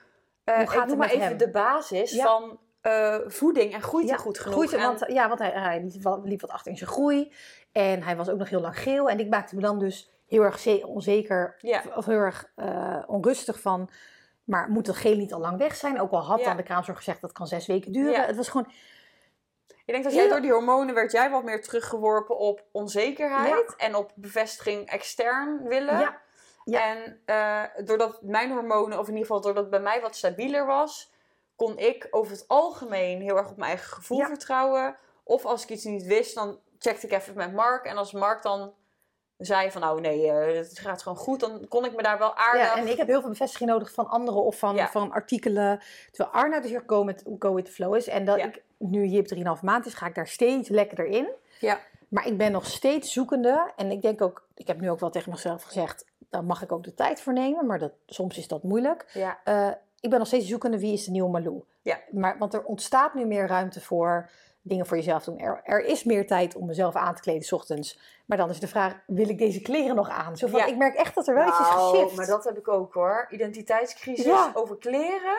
eh, 0.45 0.55
Hoe 0.57 0.67
gaat 0.67 0.83
ik 0.83 0.89
het 0.89 0.97
maar 0.97 1.07
met 1.07 1.15
even 1.15 1.27
hem? 1.27 1.37
de 1.37 1.49
basis 1.49 2.11
Ja. 2.11 2.23
van 2.25 2.59
eh, 2.81 3.15
voeding. 3.25 3.73
En 3.73 3.81
groeit 3.81 4.05
hij 4.09 4.15
Ja, 4.17 4.21
goed 4.21 4.39
genoeg? 4.39 4.53
groeit 4.55 4.73
En- 4.73 4.81
want, 4.81 5.03
ja, 5.07 5.27
want 5.27 5.39
hij, 5.39 5.51
hij 5.51 5.89
liep, 6.23 6.41
wat, 6.41 6.49
achter 6.51 6.71
in 6.71 6.77
zijn 6.77 6.89
groei. 6.89 7.33
En 7.71 8.03
hij 8.03 8.15
was 8.15 8.29
ook 8.29 8.37
nog 8.37 8.49
heel 8.49 8.61
lang 8.61 8.79
geel. 8.79 9.09
En 9.09 9.19
ik 9.19 9.29
maakte 9.29 9.55
me 9.55 9.61
dan 9.61 9.79
dus 9.79 10.09
heel 10.27 10.41
erg 10.43 10.59
ze- 10.59 10.87
onzeker 10.87 11.55
Ja. 11.59 11.81
of 11.95 12.05
heel 12.05 12.17
erg 12.17 12.51
eh, 12.55 13.03
onrustig 13.07 13.59
van... 13.59 13.89
Maar 14.43 14.69
moet 14.69 14.85
dat 14.85 14.95
geel 14.95 15.15
niet 15.15 15.33
al 15.33 15.39
lang 15.39 15.57
weg 15.57 15.75
zijn? 15.75 15.99
Ook 16.01 16.11
al 16.11 16.23
had 16.23 16.39
Ja. 16.39 16.45
dan 16.45 16.57
de 16.57 16.63
kraamzorg 16.63 16.97
gezegd 16.97 17.21
dat 17.21 17.31
kan 17.31 17.47
zes 17.47 17.65
weken 17.67 17.91
duren. 17.91 18.11
Ja. 18.11 18.25
Het 18.25 18.35
was 18.35 18.49
gewoon... 18.49 18.71
Ik 19.85 19.91
denk 19.93 20.03
dat 20.03 20.13
jij 20.13 20.21
Heel- 20.21 20.31
door 20.31 20.41
die 20.41 20.51
hormonen 20.51 20.95
werd 20.95 21.11
jij 21.11 21.29
wat 21.29 21.43
meer 21.43 21.61
teruggeworpen 21.61 22.37
op 22.37 22.63
onzekerheid 22.71 23.75
en 23.77 23.95
op 23.95 24.11
bevestiging 24.15 24.89
extern 24.89 25.63
willen. 25.63 26.15
Ja. 26.65 26.85
En 26.95 27.21
eh, 27.25 27.85
doordat 27.85 28.21
mijn 28.21 28.51
hormonen, 28.51 28.99
of 28.99 29.07
in 29.07 29.13
ieder 29.13 29.25
geval 29.27 29.41
doordat 29.41 29.61
het 29.61 29.71
bij 29.71 29.79
mij 29.81 30.01
wat 30.01 30.15
stabieler 30.15 30.65
was, 30.65 31.11
kon 31.55 31.77
ik 31.77 32.07
over 32.11 32.31
het 32.31 32.45
algemeen 32.47 33.21
heel 33.21 33.37
erg 33.37 33.49
op 33.49 33.57
mijn 33.57 33.69
eigen 33.69 33.93
gevoel 33.93 34.17
Ja. 34.17 34.27
vertrouwen. 34.27 34.95
Of 35.23 35.45
als 35.45 35.63
ik 35.63 35.69
iets 35.69 35.83
niet 35.83 36.03
wist, 36.05 36.35
dan 36.35 36.59
checkte 36.79 37.05
ik 37.05 37.11
even 37.13 37.35
met 37.35 37.53
Mark. 37.53 37.85
En 37.85 37.97
als 37.97 38.11
Mark 38.11 38.41
dan 38.43 38.73
zei 39.37 39.71
van 39.71 39.81
nou 39.81 40.01
nee, 40.01 40.31
eh, 40.31 40.55
het 40.57 40.79
gaat 40.79 41.01
gewoon 41.01 41.17
goed, 41.17 41.39
dan 41.39 41.67
kon 41.67 41.85
ik 41.85 41.95
me 41.95 42.01
daar 42.03 42.17
wel 42.17 42.35
aardig... 42.35 42.61
Ja, 42.61 42.77
en 42.77 42.87
ik 42.87 42.97
heb 42.97 43.07
heel 43.07 43.19
veel 43.21 43.29
bevestiging 43.29 43.69
nodig 43.69 43.91
van 43.93 44.07
anderen 44.07 44.43
of 44.43 44.57
van, 44.59 44.75
Ja. 44.75 44.87
van 44.89 45.11
artikelen. 45.11 45.81
Terwijl 46.11 46.35
Arna 46.35 46.59
dus 46.59 46.71
weer 46.71 46.83
go 46.87 47.05
with, 47.05 47.23
go 47.39 47.53
with 47.53 47.65
the 47.65 47.71
flow 47.71 47.95
is. 47.95 48.07
En 48.07 48.25
dat 48.25 48.37
Ja. 48.37 48.45
ik 48.45 48.63
nu 48.77 49.05
Jip 49.05 49.27
3,5 49.27 49.61
maand 49.61 49.85
is, 49.85 49.93
ga 49.93 50.05
ik 50.07 50.15
daar 50.15 50.27
steeds 50.27 50.69
lekkerder 50.69 51.05
in. 51.05 51.29
Ja. 51.59 51.79
Maar 52.09 52.27
ik 52.27 52.37
ben 52.37 52.51
nog 52.51 52.65
steeds 52.65 53.13
zoekende. 53.13 53.71
En 53.75 53.91
ik 53.91 54.01
denk 54.01 54.21
ook, 54.21 54.47
ik 54.55 54.67
heb 54.67 54.79
nu 54.79 54.89
ook 54.89 54.99
wel 54.99 55.09
tegen 55.09 55.31
mezelf 55.31 55.63
gezegd, 55.63 56.05
daar 56.35 56.43
mag 56.43 56.61
ik 56.61 56.71
ook 56.71 56.83
de 56.83 56.93
tijd 56.93 57.21
voor 57.21 57.33
nemen. 57.33 57.65
Maar 57.65 57.79
dat, 57.79 57.91
soms 58.05 58.37
is 58.37 58.47
dat 58.47 58.63
moeilijk. 58.63 59.05
Ja. 59.13 59.39
Eh, 59.43 59.67
ik 59.99 60.09
ben 60.09 60.19
nog 60.19 60.27
steeds 60.27 60.47
zoekende 60.47 60.79
wie 60.79 60.93
is 60.93 61.05
de 61.05 61.11
nieuwe 61.11 61.29
Malou. 61.29 61.63
Ja. 61.81 61.97
Maar, 62.11 62.37
want 62.37 62.53
er 62.53 62.63
ontstaat 62.63 63.13
nu 63.13 63.25
meer 63.25 63.47
ruimte 63.47 63.81
voor 63.81 64.29
dingen 64.61 64.85
voor 64.85 64.97
jezelf 64.97 65.23
doen. 65.23 65.39
Er, 65.39 65.61
er 65.63 65.85
is 65.85 66.03
meer 66.03 66.27
tijd 66.27 66.55
om 66.55 66.65
mezelf 66.65 66.95
aan 66.95 67.15
te 67.15 67.21
kleden 67.21 67.43
's 67.43 67.51
ochtends. 67.51 67.99
Maar 68.25 68.37
dan 68.37 68.49
is 68.49 68.59
de 68.59 68.67
vraag, 68.67 68.95
wil 69.07 69.29
ik 69.29 69.37
deze 69.37 69.61
kleren 69.61 69.95
nog 69.95 70.09
aan? 70.09 70.37
Zo 70.37 70.47
van, 70.47 70.59
Ja. 70.59 70.65
Ik 70.65 70.77
merk 70.77 70.95
echt 70.95 71.15
dat 71.15 71.27
er 71.27 71.35
wel 71.35 71.47
iets 71.47 71.59
is 71.59 71.65
Nou, 71.69 71.95
geshift. 71.95 72.15
maar 72.15 72.25
dat 72.27 72.43
heb 72.43 72.57
ik 72.57 72.67
ook 72.67 72.93
hoor. 72.93 73.27
Identiteitscrisis 73.29 74.25
Ja. 74.25 74.51
over 74.53 74.77
kleren. 74.77 75.37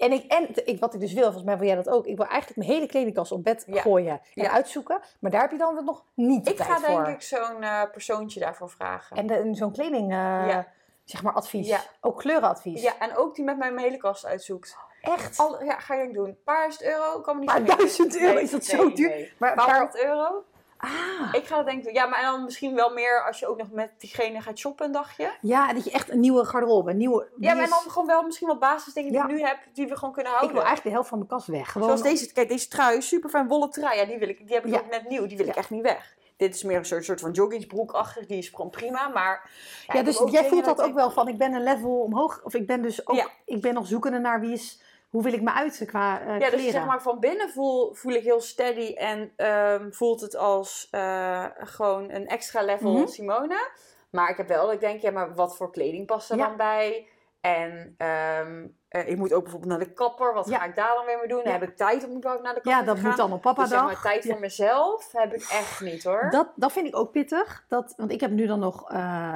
En, 0.00 0.12
ik, 0.12 0.24
en 0.32 0.48
ik, 0.66 0.80
wat 0.80 0.94
ik 0.94 1.00
dus 1.00 1.12
wil, 1.12 1.22
volgens 1.22 1.44
mij 1.44 1.58
wil 1.58 1.66
jij 1.66 1.76
dat 1.76 1.88
ook. 1.88 2.06
Ik 2.06 2.16
wil 2.16 2.26
eigenlijk 2.26 2.56
mijn 2.58 2.70
hele 2.70 2.86
kledingkast 2.86 3.32
op 3.32 3.44
bed 3.44 3.64
Ja. 3.66 3.80
gooien 3.80 4.12
en 4.12 4.42
Ja. 4.42 4.50
uitzoeken. 4.50 5.00
Maar 5.20 5.30
daar 5.30 5.40
heb 5.40 5.50
je 5.50 5.58
dan 5.58 5.84
nog 5.84 6.04
niet 6.14 6.48
Ik 6.48 6.56
tijd 6.56 6.68
ga 6.68 6.78
voor. 6.78 7.04
denk 7.04 7.16
ik 7.16 7.22
zo'n 7.22 7.62
eh, 7.62 7.82
persoontje 7.92 8.40
daarvoor 8.40 8.70
vragen. 8.70 9.16
En, 9.16 9.54
zo'n 9.54 9.72
kleding, 9.72 10.10
eh, 10.12 10.16
Ja. 10.48 10.66
zeg 11.04 11.22
maar, 11.22 11.32
advies. 11.32 11.88
Ook 12.00 12.18
kleurenadvies. 12.18 12.82
Ja, 12.82 12.92
en 12.98 13.16
ook 13.16 13.34
die 13.34 13.44
met 13.44 13.58
mij 13.58 13.72
mijn 13.72 13.86
hele 13.86 13.96
kast 13.98 14.26
uitzoekt. 14.26 14.76
Echt? 15.00 15.38
Al, 15.38 15.64
ja, 15.64 15.78
ga 15.78 15.94
je 15.94 15.98
denk 16.00 16.10
ik 16.10 16.16
doen. 16.16 16.28
Een 16.28 16.42
paar 16.44 16.56
duizend 16.60 16.82
euro, 16.82 17.20
kan 17.20 17.34
me 17.34 17.40
niet 17.40 17.50
Paar 17.50 17.64
duizend 17.76 18.20
euro, 18.20 18.38
is 18.38 18.50
dat 18.50 18.64
zo 18.64 18.92
duur? 18.92 19.08
Nee. 19.08 19.32
Maar 19.38 19.50
Een 19.50 19.56
paar 19.56 19.66
waar- 19.66 19.78
honderd 19.80 20.04
euro? 20.04 20.44
Ah. 20.80 21.34
Ik 21.34 21.46
ga 21.46 21.56
dat 21.56 21.66
denk 21.66 21.78
ik 21.78 21.84
doen. 21.84 21.92
Ja, 21.94 22.06
maar 22.06 22.22
dan 22.22 22.44
misschien 22.44 22.74
wel 22.74 22.92
meer 22.92 23.24
als 23.26 23.38
je 23.38 23.46
ook 23.46 23.56
nog 23.58 23.70
met 23.70 23.90
diegene 23.98 24.40
gaat 24.40 24.58
shoppen 24.58 24.86
een 24.86 24.92
dagje. 24.92 25.30
Ja, 25.40 25.72
dat 25.72 25.84
je 25.84 25.90
echt 25.90 26.10
een 26.10 26.20
nieuwe 26.20 26.44
garderobe, 26.44 26.90
een 26.90 26.96
nieuwe... 26.96 27.28
Ja, 27.38 27.54
maar 27.54 27.62
is- 27.62 27.70
dan 27.70 27.78
gewoon 27.90 28.06
wel 28.06 28.22
misschien 28.22 28.46
wat 28.46 28.58
basisdingen 28.58 29.10
die 29.12 29.18
Ja. 29.20 29.26
ik 29.28 29.32
nu 29.34 29.42
heb, 29.42 29.58
die 29.72 29.86
we 29.88 29.96
gewoon 29.96 30.14
kunnen 30.14 30.32
Ik 30.32 30.38
houden. 30.38 30.56
wil 30.60 30.66
eigenlijk 30.66 30.82
de 30.82 30.90
helft 30.92 31.08
van 31.08 31.18
mijn 31.18 31.30
kast 31.30 31.46
weg. 31.46 31.72
Gewoon... 31.72 31.86
Zoals 31.88 32.02
deze, 32.02 32.32
kijk, 32.32 32.48
deze 32.48 32.68
trui, 32.68 33.02
super 33.02 33.30
fijn 33.30 33.48
wollen 33.48 33.70
trui. 33.70 33.98
Ja, 33.98 34.04
die, 34.04 34.18
wil 34.18 34.28
ik, 34.28 34.46
die 34.46 34.54
heb 34.54 34.64
ik 34.66 34.72
Ja. 34.72 34.78
ook 34.78 34.90
net 34.90 35.08
nieuw. 35.08 35.26
Die 35.26 35.36
wil 35.36 35.46
ik 35.48 35.56
echt 35.56 35.70
niet 35.70 35.82
weg. 35.82 36.14
Dit 36.36 36.54
is 36.54 36.62
meer 36.62 36.76
een 36.76 36.84
soort, 36.84 37.04
soort 37.04 37.20
van 37.20 37.30
joggingsbroekachtig. 37.30 38.26
Die 38.26 38.38
is 38.38 38.48
gewoon 38.48 38.70
prima, 38.70 39.08
maar... 39.08 39.50
Ja, 39.86 39.94
ik 39.94 40.04
dus 40.04 40.22
jij 40.30 40.44
voelt 40.48 40.64
dat 40.64 40.78
ik 40.78 40.84
ook 40.86 40.94
wel 40.94 41.10
van, 41.10 41.28
ik 41.28 41.38
ben 41.38 41.52
een 41.54 41.62
level 41.62 42.00
omhoog. 42.00 42.40
Of 42.44 42.54
ik 42.54 42.66
ben 42.66 42.82
dus 42.82 43.06
ook, 43.06 43.30
ik 43.44 43.60
ben 43.60 43.74
nog 43.74 43.86
zoekende 43.86 44.18
naar 44.18 44.40
wie 44.40 44.52
is, 44.52 44.80
hoe 45.10 45.22
wil 45.22 45.32
ik 45.32 45.42
me 45.42 45.52
uiten 45.52 45.86
qua 45.86 46.20
eh 46.20 46.26
Ja, 46.26 46.36
kleren. 46.36 46.58
dus 46.58 46.70
zeg 46.70 46.86
maar 46.86 47.02
van 47.02 47.18
binnen 47.20 47.50
voel, 47.50 47.94
voel 47.94 48.12
ik 48.12 48.22
heel 48.22 48.40
steady 48.40 48.94
en 48.94 49.32
ehm, 49.36 49.90
voelt 49.90 50.20
het 50.20 50.36
als 50.36 50.88
eh, 50.90 51.44
gewoon 51.58 52.10
een 52.10 52.26
extra 52.26 52.62
level 52.62 52.92
Mhm. 52.92 53.06
Simone. 53.06 53.70
Maar 54.10 54.30
ik 54.30 54.36
heb 54.36 54.48
wel 54.48 54.64
dat 54.64 54.74
ik 54.74 54.80
denk, 54.80 55.00
ja, 55.00 55.10
maar 55.10 55.34
wat 55.34 55.56
voor 55.56 55.70
kleding 55.72 56.06
past 56.06 56.30
er 56.30 56.36
Ja. 56.36 56.46
dan 56.46 56.56
bij? 56.56 57.06
En 57.40 57.94
eh, 57.98 59.08
ik 59.08 59.16
moet 59.16 59.32
ook 59.32 59.42
bijvoorbeeld 59.42 59.70
naar 59.70 59.86
de 59.88 59.92
kapper. 59.92 60.34
Wat 60.34 60.48
Ja. 60.48 60.58
ga 60.58 60.64
ik 60.64 60.74
daar 60.74 60.94
dan 60.94 61.04
weer 61.04 61.18
mee 61.18 61.28
doen? 61.28 61.40
Ja. 61.44 61.50
Heb 61.50 61.62
ik 61.62 61.76
tijd 61.76 62.04
om 62.04 62.16
überhaupt 62.16 62.42
naar 62.44 62.54
de 62.54 62.60
kapper 62.60 62.80
ja, 62.80 62.86
dat 62.94 63.02
moet 63.02 63.16
dan 63.16 63.32
op 63.32 63.40
papa 63.40 63.60
Dus 63.60 63.70
zeg 63.70 63.78
dag. 63.80 63.92
maar 63.92 64.02
tijd 64.02 64.26
voor 64.26 64.38
mezelf 64.40 65.12
heb 65.12 65.34
ik 65.34 65.40
echt 65.50 65.80
niet 65.80 66.04
hoor. 66.04 66.28
Dat, 66.30 66.48
dat 66.56 66.72
vind 66.72 66.86
ik 66.86 66.96
ook 66.96 67.10
pittig. 67.12 67.64
Dat, 67.68 67.94
want 67.96 68.10
ik 68.12 68.20
heb 68.20 68.30
nu 68.30 68.46
dan 68.46 68.58
nog 68.58 68.84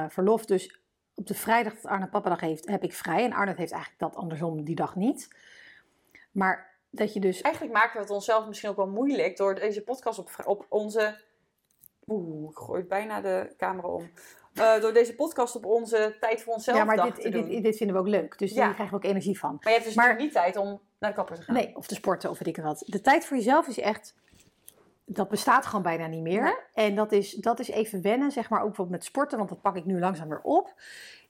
verlof. 0.09 0.45
Dus 0.45 0.79
op 1.15 1.27
de 1.27 1.33
vrijdag 1.33 1.73
dat 1.73 1.91
Arne 1.91 2.07
papadag 2.07 2.39
heeft, 2.39 2.67
heb 2.67 2.83
ik 2.83 2.93
vrij. 2.93 3.23
En 3.23 3.33
Arne 3.33 3.53
heeft 3.57 3.71
eigenlijk 3.71 4.01
dat 4.01 4.15
andersom 4.15 4.63
die 4.63 4.75
dag 4.75 4.95
niet. 4.95 5.35
Maar 6.35 6.77
dat 6.89 7.13
je 7.13 7.19
dus... 7.19 7.41
Eigenlijk 7.41 7.73
maken 7.75 7.93
we 7.93 7.99
het 7.99 8.09
onszelf 8.09 8.47
misschien 8.47 8.69
ook 8.69 8.75
wel 8.75 8.87
moeilijk 8.87 9.37
door 9.37 9.55
deze 9.55 9.83
podcast 9.83 10.19
op, 10.19 10.29
op 10.45 10.65
onze. 10.69 11.21
Oeh, 12.07 12.49
ik 12.51 12.57
gooi 12.57 12.83
bijna 12.83 13.21
de 13.21 13.53
camera 13.57 13.87
om. 13.87 14.09
Eh, 14.53 14.81
door 14.81 14.93
deze 14.93 15.15
podcast 15.15 15.55
op 15.55 15.65
onze 15.65 16.15
tijd 16.19 16.41
voor 16.41 16.53
onszelf 16.53 16.77
Ja, 16.77 16.83
maar 16.83 17.03
dit, 17.03 17.21
te 17.21 17.29
doen. 17.29 17.49
dit, 17.49 17.63
dit 17.63 17.77
vinden 17.77 17.95
we 17.95 18.01
ook 18.01 18.07
leuk. 18.07 18.37
Dus 18.37 18.53
Ja. 18.53 18.63
hier 18.65 18.73
krijgen 18.73 18.97
we 18.99 19.03
ook 19.03 19.09
energie 19.11 19.39
van. 19.39 19.49
maar 19.49 19.67
je 19.67 19.69
hebt 19.69 19.85
dus 19.85 19.95
maar- 19.95 20.15
niet 20.15 20.31
tijd 20.31 20.55
om 20.57 20.81
naar 20.99 21.09
de 21.09 21.15
kapper 21.15 21.35
te 21.35 21.41
gaan. 21.41 21.55
Nee, 21.55 21.75
of 21.75 21.87
te 21.87 21.95
sporten 21.95 22.29
of 22.29 22.37
weet 22.39 22.57
ik 22.57 22.63
wat. 22.63 22.83
De 22.85 23.01
tijd 23.01 23.25
voor 23.25 23.37
jezelf 23.37 23.67
is 23.67 23.79
echt... 23.79 24.15
Dat 25.05 25.29
bestaat 25.29 25.65
gewoon 25.65 25.81
bijna 25.83 26.07
niet 26.07 26.21
meer. 26.21 26.41
Nee. 26.43 26.55
En 26.73 26.95
dat 26.95 27.11
is, 27.11 27.31
dat 27.33 27.59
is 27.59 27.67
even 27.69 28.01
wennen, 28.01 28.31
zeg 28.31 28.49
maar, 28.49 28.59
ook 28.59 28.65
bijvoorbeeld 28.67 28.97
met 28.97 29.05
sporten. 29.07 29.37
Want 29.37 29.49
dat 29.49 29.61
pak 29.61 29.75
ik 29.75 29.85
nu 29.85 29.99
langzaam 29.99 30.29
weer 30.29 30.41
op. 30.41 30.73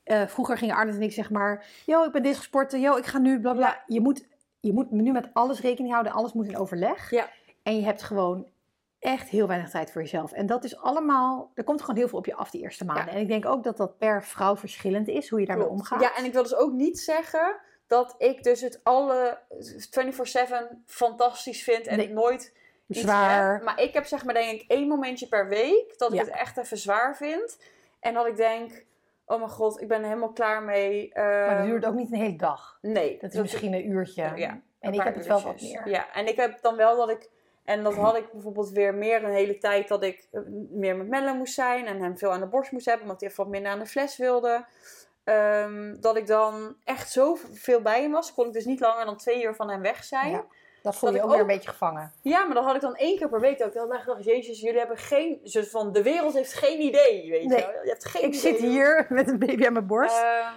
Eh, 0.03 0.27
vroeger 0.27 0.57
gingen 0.57 0.75
Arne 0.75 0.91
en 0.91 1.01
ik 1.01 1.11
zeg 1.11 1.29
maar... 1.29 1.65
Yo, 1.85 2.03
ik 2.03 2.11
ben 2.11 2.23
dit 2.23 2.37
gesporten. 2.37 2.79
Yo, 2.79 2.95
ik 2.97 3.05
ga 3.05 3.17
nu 3.17 3.39
bla 3.39 3.53
bla. 3.53 3.67
Ja. 3.67 3.83
Je, 3.87 4.01
moet, 4.01 4.27
je 4.65 4.73
moet 4.73 4.91
nu 4.91 5.11
met 5.11 5.29
alles 5.33 5.59
rekening 5.61 5.91
houden. 5.93 6.13
Alles 6.13 6.33
moet 6.33 6.47
in 6.47 6.57
overleg. 6.57 7.09
Ja. 7.11 7.29
En 7.63 7.75
je 7.75 7.83
hebt 7.85 8.03
gewoon 8.03 8.47
echt 8.99 9.29
heel 9.29 9.47
weinig 9.47 9.69
tijd 9.69 9.91
voor 9.91 10.01
jezelf. 10.01 10.31
En 10.31 10.45
dat 10.45 10.63
is 10.63 10.77
allemaal... 10.77 11.51
Er 11.53 11.63
komt 11.63 11.81
gewoon 11.81 11.95
heel 11.95 12.07
veel 12.07 12.17
op 12.17 12.25
je 12.25 12.35
af 12.35 12.49
die 12.49 12.61
eerste 12.61 12.85
maanden. 12.85 13.07
En 13.13 13.19
ik 13.21 13.27
denk 13.27 13.45
ook 13.45 13.63
dat 13.63 13.77
dat 13.77 13.97
per 13.97 14.23
vrouw 14.23 14.55
verschillend 14.57 15.07
is. 15.07 15.29
Hoe 15.29 15.39
je 15.39 15.45
daarmee 15.45 15.65
Klopt. 15.65 15.81
omgaat. 15.81 16.01
Ja, 16.01 16.15
en 16.15 16.25
ik 16.25 16.33
wil 16.33 16.43
dus 16.43 16.55
ook 16.55 16.71
niet 16.71 16.99
zeggen 16.99 17.55
dat 17.87 18.15
ik 18.17 18.43
dus 18.43 18.61
het 18.61 18.79
alle 18.83 19.39
24-7 19.51 20.83
fantastisch 20.85 21.63
vind 21.63 21.87
en 21.87 21.97
Nee. 21.97 22.05
het 22.05 22.15
nooit 22.15 22.53
iets 22.87 22.99
Zwaar. 22.99 23.53
heb. 23.53 23.63
Maar 23.63 23.81
ik 23.81 23.93
heb 23.93 24.05
zeg 24.05 24.25
maar 24.25 24.33
denk 24.33 24.61
ik 24.61 24.71
één 24.71 24.87
momentje 24.87 25.27
per 25.27 25.47
week 25.47 25.93
dat 25.97 26.13
ik 26.13 26.19
Ja. 26.19 26.25
het 26.25 26.33
echt 26.33 26.57
even 26.57 26.77
zwaar 26.77 27.15
vind. 27.15 27.57
En 27.99 28.13
dat 28.13 28.25
ik 28.27 28.35
denk, 28.35 28.85
oh 29.25 29.37
mijn 29.37 29.49
god, 29.49 29.81
ik 29.81 29.87
ben 29.87 29.99
er 30.01 30.07
helemaal 30.07 30.31
klaar 30.33 30.63
mee. 30.63 31.11
Maar 31.13 31.49
dat 31.49 31.57
Ehm, 31.57 31.65
duurt 31.65 31.85
ook 31.85 31.93
niet 31.93 32.11
een 32.11 32.19
hele 32.19 32.37
dag. 32.37 32.77
Nee. 32.81 33.17
Dat 33.21 33.33
is 33.33 33.39
misschien 33.39 33.73
een 33.73 33.89
uurtje. 33.89 34.31
Ja, 34.35 34.61
en 34.79 34.93
ik 34.93 35.01
heb 35.01 35.15
het 35.15 35.25
wel 35.27 35.41
wat 35.41 35.61
meer. 35.61 35.89
Ja, 35.89 36.13
en 36.13 36.27
ik 36.27 36.35
heb 36.35 36.61
dan 36.61 36.75
wel 36.75 36.95
dat 36.95 37.09
ik... 37.09 37.29
En 37.63 37.83
dat 37.83 37.93
had 37.95 38.17
ik 38.17 38.31
bijvoorbeeld 38.31 38.69
weer 38.69 38.93
meer 38.95 39.23
een 39.23 39.33
hele 39.33 39.57
tijd 39.57 39.87
dat 39.87 40.03
ik 40.03 40.27
eh, 40.31 40.41
meer 40.69 40.95
met 40.95 41.07
Melle 41.07 41.33
moest 41.33 41.53
zijn 41.53 41.85
en 41.85 42.01
hem 42.01 42.17
veel 42.17 42.31
aan 42.31 42.39
de 42.39 42.47
borst 42.47 42.71
moest 42.71 42.85
hebben, 42.85 43.03
omdat 43.03 43.19
hij 43.21 43.29
even 43.29 43.43
wat 43.43 43.53
minder 43.53 43.71
aan 43.71 43.79
de 43.79 43.85
fles 43.85 44.17
wilde. 44.17 44.65
Ehm, 45.23 45.95
dat 45.99 46.15
ik 46.17 46.27
dan 46.27 46.75
echt 46.83 47.11
zo 47.11 47.37
veel 47.53 47.81
bij 47.81 48.01
hem 48.01 48.11
was, 48.11 48.33
kon 48.33 48.47
ik 48.47 48.53
dus 48.53 48.65
niet 48.65 48.79
langer 48.79 49.05
dan 49.05 49.17
twee 49.17 49.43
uur 49.43 49.55
van 49.55 49.69
hem 49.69 49.81
weg 49.81 50.03
zijn. 50.03 50.31
Ja. 50.31 50.45
Dat 50.85 50.95
voel 50.95 51.13
je 51.13 51.23
ook 51.23 51.29
weer 51.29 51.39
een 51.39 51.47
beetje 51.47 51.69
gevangen. 51.69 52.11
Ja, 52.21 52.43
maar 52.45 52.55
dan 52.55 52.63
had 52.63 52.75
ik 52.75 52.81
dan 52.81 52.95
één 52.95 53.17
keer 53.17 53.29
per 53.29 53.39
week 53.39 53.57
dat 53.57 53.67
ik 53.67 53.73
dan 53.73 53.89
dacht, 53.89 54.23
jezus, 54.25 54.61
jullie 54.61 54.77
hebben 54.79 54.97
geen, 54.97 55.39
soort 55.43 55.69
van, 55.69 55.91
de 55.91 56.03
wereld 56.03 56.33
heeft 56.33 56.53
geen 56.53 56.81
idee, 56.81 57.29
weet 57.29 57.45
Nee. 57.47 57.57
je 57.59 57.65
wel. 57.73 57.83
Je 57.83 57.89
hebt 57.89 58.05
geen 58.05 58.21
Ik 58.23 58.27
idee. 58.27 58.39
zit 58.39 58.57
hier 58.59 59.05
met 59.09 59.27
een 59.27 59.39
baby 59.39 59.65
aan 59.65 59.73
mijn 59.73 59.87
borst. 59.87 60.17
Ehm, 60.21 60.53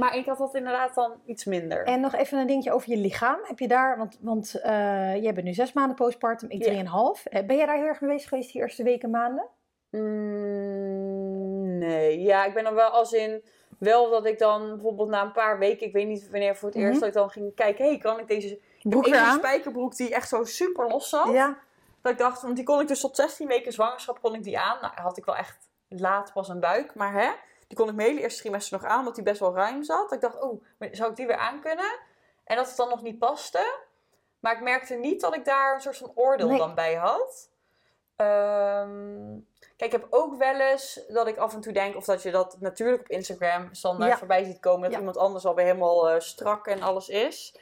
maar 0.00 0.16
ik 0.16 0.26
had 0.26 0.38
dat 0.38 0.54
inderdaad 0.54 0.94
dan 0.94 1.12
iets 1.26 1.44
minder. 1.44 1.84
en 1.84 2.00
nog 2.00 2.14
even 2.14 2.38
een 2.38 2.46
dingetje 2.46 2.72
over 2.72 2.90
je 2.90 2.96
lichaam. 2.96 3.38
Heb 3.42 3.58
je 3.58 3.68
daar, 3.68 3.98
want, 3.98 4.18
want 4.20 4.54
eh, 4.60 5.22
jij 5.22 5.34
bent 5.34 5.46
nu 5.46 5.52
zes 5.52 5.72
maanden 5.72 5.96
postpartum, 5.96 6.50
ik 6.50 6.62
drieënhalf. 6.62 7.26
Eh, 7.26 7.46
Ben 7.46 7.56
jij 7.56 7.66
daar 7.66 7.76
heel 7.76 7.86
erg 7.86 8.00
mee 8.00 8.10
bezig 8.10 8.28
geweest 8.28 8.52
die 8.52 8.60
eerste 8.62 8.82
weken, 8.82 9.10
maanden? 9.10 9.46
Mm, 9.90 11.78
nee, 11.78 12.20
ja, 12.20 12.44
ik 12.44 12.54
ben 12.54 12.64
dan 12.64 12.74
wel 12.74 12.88
als 12.90 13.12
in 13.12 13.42
wel 13.78 14.10
dat 14.10 14.26
ik 14.26 14.38
dan 14.38 14.68
bijvoorbeeld 14.68 15.08
na 15.08 15.22
een 15.22 15.32
paar 15.32 15.58
weken, 15.58 15.86
ik 15.86 15.92
weet 15.92 16.06
niet 16.06 16.30
wanneer 16.30 16.56
voor 16.56 16.68
het 16.68 16.78
eerst, 16.78 16.90
Mhm. 16.90 16.98
dat 17.00 17.08
ik 17.08 17.14
dan 17.14 17.30
ging 17.30 17.54
kijken, 17.54 17.84
hey, 17.84 17.98
kan 17.98 18.18
ik 18.20 18.26
deze 18.28 18.58
Broek 18.90 19.04
weer 19.04 19.14
ene 19.14 19.22
aan? 19.24 19.38
spijkerbroek 19.38 19.96
die 19.96 20.14
echt 20.14 20.28
zo 20.28 20.44
super 20.44 20.88
los 20.88 21.08
zat, 21.08 21.32
Ja. 21.32 21.58
dat 22.02 22.12
ik 22.12 22.18
dacht, 22.18 22.42
want 22.42 22.56
die 22.56 22.64
kon 22.64 22.80
ik 22.80 22.88
dus 22.88 23.00
tot 23.00 23.16
16 23.16 23.48
weken 23.48 23.72
zwangerschap 23.72 24.20
kon 24.20 24.34
ik 24.34 24.42
die 24.42 24.58
aan. 24.58 24.78
Nou, 24.80 24.94
had 24.94 25.16
ik 25.16 25.24
wel 25.24 25.36
echt 25.36 25.68
laat 25.88 26.32
pas 26.32 26.48
een 26.48 26.60
buik, 26.60 26.94
maar 26.94 27.12
hè, 27.12 27.30
die 27.68 27.76
kon 27.76 27.88
ik 27.88 27.94
mijn 27.94 28.08
hele 28.08 28.20
eerste 28.20 28.40
trimester 28.40 28.78
nog 28.80 28.90
aan, 28.90 28.98
omdat 28.98 29.14
die 29.14 29.24
best 29.24 29.40
wel 29.40 29.54
ruim 29.54 29.82
zat. 29.82 30.02
Dat 30.02 30.12
ik 30.12 30.20
dacht, 30.20 30.40
oh, 30.40 30.64
zou 30.92 31.10
ik 31.10 31.16
die 31.16 31.26
weer 31.26 31.36
aan 31.36 31.60
kunnen? 31.60 31.98
En 32.44 32.56
dat 32.56 32.66
het 32.68 32.76
dan 32.76 32.88
nog 32.88 33.02
niet 33.02 33.18
paste. 33.18 33.82
Maar 34.40 34.52
ik 34.52 34.60
merkte 34.60 34.94
niet 34.94 35.20
dat 35.20 35.34
ik 35.34 35.44
daar 35.44 35.74
een 35.74 35.80
soort 35.80 35.96
van 35.96 36.12
oordeel 36.14 36.48
Nee. 36.48 36.58
dan 36.58 36.74
bij 36.74 36.94
had. 36.94 37.50
Ehm, 38.16 39.38
kijk, 39.76 39.92
ik 39.92 40.00
heb 40.00 40.06
ook 40.10 40.36
wel 40.36 40.60
eens 40.60 41.00
dat 41.08 41.26
ik 41.26 41.36
af 41.36 41.54
en 41.54 41.60
toe 41.60 41.72
denk, 41.72 41.96
of 41.96 42.04
dat 42.04 42.22
je 42.22 42.30
dat 42.30 42.56
natuurlijk 42.60 43.00
op 43.00 43.08
Instagram 43.08 43.68
standaard 43.74 44.10
Ja. 44.10 44.18
voorbij 44.18 44.44
ziet 44.44 44.60
komen, 44.60 44.82
dat 44.82 44.92
Ja. 44.92 44.98
iemand 44.98 45.16
anders 45.16 45.46
alweer 45.46 45.64
helemaal 45.64 46.08
eh, 46.10 46.20
strak 46.20 46.66
en 46.66 46.82
alles 46.82 47.08
is. 47.08 47.56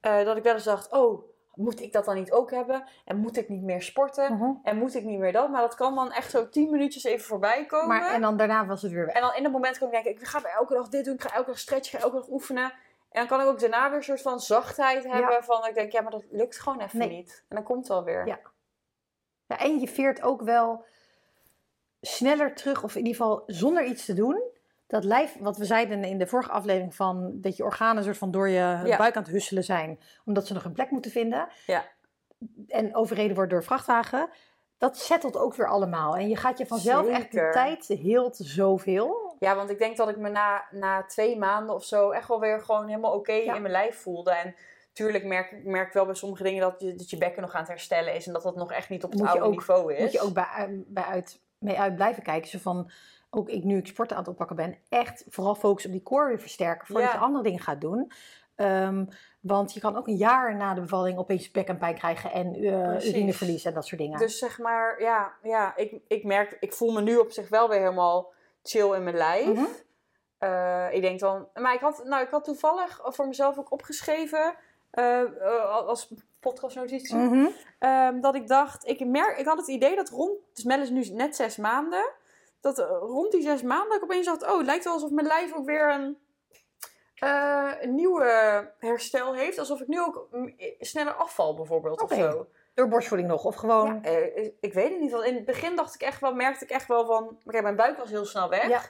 Eh, 0.00 0.24
dat 0.24 0.36
ik 0.36 0.42
wel 0.42 0.54
eens 0.54 0.64
dacht, 0.64 0.92
oh, 0.92 1.28
moet 1.54 1.80
ik 1.80 1.92
dat 1.92 2.04
dan 2.04 2.14
niet 2.14 2.32
ook 2.32 2.50
hebben? 2.50 2.84
En 3.04 3.16
moet 3.16 3.36
ik 3.36 3.48
niet 3.48 3.62
meer 3.62 3.82
sporten? 3.82 4.32
Mhm. 4.32 4.50
En 4.62 4.76
moet 4.76 4.94
ik 4.94 5.04
niet 5.04 5.18
meer 5.18 5.32
dat? 5.32 5.50
Maar 5.50 5.60
dat 5.60 5.74
kan 5.74 5.94
dan 5.94 6.12
echt 6.12 6.30
zo 6.30 6.48
tien 6.48 6.70
minuutjes 6.70 7.04
even 7.04 7.26
voorbij 7.26 7.66
komen. 7.66 7.88
Maar, 7.88 8.12
en 8.12 8.20
dan 8.20 8.36
daarna 8.36 8.66
was 8.66 8.82
het 8.82 8.92
weer 8.92 9.06
weg. 9.06 9.14
En 9.14 9.20
dan 9.20 9.34
in 9.34 9.42
dat 9.42 9.52
moment 9.52 9.78
kan 9.78 9.86
ik 9.86 9.92
denken, 9.92 10.10
ik 10.10 10.26
ga 10.26 10.42
elke 10.42 10.74
dag 10.74 10.88
dit 10.88 11.04
doen, 11.04 11.14
ik 11.14 11.22
ga 11.22 11.34
elke 11.34 11.50
dag 11.50 11.58
stretchen, 11.58 11.94
ik 11.94 11.98
ga 12.00 12.04
elke 12.06 12.20
dag 12.20 12.28
oefenen. 12.28 12.72
En 13.10 13.26
dan 13.26 13.26
kan 13.26 13.40
ik 13.40 13.46
ook 13.46 13.60
daarna 13.60 13.88
weer 13.88 13.98
een 13.98 14.04
soort 14.04 14.22
van 14.22 14.40
zachtheid 14.40 15.04
hebben 15.04 15.44
van, 15.44 15.66
ik 15.66 15.74
denk, 15.74 15.92
ja, 15.92 16.00
maar 16.00 16.10
dat 16.10 16.24
lukt 16.30 16.60
gewoon 16.60 16.80
even 16.80 16.98
Nee. 16.98 17.08
niet. 17.08 17.44
En 17.48 17.56
dan 17.56 17.64
komt 17.64 17.78
het 17.78 17.88
wel 17.88 18.04
weer. 18.04 18.26
Ja. 18.26 18.40
Ja, 19.46 19.58
en 19.58 19.78
je 19.80 19.88
veert 19.88 20.22
ook 20.22 20.42
wel 20.42 20.84
sneller 22.00 22.54
terug, 22.54 22.82
of 22.84 22.94
in 22.94 23.06
ieder 23.06 23.14
geval 23.16 23.42
zonder 23.46 23.84
iets 23.84 24.04
te 24.04 24.14
doen. 24.14 24.42
Dat 24.86 25.04
lijf, 25.04 25.36
wat 25.40 25.56
we 25.56 25.64
zeiden 25.64 26.04
in 26.04 26.18
de 26.18 26.26
vorige 26.26 26.50
aflevering, 26.50 26.94
van 26.94 27.32
dat 27.40 27.56
je 27.56 27.64
organen 27.64 28.04
soort 28.04 28.18
van 28.18 28.30
door 28.30 28.48
je 28.48 28.80
Ja. 28.84 28.96
buik 28.96 29.16
aan 29.16 29.22
het 29.22 29.32
husselen 29.32 29.64
zijn, 29.64 30.00
omdat 30.24 30.46
ze 30.46 30.52
nog 30.52 30.64
een 30.64 30.72
plek 30.72 30.90
moeten 30.90 31.10
vinden. 31.10 31.48
Ja. 31.66 31.84
En 32.68 32.94
overreden 32.96 33.34
wordt 33.36 33.50
door 33.50 33.64
vrachtwagen. 33.64 34.28
Dat 34.78 34.96
settelt 34.98 35.36
ook 35.36 35.54
weer 35.54 35.68
allemaal. 35.68 36.16
En 36.16 36.28
je 36.28 36.36
gaat 36.36 36.58
je 36.58 36.66
vanzelf 36.66 37.06
echt 37.08 37.32
de 37.32 37.48
tijd 37.52 37.86
heelt 37.86 38.36
zoveel. 38.36 39.36
Ja, 39.38 39.56
want 39.56 39.70
ik 39.70 39.78
denk 39.78 39.96
dat 39.96 40.08
ik 40.08 40.16
me 40.16 40.28
na, 40.28 40.64
na 40.70 41.04
twee 41.04 41.38
maanden 41.38 41.74
of 41.74 41.84
zo 41.84 42.10
echt 42.10 42.28
wel 42.28 42.40
weer 42.40 42.60
gewoon 42.60 42.86
helemaal 42.88 43.12
oké 43.14 43.32
Ja. 43.32 43.54
in 43.54 43.60
mijn 43.62 43.72
lijf 43.72 43.96
voelde. 44.00 44.30
En 44.30 44.54
tuurlijk 44.92 45.24
merk 45.24 45.50
ik 45.50 45.64
merk 45.64 45.92
wel 45.92 46.04
bij 46.04 46.14
sommige 46.14 46.42
dingen 46.42 46.60
dat 46.60 46.80
je, 46.80 46.94
dat 46.94 47.10
je 47.10 47.18
bekken 47.18 47.42
nog 47.42 47.52
aan 47.52 47.60
het 47.60 47.68
herstellen 47.68 48.14
is. 48.14 48.26
En 48.26 48.32
dat 48.32 48.42
dat 48.42 48.56
nog 48.56 48.72
echt 48.72 48.88
niet 48.88 49.04
op 49.04 49.10
het 49.10 49.18
Moet 49.20 49.28
oude 49.28 49.44
ook- 49.44 49.50
niveau 49.52 49.94
is. 49.94 50.00
Moet 50.00 50.12
je 50.12 50.20
ook 50.20 50.32
bij, 50.34 50.84
bij 50.86 51.04
uit, 51.04 51.40
mee 51.58 51.78
uit 51.78 51.94
blijven 51.96 52.22
kijken. 52.22 52.48
Zo 52.50 52.58
van, 52.58 52.90
ook 53.36 53.48
ik 53.48 53.64
nu 53.64 53.76
ik 53.76 53.86
sporten 53.86 54.16
aan 54.16 54.22
het 54.22 54.32
oppakken 54.32 54.56
ben, 54.56 54.78
echt 54.88 55.24
vooral 55.28 55.54
focussen 55.54 55.90
op 55.90 55.96
die 55.96 56.04
core 56.06 56.28
weer 56.28 56.40
versterken 56.40 56.86
voordat 56.86 57.04
Ja. 57.04 57.12
je 57.12 57.18
andere 57.24 57.44
dingen 57.44 57.60
gaat 57.60 57.80
doen. 57.80 58.12
Ehm, 58.54 59.04
want 59.40 59.72
je 59.74 59.80
kan 59.80 59.96
ook 59.96 60.06
een 60.06 60.16
jaar 60.16 60.56
na 60.56 60.74
de 60.74 60.80
bevalling 60.80 61.18
opeens 61.18 61.50
bekkenpijn 61.50 61.94
krijgen 61.94 62.32
en 62.32 62.52
Precies. 62.52 63.10
urineverlies 63.10 63.64
en 63.64 63.74
dat 63.74 63.86
soort 63.86 64.00
dingen. 64.00 64.18
Dus 64.18 64.38
zeg 64.38 64.58
maar, 64.58 65.02
ja, 65.02 65.32
ja 65.42 65.76
ik, 65.76 66.00
ik 66.08 66.24
merk, 66.24 66.56
ik 66.60 66.72
voel 66.72 66.92
me 66.92 67.00
nu 67.00 67.16
op 67.16 67.30
zich 67.30 67.48
wel 67.48 67.68
weer 67.68 67.78
helemaal 67.78 68.32
chill 68.62 68.94
in 68.94 69.04
mijn 69.04 69.16
lijf. 69.16 69.46
Mhm. 69.46 69.64
Eh, 70.38 70.86
ik 70.92 71.00
denk 71.00 71.20
dan, 71.20 71.48
maar 71.54 71.74
ik 71.74 71.80
had, 71.80 72.04
nou, 72.04 72.22
ik 72.22 72.30
had 72.30 72.44
toevallig 72.44 73.00
voor 73.04 73.26
mezelf 73.26 73.58
ook 73.58 73.72
opgeschreven 73.72 74.54
eh, 74.90 75.22
als 75.86 76.12
podcastnotitie. 76.40 77.50
Ehm, 77.78 78.20
dat 78.20 78.34
ik 78.34 78.48
dacht, 78.48 78.86
ik, 78.86 79.06
merk, 79.06 79.38
ik 79.38 79.46
had 79.46 79.58
het 79.58 79.68
idee 79.68 79.96
dat 79.96 80.08
rond, 80.08 80.38
dus 80.54 80.64
Mel 80.64 80.80
is 80.80 80.90
nu 80.90 81.04
net 81.08 81.36
zes 81.36 81.56
maanden, 81.56 82.12
dat 82.60 82.78
eh, 82.78 82.86
rond 83.00 83.32
die 83.32 83.42
zes 83.42 83.62
maanden 83.62 83.88
dat 83.88 83.96
ik 83.96 84.02
opeens 84.02 84.26
dacht, 84.26 84.42
oh, 84.42 84.56
het 84.56 84.66
lijkt 84.66 84.84
wel 84.84 84.92
alsof 84.92 85.10
mijn 85.10 85.26
lijf 85.26 85.54
ook 85.54 85.66
weer 85.66 85.90
een, 85.92 86.18
een 87.80 87.94
nieuwe 87.94 88.70
herstel 88.78 89.34
heeft. 89.34 89.58
Alsof 89.58 89.80
ik 89.80 89.88
nu 89.88 90.00
ook 90.00 90.28
sneller 90.80 91.14
afval 91.14 91.54
bijvoorbeeld 91.54 92.02
of 92.02 92.12
zo. 92.12 92.46
Door 92.74 92.88
borstvoeding 92.88 93.28
nog, 93.30 93.44
of 93.44 93.54
gewoon... 93.54 94.00
Ja, 94.02 94.10
eh, 94.10 94.50
ik 94.60 94.72
weet 94.74 94.90
het 94.90 95.00
niet, 95.00 95.10
want 95.12 95.24
in 95.24 95.34
het 95.34 95.44
begin 95.44 95.76
dacht 95.76 95.94
ik 95.94 96.00
echt 96.00 96.20
wel, 96.20 96.34
merkte 96.34 96.64
ik 96.64 96.70
echt 96.70 96.86
wel 96.86 97.06
van, 97.06 97.38
oké, 97.44 97.60
mijn 97.62 97.76
buik 97.76 97.98
was 97.98 98.10
heel 98.10 98.24
snel 98.24 98.48
weg. 98.48 98.68
Ja. 98.68 98.80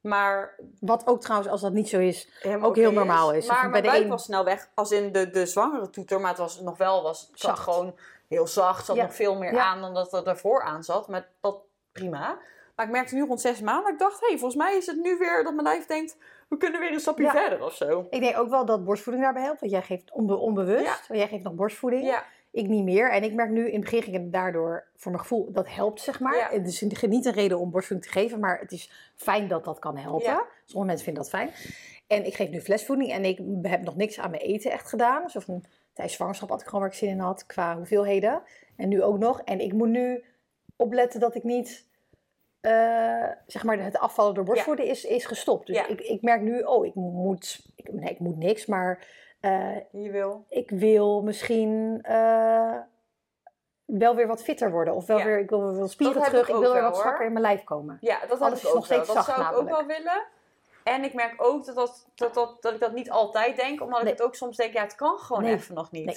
Maar 0.00 0.54
Wat 0.80 1.06
ook 1.06 1.20
trouwens, 1.20 1.50
als 1.50 1.60
dat 1.60 1.72
niet 1.72 1.88
zo 1.88 1.98
is, 1.98 2.28
Ook 2.60 2.76
heel 2.76 2.92
normaal 2.92 3.32
is. 3.32 3.46
Maar 3.46 3.70
mijn 3.70 3.82
bij 3.82 3.90
buik 3.90 4.02
een- 4.02 4.08
was 4.08 4.24
snel 4.24 4.44
weg. 4.44 4.68
Als 4.74 4.90
in 4.90 5.12
de, 5.12 5.30
de 5.30 5.46
zwangere 5.46 5.90
toeter. 5.90 6.20
Maar 6.20 6.28
het 6.30 6.38
was 6.38 6.60
nog 6.60 6.76
wel 6.76 7.02
was, 7.02 7.30
zat 7.34 7.58
gewoon 7.58 7.94
heel 8.28 8.46
zacht. 8.46 8.84
Zat 8.84 8.96
nog 8.96 9.14
veel 9.14 9.36
meer 9.36 9.58
aan 9.58 9.80
dan 9.80 9.94
dat 9.94 10.12
er 10.12 10.24
daarvoor 10.24 10.62
aan 10.62 10.82
zat. 10.84 11.08
Maar 11.08 11.28
dat 11.40 11.58
prima. 11.92 12.38
Maar 12.76 12.86
ik 12.86 12.92
merkte 12.92 13.14
nu 13.14 13.24
rond 13.24 13.40
zes 13.40 13.60
maanden. 13.60 13.92
Ik 13.92 13.98
dacht, 13.98 14.20
hé, 14.20 14.26
hey, 14.26 14.38
volgens 14.38 14.62
mij 14.62 14.76
is 14.76 14.86
het 14.86 14.96
nu 15.02 15.16
weer 15.18 15.42
dat 15.44 15.52
mijn 15.54 15.66
lijf 15.66 15.86
denkt... 15.86 16.16
We 16.48 16.56
kunnen 16.56 16.80
weer 16.80 16.92
een 16.92 17.00
stapje 17.00 17.24
Ja. 17.24 17.30
verder 17.30 17.64
of 17.64 17.74
zo. 17.74 18.06
ik 18.10 18.20
denk 18.20 18.38
ook 18.38 18.48
wel 18.48 18.64
dat 18.64 18.84
borstvoeding 18.84 19.24
daarbij 19.24 19.42
helpt. 19.42 19.60
Want 19.60 19.72
jij 19.72 19.82
geeft 19.82 20.12
onbe- 20.12 20.36
onbewust, 20.36 20.84
Ja. 20.84 20.96
want 21.08 21.20
jij 21.20 21.28
geeft 21.28 21.42
nog 21.44 21.54
borstvoeding. 21.54 22.04
Ja, 22.04 22.24
Ik 22.50 22.66
niet 22.68 22.84
meer. 22.84 23.10
En 23.10 23.22
ik 23.22 23.34
merk 23.34 23.50
nu, 23.50 23.66
in 23.66 23.72
het 23.72 23.80
begin 23.80 24.02
ging 24.02 24.16
het 24.16 24.32
daardoor, 24.32 24.86
voor 24.96 25.10
mijn 25.10 25.22
gevoel, 25.22 25.52
dat 25.52 25.68
helpt 25.68 26.00
zeg 26.00 26.20
maar. 26.20 26.50
Het 26.50 26.66
is 26.66 26.80
niet 26.80 27.24
een 27.26 27.32
reden 27.32 27.58
om 27.58 27.70
borstvoeding 27.70 28.12
te 28.12 28.18
geven, 28.18 28.40
maar 28.40 28.58
het 28.58 28.72
is 28.72 29.12
fijn 29.16 29.48
dat 29.48 29.64
dat 29.64 29.78
kan 29.78 29.96
helpen. 29.96 30.44
Sommige 30.64 30.84
mensen 30.86 31.04
vinden 31.04 31.22
dat 31.22 31.30
fijn. 31.32 31.50
En 32.06 32.26
ik 32.26 32.34
geef 32.34 32.50
nu 32.50 32.60
flesvoeding 32.60 33.10
en 33.10 33.24
ik 33.24 33.40
heb 33.62 33.82
nog 33.82 33.96
niks 33.96 34.18
aan 34.20 34.30
mijn 34.30 34.42
eten 34.42 34.70
echt 34.70 34.88
gedaan. 34.88 35.22
Dus 35.22 35.36
of 35.36 35.48
een, 35.48 35.64
tijdens 35.92 36.16
zwangerschap 36.16 36.48
had 36.48 36.60
ik 36.60 36.66
gewoon 36.66 36.80
waar 36.80 36.90
ik 36.90 36.96
zin 36.96 37.08
in 37.08 37.18
had, 37.18 37.46
qua 37.46 37.76
hoeveelheden. 37.76 38.42
En 38.76 38.88
nu 38.88 39.02
ook 39.02 39.18
nog. 39.18 39.40
En 39.40 39.60
ik 39.60 39.72
moet 39.72 39.88
nu 39.88 40.24
opletten 40.76 41.20
dat 41.20 41.34
ik 41.34 41.42
niet, 41.42 41.86
eh, 42.64 43.30
zeg 43.46 43.64
maar, 43.64 43.78
het 43.78 43.98
afvallen 43.98 44.34
door 44.34 44.44
borstvoeding 44.44 44.88
is, 44.88 45.04
is 45.04 45.24
gestopt. 45.26 45.66
Dus 45.66 45.76
Ja. 45.76 45.86
ik, 45.86 46.00
ik 46.00 46.22
merk 46.22 46.40
nu, 46.40 46.62
oh, 46.62 46.86
ik 46.86 46.94
moet, 46.94 47.60
ik, 47.76 47.92
nee, 47.92 48.10
ik 48.10 48.18
moet 48.18 48.36
niks, 48.36 48.66
maar... 48.66 49.06
eh, 49.40 49.76
je 49.90 50.10
wil. 50.10 50.44
ik 50.48 50.70
wil 50.70 51.22
misschien 51.22 51.98
eh, 52.02 52.76
wel 53.84 54.14
weer 54.14 54.26
wat 54.26 54.42
fitter 54.42 54.70
worden. 54.70 54.94
Of 54.94 55.06
wel 55.06 55.18
Ja. 55.18 55.24
weer, 55.24 55.38
ik 55.38 55.50
wil 55.50 55.70
weer 55.70 55.78
wat 55.80 55.90
spieren 55.90 56.14
Dat 56.16 56.24
terug. 56.24 56.48
ik 56.48 56.54
Ik, 56.54 56.60
wil 56.60 56.72
weer 56.72 56.82
wat 56.82 56.96
strakker 56.96 57.26
in 57.26 57.32
mijn 57.32 57.44
lijf 57.44 57.64
komen. 57.64 57.98
Ja, 58.00 58.20
dat 58.20 58.28
had 58.38 58.40
Alles 58.40 58.58
ik 58.58 58.64
is 58.64 58.68
ook 58.68 58.74
nog 58.74 58.84
steeds 58.84 59.06
wel. 59.06 59.14
Dat 59.16 59.24
zacht 59.24 59.38
zou 59.38 59.52
ik 59.54 59.60
ook 59.60 59.68
wel 59.68 59.86
willen. 59.86 60.22
En 60.84 61.04
ik 61.04 61.14
merk 61.14 61.34
ook 61.36 61.64
dat, 61.66 61.74
dat, 61.74 62.06
dat, 62.14 62.34
dat, 62.34 62.56
dat 62.62 62.72
ik 62.74 62.80
dat 62.80 62.92
niet 62.92 63.10
altijd 63.10 63.56
denk. 63.56 63.80
Omdat 63.82 64.02
Nee. 64.02 64.12
ik 64.12 64.18
het 64.18 64.26
ook 64.26 64.34
soms 64.34 64.56
denk, 64.56 64.72
ja, 64.72 64.82
het 64.82 64.94
kan 64.94 65.18
gewoon 65.18 65.42
Nee. 65.42 65.54
even 65.54 65.74
nog 65.74 65.90
niet. 65.90 66.04
Nee. 66.06 66.16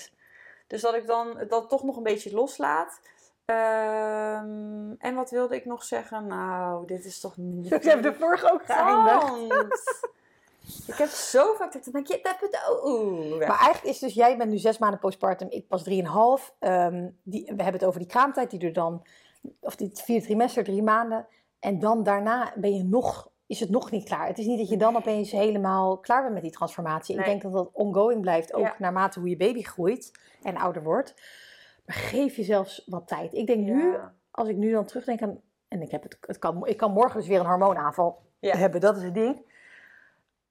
Dus 0.67 0.81
dat 0.81 0.93
ik 0.95 1.07
dan 1.07 1.43
dat 1.47 1.69
toch 1.69 1.83
nog 1.83 1.97
een 1.97 2.03
beetje 2.03 2.33
loslaat. 2.33 2.99
Ehm, 3.47 4.91
en 4.97 5.15
wat 5.15 5.29
wilde 5.29 5.55
ik 5.55 5.65
nog 5.65 5.83
zeggen? 5.83 6.27
Nou, 6.27 6.87
dit 6.87 7.05
is 7.05 7.19
toch 7.19 7.37
niet... 7.37 7.71
Ik 7.71 7.83
heb 7.83 8.01
de 8.01 8.13
vorige 8.13 8.51
ook 8.51 8.65
geëindigd. 8.65 10.09
Ik 10.87 10.93
heb 10.95 11.09
zo 11.09 11.53
vaak 11.53 11.73
dat 11.73 11.85
ik 11.85 11.93
denk, 11.93 12.07
je 12.07 12.19
hebt 12.23 12.41
het 12.41 12.65
ook. 12.81 13.39
Maar 13.39 13.59
eigenlijk 13.59 13.83
is 13.83 13.99
dus, 13.99 14.13
jij 14.13 14.37
bent 14.37 14.49
nu 14.51 14.57
zes 14.57 14.77
maanden 14.77 14.99
postpartum, 14.99 15.47
ik 15.49 15.67
pas 15.67 15.83
drieënhalf. 15.83 16.55
Ehm 16.59 17.09
die, 17.23 17.43
we 17.43 17.63
hebben 17.63 17.73
het 17.73 17.85
over 17.85 17.99
die 17.99 18.09
kraamtijd, 18.09 18.49
die 18.49 18.59
er 18.59 18.73
dan, 18.73 19.05
of 19.59 19.75
die 19.75 19.89
vier 19.93 20.21
trimester, 20.21 20.63
drie 20.63 20.83
maanden. 20.83 21.27
En 21.59 21.79
dan 21.79 22.03
daarna 22.03 22.53
ben 22.55 22.75
je 22.75 22.83
nog, 22.83 23.29
is 23.45 23.59
het 23.59 23.69
nog 23.69 23.91
niet 23.91 24.05
klaar. 24.05 24.27
Het 24.27 24.37
is 24.37 24.45
niet 24.45 24.59
dat 24.59 24.69
je 24.69 24.77
dan 24.77 24.95
opeens 24.95 25.31
helemaal 25.31 25.97
klaar 25.97 26.21
bent 26.21 26.33
met 26.33 26.43
die 26.43 26.51
transformatie. 26.51 27.15
Nee. 27.15 27.25
Ik 27.25 27.29
denk 27.31 27.41
dat 27.41 27.53
dat 27.53 27.69
ongoing 27.73 28.21
blijft, 28.21 28.53
ook 28.53 28.65
Ja. 28.65 28.75
naarmate 28.77 29.19
hoe 29.19 29.29
je 29.29 29.37
baby 29.37 29.61
groeit 29.63 30.11
en 30.43 30.57
ouder 30.57 30.83
wordt. 30.83 31.13
Maar 31.87 31.95
geef 31.95 32.35
jezelf 32.35 32.79
wat 32.85 33.07
tijd. 33.07 33.33
Ik 33.33 33.47
denk 33.47 33.59
nu, 33.65 33.91
Ja. 33.91 34.13
als 34.31 34.47
ik 34.47 34.55
nu 34.55 34.71
dan 34.71 34.85
terugdenk 34.85 35.21
aan, 35.21 35.41
en 35.67 35.81
ik, 35.81 35.91
heb 35.91 36.03
het, 36.03 36.17
het 36.21 36.37
kan, 36.39 36.67
ik 36.67 36.77
kan 36.77 36.91
morgen 36.91 37.19
dus 37.19 37.27
weer 37.27 37.39
een 37.39 37.45
hormoonaanval 37.45 38.25
Ja. 38.39 38.55
hebben, 38.57 38.81
dat 38.81 38.97
is 38.97 39.03
het 39.03 39.13
ding. 39.13 39.45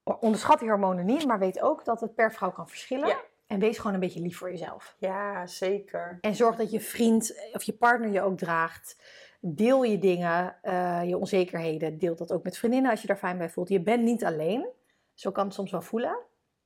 Onderschat 0.03 0.59
die 0.59 0.69
hormonen 0.69 1.05
niet, 1.05 1.25
maar 1.25 1.39
weet 1.39 1.61
ook 1.61 1.85
dat 1.85 2.01
het 2.01 2.15
per 2.15 2.33
vrouw 2.33 2.51
kan 2.51 2.69
verschillen. 2.69 3.07
Ja. 3.07 3.21
En 3.47 3.59
wees 3.59 3.77
gewoon 3.77 3.93
een 3.93 3.99
beetje 3.99 4.21
lief 4.21 4.37
voor 4.37 4.49
jezelf. 4.51 4.95
ja, 4.99 5.47
zeker. 5.47 6.17
En 6.21 6.35
zorg 6.35 6.55
dat 6.55 6.71
je 6.71 6.79
vriend 6.81 7.49
of 7.53 7.63
je 7.63 7.73
partner 7.73 8.09
je 8.09 8.21
ook 8.21 8.37
draagt. 8.37 9.01
Deel 9.39 9.83
je 9.83 9.97
dingen, 9.99 10.57
eh, 10.61 11.01
je 11.03 11.17
onzekerheden. 11.17 11.97
Deel 11.97 12.15
dat 12.15 12.31
ook 12.31 12.43
met 12.43 12.57
vriendinnen 12.57 12.91
als 12.91 13.01
je 13.01 13.07
daar 13.07 13.17
fijn 13.17 13.37
bij 13.37 13.49
voelt. 13.49 13.69
Je 13.69 13.81
bent 13.81 14.03
niet 14.03 14.25
alleen. 14.25 14.67
Zo 15.13 15.31
kan 15.31 15.45
het 15.45 15.53
soms 15.53 15.71
wel 15.71 15.81
voelen. 15.81 16.17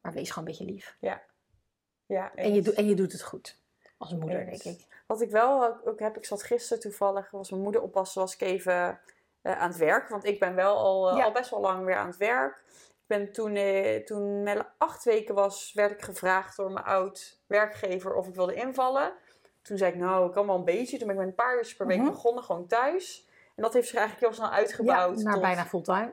Maar 0.02 0.14
wees 0.14 0.32
gewoon 0.32 0.48
een 0.50 0.58
beetje 0.58 0.74
lief. 0.74 0.98
Ja, 1.00 2.34
En 2.36 2.54
je, 2.54 2.74
en 2.74 2.86
je 2.86 2.96
doet 2.96 3.12
het 3.12 3.22
goed. 3.24 3.61
Als 4.02 4.14
moeder, 4.14 4.46
denk 4.46 4.64
ik. 4.64 4.86
Wat 5.08 5.22
ik 5.22 5.30
wel 5.32 5.78
ook- 5.86 6.00
heb, 6.00 6.18
ik 6.18 6.26
zat 6.26 6.44
gisteren 6.44 6.82
toevallig, 6.82 7.32
was 7.32 7.50
mijn 7.50 7.62
moeder 7.64 7.82
oppassen, 7.82 8.22
was 8.22 8.34
ik 8.34 8.42
even 8.42 9.00
eh, 9.42 9.60
aan 9.60 9.70
het 9.70 9.78
werk. 9.78 10.10
Want 10.10 10.26
ik 10.26 10.40
ben 10.40 10.56
wel 10.56 10.78
al, 10.78 11.10
eh, 11.10 11.18
Ja. 11.18 11.24
al 11.24 11.32
best 11.32 11.50
wel 11.50 11.60
lang 11.60 11.86
weer 11.86 11.96
aan 11.96 12.08
het 12.08 12.18
werk. 12.18 12.62
Ik 12.90 13.18
ben 13.18 13.32
toen, 13.32 13.56
eh, 13.56 14.04
toen 14.06 14.44
Melle 14.44 14.66
acht 14.78 15.04
weken 15.04 15.36
was, 15.36 15.72
werd 15.74 15.92
ik 15.92 16.02
gevraagd 16.02 16.58
door 16.58 16.72
mijn 16.72 16.86
oud 16.86 17.40
werkgever 17.48 18.14
of 18.16 18.28
ik 18.28 18.36
wilde 18.36 18.54
invallen. 18.54 19.14
Toen 19.62 19.78
zei 19.78 19.92
ik, 19.92 19.98
nou, 19.98 20.26
ik 20.28 20.32
kan 20.34 20.48
wel 20.48 20.56
een 20.56 20.64
beetje. 20.64 20.98
Toen 20.98 21.08
ben 21.08 21.16
ik 21.16 21.22
met 21.22 21.30
een 21.30 21.36
paar 21.46 21.58
uur 21.58 21.74
per 21.78 21.88
week 21.88 21.98
Mhm. 21.98 22.10
begonnen, 22.10 22.44
gewoon 22.44 22.68
thuis. 22.68 23.28
En 23.56 23.64
dat 23.64 23.74
heeft 23.74 23.88
zich 23.88 23.98
eigenlijk 24.00 24.28
heel 24.28 24.44
snel 24.44 24.58
uitgebouwd. 24.58 25.18
Ja, 25.18 25.24
naar 25.24 25.34
tot- 25.34 25.42
bijna 25.42 25.66
fulltime. 25.66 26.12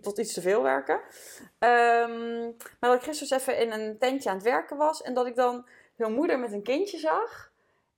tot 0.00 0.18
iets 0.18 0.32
te 0.32 0.40
veel 0.40 0.62
werken. 0.62 1.00
Ehm, 1.58 2.40
maar 2.80 2.90
dat 2.90 2.94
ik 2.94 3.02
gisteren 3.02 3.38
dus 3.38 3.46
even 3.46 3.58
in 3.58 3.72
een 3.80 3.98
tentje 3.98 4.28
aan 4.28 4.34
het 4.34 4.44
werken 4.44 4.76
was. 4.76 5.02
En 5.02 5.14
dat 5.14 5.26
ik 5.26 5.36
dan 5.36 5.66
zo'n 5.98 6.12
moeder 6.14 6.38
met 6.38 6.52
een 6.52 6.62
kindje 6.62 6.98
zag. 6.98 7.50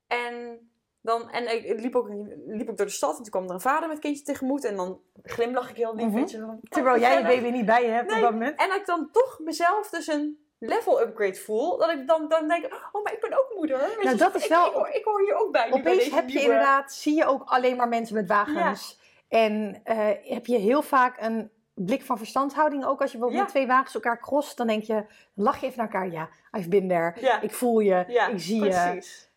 En, 0.06 0.58
dan, 1.00 1.30
en 1.30 1.54
ik 1.54 1.80
liep 1.80 1.96
ook, 1.96 2.08
liep 2.46 2.70
ook 2.70 2.76
door 2.76 2.86
de 2.86 2.92
stad. 2.92 3.10
En 3.16 3.22
toen 3.22 3.30
kwam 3.30 3.44
er 3.44 3.50
een 3.50 3.60
vader 3.60 3.88
met 3.88 3.98
kindje 3.98 4.24
tegemoet. 4.24 4.64
En 4.64 4.76
dan 4.76 5.00
glimlach 5.22 5.70
ik 5.70 5.76
heel 5.76 5.94
lief. 5.94 6.06
Mhm. 6.06 6.18
je, 6.18 6.38
van, 6.38 6.60
Terwijl 6.68 7.00
jij 7.00 7.16
je 7.18 7.22
baby 7.22 7.48
niet 7.50 7.66
bij 7.66 7.84
je 7.84 7.90
hebt 7.90 8.06
Nee. 8.08 8.16
op 8.16 8.22
dat 8.22 8.32
moment. 8.32 8.60
En 8.60 8.68
dat 8.68 8.76
ik 8.78 8.86
dan 8.86 9.08
toch 9.12 9.38
mezelf 9.44 9.88
dus 9.90 10.06
een 10.06 10.44
level 10.58 11.00
upgrade 11.02 11.34
voel. 11.34 11.76
Dat 11.78 11.90
ik 11.90 12.06
dan, 12.06 12.28
dan 12.28 12.48
denk, 12.48 12.64
oh, 12.92 13.02
maar 13.04 13.12
ik 13.12 13.20
ben 13.20 13.32
ook 13.38 13.52
moeder. 13.56 13.78
Weet 13.78 13.96
Nou, 13.96 14.08
je, 14.10 14.14
dat 14.14 14.34
is 14.34 14.42
ik, 14.42 14.48
wel- 14.48 14.66
Ik, 14.66 14.72
hoor- 14.72 14.88
ik 14.88 15.04
hoor 15.04 15.20
hier 15.20 15.34
ook 15.34 15.52
bij. 15.52 15.72
Opeens 15.72 16.10
heb 16.10 16.28
je 16.28 16.40
inderdaad, 16.42 16.92
zie 16.92 17.14
je 17.16 17.24
ook 17.24 17.42
alleen 17.44 17.76
maar 17.76 17.88
mensen 17.88 18.14
met 18.14 18.28
wagens. 18.28 18.98
En 19.28 19.80
eh, 19.84 20.08
heb 20.22 20.46
je 20.46 20.56
heel 20.56 20.82
vaak 20.82 21.20
een 21.20 21.50
blik 21.86 22.02
van 22.02 22.18
verstandhouding. 22.18 22.84
Ook 22.84 23.00
als 23.00 23.12
je 23.12 23.18
bijvoorbeeld 23.18 23.46
Ja. 23.48 23.52
twee 23.52 23.66
wagens 23.66 23.94
elkaar 23.94 24.20
crost, 24.20 24.56
dan 24.56 24.66
denk 24.66 24.82
je, 24.82 24.94
dan 25.34 25.44
lach 25.44 25.60
je 25.60 25.66
even 25.66 25.78
naar 25.78 25.86
elkaar. 25.92 26.10
Ja, 26.10 26.28
I've 26.58 26.68
been 26.68 26.88
there. 26.88 27.20
Ja, 27.20 27.40
Ik 27.40 27.52
voel 27.52 27.78
je, 27.80 28.04
ja, 28.08 28.28
ik 28.28 28.38
zie 28.40 28.62
je. 28.64 28.68
precies. 28.70 29.28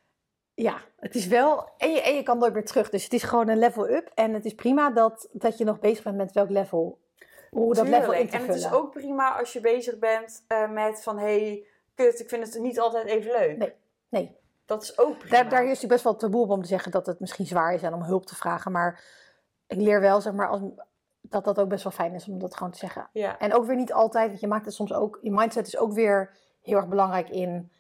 Ja, 0.54 0.78
het 1.00 1.16
is 1.16 1.28
wel. 1.28 1.70
En 1.78 1.92
je, 1.92 2.02
en 2.02 2.16
je 2.16 2.24
kan 2.24 2.38
nooit 2.38 2.54
meer 2.54 2.66
terug. 2.66 2.90
Dus 2.90 3.04
het 3.04 3.14
is 3.14 3.24
gewoon 3.24 3.48
een 3.48 3.58
level 3.58 3.90
up. 3.90 4.12
En 4.14 4.34
het 4.34 4.46
is 4.46 4.56
prima 4.56 4.90
dat, 4.92 5.30
dat 5.32 5.58
je 5.58 5.64
nog 5.64 5.80
bezig 5.80 6.04
bent 6.04 6.18
met 6.18 6.32
welk 6.32 6.50
level. 6.50 7.00
Hoe 7.50 7.74
dat 7.74 7.88
level 7.88 8.14
in 8.14 8.32
En 8.32 8.46
het 8.46 8.56
is 8.56 8.72
ook 8.72 8.92
prima 8.92 9.38
als 9.40 9.54
je 9.54 9.60
bezig 9.60 10.00
bent 10.00 10.44
eh, 10.48 10.70
met 10.70 11.04
van... 11.04 11.18
hey, 11.20 11.66
kut, 11.96 12.20
ik 12.20 12.30
vind 12.30 12.54
het 12.54 12.62
niet 12.62 12.80
altijd 12.80 13.06
even 13.06 13.32
leuk. 13.32 13.58
Nee, 13.58 13.74
nee. 14.10 14.38
Dat 14.66 14.84
is 14.84 14.98
ook 14.98 15.18
prima. 15.18 15.36
Daar, 15.36 15.50
daar 15.50 15.62
is 15.62 15.68
natuurlijk 15.68 15.92
best 15.94 16.04
wel 16.04 16.16
taboe 16.16 16.42
op 16.42 16.50
om 16.50 16.62
te 16.62 16.68
zeggen 16.68 16.92
dat 16.92 17.06
het 17.06 17.20
misschien 17.20 17.46
zwaar 17.46 17.74
is 17.74 17.82
en 17.82 17.94
om 17.94 18.04
hulp 18.04 18.26
te 18.26 18.36
vragen. 18.36 18.72
Maar 18.72 19.04
ik 19.68 19.78
leer 19.78 20.02
wel, 20.02 20.22
zeg 20.22 20.34
maar, 20.34 20.48
als, 20.48 20.62
dat 21.34 21.44
dat 21.44 21.60
ook 21.60 21.70
best 21.70 21.84
wel 21.84 21.92
fijn 21.92 22.14
is 22.14 22.28
om 22.28 22.40
dat 22.40 22.56
gewoon 22.56 22.72
te 22.72 22.78
zeggen. 22.80 23.10
Ja, 23.12 23.40
En 23.40 23.54
ook 23.54 23.66
weer 23.66 23.76
niet 23.76 23.94
altijd, 23.94 24.28
want 24.28 24.40
je 24.40 24.48
maakt 24.48 24.66
het 24.66 24.74
soms 24.74 24.94
ook. 24.94 25.20
Je 25.22 25.32
mindset 25.32 25.68
is 25.68 25.78
ook 25.78 25.94
weer 25.94 26.36
heel 26.62 26.76
erg 26.78 26.88
belangrijk 26.88 27.30
in 27.30 27.72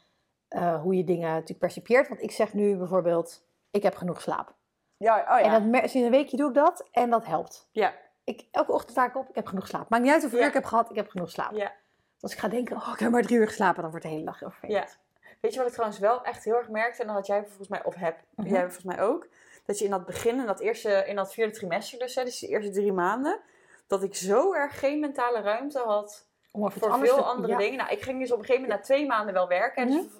eh, 0.47 0.81
hoe 0.81 0.95
je 0.97 1.03
dingen 1.03 1.29
natuurlijk 1.29 1.59
percipieert. 1.59 2.07
Want 2.07 2.21
ik 2.21 2.31
zeg 2.31 2.53
nu 2.53 2.77
bijvoorbeeld: 2.77 3.45
ik 3.71 3.83
heb 3.83 3.95
genoeg 3.95 4.21
slaap. 4.21 4.53
ja, 4.97 5.17
oh 5.19 5.25
ja. 5.25 5.39
En 5.41 5.71
dat, 5.71 5.81
sinds 5.89 5.93
een 6.05 6.11
weekje 6.11 6.37
doe 6.37 6.47
ik 6.47 6.55
dat 6.55 6.87
en 6.91 7.09
dat 7.09 7.25
helpt. 7.25 7.67
ja. 7.71 7.93
Ik, 8.25 8.47
elke 8.51 8.71
ochtend 8.71 8.91
sta 8.91 9.05
ik 9.05 9.15
op, 9.15 9.29
ik 9.29 9.35
heb 9.35 9.47
genoeg 9.47 9.67
slaap. 9.67 9.89
Maakt 9.89 10.03
niet 10.03 10.11
uit 10.11 10.21
hoeveel 10.21 10.39
Ja. 10.39 10.43
uur 10.45 10.49
ik 10.51 10.57
heb 10.57 10.65
gehad, 10.65 10.89
ik 10.89 10.95
heb 10.95 11.09
genoeg 11.09 11.29
slaap. 11.29 11.51
Ja. 11.51 11.71
Als 12.19 12.33
ik 12.33 12.39
ga 12.39 12.47
denken, 12.47 12.75
oh, 12.75 12.89
ik 12.93 12.99
heb 12.99 13.11
maar 13.11 13.21
drie 13.21 13.37
uur 13.37 13.47
geslapen, 13.47 13.81
dan 13.81 13.91
wordt 13.91 14.05
de 14.05 14.11
hele 14.11 14.25
dag 14.25 14.39
heel 14.39 14.49
vervelend. 14.49 14.97
Weet 15.41 15.51
je 15.53 15.57
wat 15.59 15.67
ik 15.67 15.73
trouwens 15.73 15.99
wel 16.01 16.23
echt 16.23 16.43
heel 16.43 16.55
erg 16.55 16.69
merkte? 16.69 17.01
En 17.01 17.07
dat 17.07 17.15
had 17.15 17.27
jij 17.27 17.45
volgens 17.45 17.67
mij, 17.67 17.83
of 17.83 17.95
heb 17.95 18.17
Mhm. 18.35 18.47
jij 18.49 18.61
volgens 18.61 18.83
mij 18.83 19.01
ook. 19.01 19.27
Dat 19.65 19.79
je 19.79 19.85
in 19.85 19.91
dat 19.91 20.05
begin, 20.05 20.39
in 20.39 20.45
dat, 20.45 20.59
eerste, 20.59 21.03
in 21.07 21.15
dat 21.15 21.33
vierde 21.33 21.53
trimester 21.53 21.99
dus, 21.99 22.15
hè, 22.15 22.23
dus 22.23 22.39
de 22.39 22.47
eerste 22.47 22.71
drie 22.71 22.91
maanden. 22.93 23.39
Dat 23.87 24.03
ik 24.03 24.15
zo 24.15 24.53
erg 24.53 24.79
geen 24.79 24.99
mentale 24.99 25.41
ruimte 25.41 25.79
had 25.79 26.25
Om 26.51 26.71
voor 26.71 26.97
veel 26.99 27.15
te- 27.15 27.21
andere 27.21 27.53
ja. 27.53 27.57
dingen. 27.59 27.77
Nou, 27.77 27.91
ik 27.91 28.01
ging 28.01 28.19
dus 28.19 28.31
op 28.31 28.39
een 28.39 28.45
gegeven 28.45 28.61
moment 28.67 28.79
na 28.79 28.85
twee 28.85 29.05
maanden 29.05 29.33
wel 29.33 29.47
werken. 29.47 29.81
En 29.83 29.87
Mhm. 29.89 29.97
dus 29.97 30.11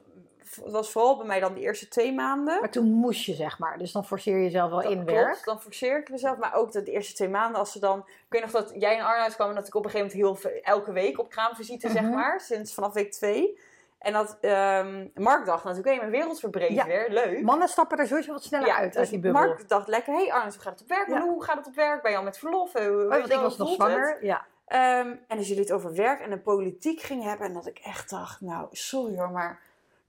het 0.63 0.71
was 0.71 0.91
vooral 0.91 1.17
bij 1.17 1.25
mij 1.25 1.39
dan 1.39 1.53
de 1.53 1.59
eerste 1.59 1.87
twee 1.87 2.13
maanden. 2.13 2.59
Maar 2.59 2.69
toen 2.71 2.91
moest 2.91 3.25
je, 3.25 3.33
zeg 3.33 3.59
maar. 3.59 3.77
Dus 3.77 3.91
dan 3.91 4.05
forceer 4.05 4.37
je 4.37 4.43
jezelf 4.43 4.69
wel 4.69 4.81
Dat 4.81 4.91
in 4.91 4.97
klopt, 5.05 5.11
werk. 5.11 5.45
dan 5.45 5.61
forceer 5.61 5.99
ik 5.99 6.09
mezelf. 6.09 6.37
Maar 6.37 6.53
ook 6.53 6.71
de, 6.71 6.83
de 6.83 6.91
eerste 6.91 7.13
twee 7.13 7.29
maanden, 7.29 7.59
als 7.59 7.71
ze 7.71 7.79
dan... 7.79 7.99
Ik 7.99 8.25
weet 8.29 8.41
nog 8.41 8.51
dat 8.51 8.73
jij 8.77 8.95
in 8.95 9.01
Arnhem 9.01 9.31
kwam 9.31 9.49
en 9.49 9.55
dat 9.55 9.67
ik 9.67 9.75
op 9.75 9.85
een 9.85 9.91
gegeven 9.91 10.17
moment 10.19 10.41
heel 10.43 10.51
elke 10.61 10.91
week 10.91 11.19
op 11.19 11.29
kraamvisite, 11.29 11.89
zeg 11.89 12.01
Mhm. 12.01 12.13
maar. 12.13 12.41
Sinds 12.41 12.73
vanaf 12.73 12.93
week 12.93 13.11
twee. 13.11 13.59
En 14.03 14.13
dat 14.13 14.37
ehm, 14.41 15.07
Mark 15.13 15.45
dacht 15.45 15.63
natuurlijk, 15.63 15.93
hé, 15.93 15.99
mijn 15.99 16.11
wereld 16.11 16.39
verbreedt 16.39 16.73
Ja. 16.73 16.85
weer. 16.85 17.05
Leuk. 17.09 17.41
Mannen 17.41 17.67
stappen 17.67 17.97
er 17.97 18.07
sowieso 18.07 18.31
wat 18.31 18.43
sneller 18.43 18.67
Ja, 18.67 18.75
uit, 18.77 18.91
dus 18.91 19.01
uit 19.01 19.09
die 19.09 19.19
bubbel. 19.19 19.41
Mark 19.41 19.69
dacht 19.69 19.87
lekker, 19.87 20.13
hé 20.13 20.19
hey 20.19 20.31
Arnold, 20.33 20.53
hoe 20.53 20.61
gaat 20.63 20.73
het 20.73 20.81
op 20.81 20.87
werk? 20.87 21.07
Ja. 21.07 21.21
Hoe 21.21 21.43
gaat 21.43 21.57
het 21.57 21.67
op 21.67 21.75
werk? 21.75 22.01
Ben 22.01 22.11
je 22.11 22.17
al 22.17 22.23
met 22.23 22.37
verlof? 22.37 22.75
Eh, 22.75 22.85
hoe- 22.85 23.03
Oh, 23.03 23.09
want 23.09 23.27
je 23.27 23.33
ik 23.33 23.39
was 23.39 23.57
nog 23.57 23.67
het? 23.67 23.75
zwanger. 23.77 24.25
Ja. 24.25 24.45
Ehm, 24.65 25.15
en 25.27 25.37
als 25.37 25.47
jullie 25.47 25.61
het 25.63 25.71
over 25.71 25.93
werk 25.95 26.19
en 26.19 26.29
de 26.29 26.39
politiek 26.39 27.01
ging 27.01 27.23
hebben, 27.23 27.47
en 27.47 27.53
dat 27.53 27.65
ik 27.67 27.79
echt 27.83 28.09
dacht, 28.09 28.41
nou, 28.41 28.67
sorry 28.71 29.17
hoor, 29.17 29.31
maar 29.31 29.59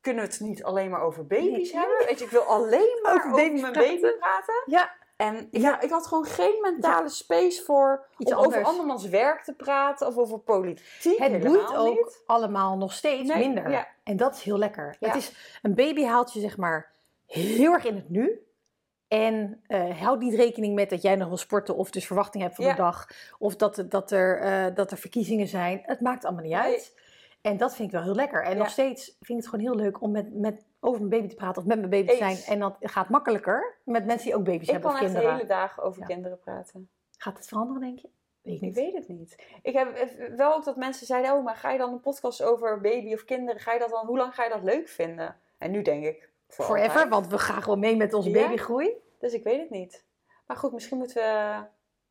kunnen 0.00 0.24
we 0.24 0.30
het 0.30 0.40
niet 0.40 0.64
alleen 0.64 0.90
maar 0.90 1.00
over 1.02 1.26
baby's 1.26 1.72
Nee. 1.72 1.80
hebben? 1.80 2.06
Weet 2.06 2.18
je, 2.18 2.24
ik 2.24 2.30
wil 2.30 2.42
alleen 2.42 2.98
maar 3.02 3.14
Over 3.14 3.30
over, 3.32 3.52
mijn 3.52 3.72
baby 3.72 4.00
praten. 4.18 4.62
ja. 4.66 4.90
En 5.16 5.48
ja, 5.50 5.80
ik 5.80 5.90
had 5.90 6.06
gewoon 6.06 6.24
geen 6.24 6.58
mentale 6.60 7.08
space 7.08 7.62
voor 7.62 8.06
Iets 8.18 8.32
om 8.32 8.38
over 8.38 8.64
andermans 8.64 9.08
werk 9.08 9.44
te 9.44 9.52
praten 9.54 10.06
of 10.06 10.16
over 10.16 10.38
politiek. 10.38 11.18
Het 11.18 11.42
boeit 11.44 11.74
ook 11.76 11.94
niet. 11.96 12.22
allemaal 12.26 12.76
nog 12.76 12.92
steeds 12.92 13.28
Nee, 13.28 13.46
minder. 13.46 13.70
ja. 13.70 13.86
En 14.02 14.16
dat 14.16 14.34
is 14.34 14.42
heel 14.42 14.58
lekker. 14.58 14.96
Het 15.00 15.14
is, 15.14 15.58
een 15.62 15.74
baby 15.74 16.04
haalt 16.04 16.32
je 16.32 16.40
zeg 16.40 16.56
maar 16.56 16.92
heel 17.26 17.72
erg 17.72 17.84
in 17.84 17.94
het 17.94 18.08
nu. 18.10 18.38
En 19.08 19.62
eh 19.66 20.00
houd 20.00 20.18
niet 20.20 20.34
rekening 20.34 20.74
met 20.74 20.90
dat 20.90 21.02
jij 21.02 21.16
nog 21.16 21.28
wil 21.28 21.36
sporten 21.36 21.76
of 21.76 21.90
dus 21.90 22.06
verwachting 22.06 22.42
hebt 22.42 22.54
van 22.56 22.64
de 22.64 22.74
dag. 22.74 23.06
Of 23.38 23.56
dat, 23.56 23.76
er- 23.78 23.88
dat, 23.88 24.10
er, 24.10 24.40
eh, 24.40 24.74
dat 24.74 24.90
er 24.90 24.96
verkiezingen 24.98 25.48
zijn. 25.48 25.80
Het 25.82 26.00
maakt 26.00 26.24
allemaal 26.24 26.42
niet 26.42 26.52
Nee. 26.52 26.62
uit. 26.62 26.94
En 27.40 27.56
dat 27.56 27.74
vind 27.74 27.88
ik 27.88 27.94
wel 27.94 28.02
heel 28.04 28.14
lekker. 28.14 28.42
En 28.44 28.56
nog 28.56 28.70
steeds 28.70 29.04
vind 29.04 29.28
ik 29.28 29.36
het 29.36 29.48
gewoon 29.48 29.64
heel 29.64 29.76
leuk 29.84 30.00
om 30.02 30.10
met, 30.10 30.34
met, 30.34 30.64
over 30.84 30.98
mijn 30.98 31.10
baby 31.10 31.28
te 31.28 31.34
praten 31.34 31.62
of 31.62 31.68
met 31.68 31.78
mijn 31.78 31.90
baby 31.90 32.08
te 32.08 32.16
zijn. 32.16 32.30
Eens. 32.30 32.44
En 32.44 32.58
dat 32.58 32.76
gaat 32.80 33.08
makkelijker 33.08 33.74
met 33.84 34.04
mensen 34.06 34.26
die 34.26 34.36
ook 34.36 34.44
baby's 34.44 34.60
Ik 34.66 34.70
hebben 34.72 34.90
kan 34.90 34.98
of 35.00 35.04
echt 35.04 35.12
de 35.12 35.18
kinderen. 35.18 35.36
hele 35.46 35.48
dagen 35.60 35.82
over 35.82 36.00
Ja. 36.00 36.06
kinderen 36.06 36.38
praten. 36.38 36.88
Gaat 37.18 37.36
het 37.36 37.46
veranderen, 37.46 37.80
denk 37.82 37.98
je? 37.98 38.08
Weet 38.42 38.62
ik 38.62 38.68
Ik 38.68 38.74
weet 38.74 38.94
het 38.94 39.08
niet. 39.08 39.36
Ik 39.62 39.74
heb 39.74 39.94
eh, 39.94 40.08
wel 40.36 40.54
ook 40.54 40.64
dat 40.64 40.76
mensen 40.76 41.06
zeiden, 41.06 41.32
oh, 41.32 41.44
maar 41.44 41.56
ga 41.56 41.70
je 41.70 41.78
dan 41.78 41.92
een 41.92 42.00
podcast 42.00 42.42
over 42.42 42.80
baby 42.80 43.12
of 43.14 43.24
kinderen, 43.24 43.60
ga 43.60 43.72
je 43.72 43.78
dat 43.78 43.90
dan, 43.90 44.06
hoe 44.06 44.16
lang 44.16 44.34
ga 44.34 44.44
je 44.44 44.50
dat 44.50 44.62
leuk 44.62 44.88
vinden? 44.88 45.36
En 45.58 45.70
nu 45.70 45.82
denk 45.82 46.04
ik, 46.04 46.28
voor 46.48 46.64
Forever, 46.64 46.88
altijd. 46.90 47.08
want 47.08 47.26
we 47.26 47.38
gaan 47.38 47.62
gewoon 47.62 47.78
mee 47.78 47.96
met 47.96 48.14
onze 48.14 48.30
Ja. 48.30 48.42
babygroei. 48.44 48.90
Dus 49.18 49.32
ik 49.32 49.44
weet 49.44 49.60
het 49.60 49.70
niet. 49.70 50.04
Maar 50.46 50.56
goed, 50.56 50.72
misschien 50.72 50.98
moeten 50.98 51.16
we 51.22 51.62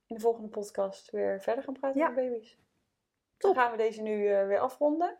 in 0.07 0.15
de 0.15 0.21
volgende 0.21 0.47
podcast 0.47 1.11
weer 1.11 1.41
verder 1.41 1.63
gaan 1.63 1.73
praten 1.79 1.99
Ja. 1.99 2.09
over 2.09 2.23
baby's. 2.23 2.57
Top. 3.37 3.53
Dan 3.55 3.63
gaan 3.63 3.71
we 3.71 3.77
deze 3.77 4.01
nu 4.01 4.27
eh, 4.27 4.47
weer 4.47 4.59
afronden. 4.59 5.17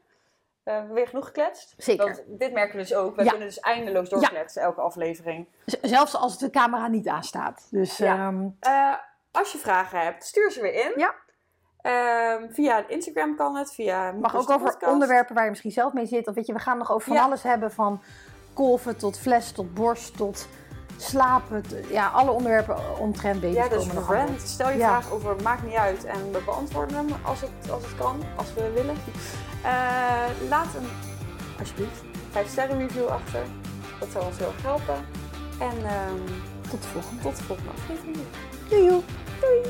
Hebben 0.64 0.94
weer 0.94 1.08
genoeg 1.08 1.26
gekletst. 1.26 1.74
Zeker. 1.78 2.06
Want 2.06 2.24
dit 2.40 2.54
merken 2.54 2.76
we 2.76 2.82
dus 2.82 2.94
ook. 2.96 3.16
We 3.16 3.24
Ja. 3.24 3.30
kunnen 3.30 3.48
dus 3.48 3.60
eindeloos 3.60 4.10
doorkletsen, 4.10 4.62
elke 4.62 4.82
aflevering. 4.82 5.48
Z- 5.66 5.76
Zelfs 5.82 6.16
als 6.16 6.38
de 6.38 6.50
camera 6.50 6.88
niet 6.88 7.08
aanstaat. 7.08 7.68
Dus 7.72 7.98
Ja. 7.98 8.16
ehm, 8.16 8.48
Eh, 8.60 8.94
als 9.32 9.52
je 9.52 9.58
vragen 9.58 10.00
hebt, 10.00 10.24
stuur 10.24 10.52
ze 10.52 10.62
weer 10.62 10.74
in. 10.74 10.92
Ja. 10.96 11.14
Ehm, 11.82 12.50
via 12.54 12.88
Instagram 12.88 13.36
kan 13.36 13.56
het, 13.56 13.74
via 13.74 14.12
mag 14.12 14.36
ook 14.36 14.50
over 14.50 14.70
Podcast. 14.72 14.92
onderwerpen 14.92 15.36
waar 15.36 15.44
je 15.44 15.50
misschien 15.50 15.72
zelf 15.72 15.94
mee 15.94 16.06
zit. 16.06 16.28
Of 16.28 16.36
weet 16.36 16.46
je, 16.48 16.54
we 16.54 16.60
gaan 16.60 16.78
nog 16.78 16.92
over 16.92 17.08
van 17.08 17.18
alles 17.24 17.44
hebben. 17.44 17.72
Van 17.72 18.02
kolven 18.54 18.98
tot 18.98 19.20
fles, 19.20 19.52
tot 19.52 19.74
borst, 19.74 20.18
tot 20.18 20.48
slapen. 21.04 21.64
ja, 21.90 22.08
alle 22.08 22.32
onderwerpen 22.32 23.00
omtrent 23.00 23.42
baby's 23.42 23.56
Ja, 23.58 23.68
dus. 23.68 23.88
Stel 24.52 24.70
je 24.70 24.78
Ja. 24.78 24.88
vraag 24.88 25.12
over, 25.12 25.36
maakt 25.44 25.64
niet 25.64 25.76
uit. 25.76 26.06
En 26.06 26.32
we 26.32 26.42
beantwoorden 26.46 26.96
hem 26.98 27.08
als 27.24 27.42
het, 27.42 27.72
als 27.72 27.84
het 27.84 27.96
kan, 27.96 28.22
als 28.36 28.54
we 28.54 28.72
willen. 28.74 28.96
Eh, 29.64 29.70
laat 30.50 30.68
een, 30.78 30.88
alsjeblieft, 31.60 32.04
5 32.32 32.48
sterren 32.50 32.78
review 32.78 33.08
achter. 33.08 33.42
Dat 34.00 34.10
zou 34.12 34.26
ons 34.26 34.38
heel 34.38 34.48
erg 34.48 34.62
helpen. 34.64 35.06
En 35.60 35.86
ehm, 35.86 36.32
Tot 36.70 36.82
de 36.82 36.88
volgende. 36.88 37.22
tot 37.22 37.38
de 37.38 37.44
volgende 37.44 37.70
aflevering. 37.78 38.18
Doei. 38.70 38.88
doei. 39.40 39.62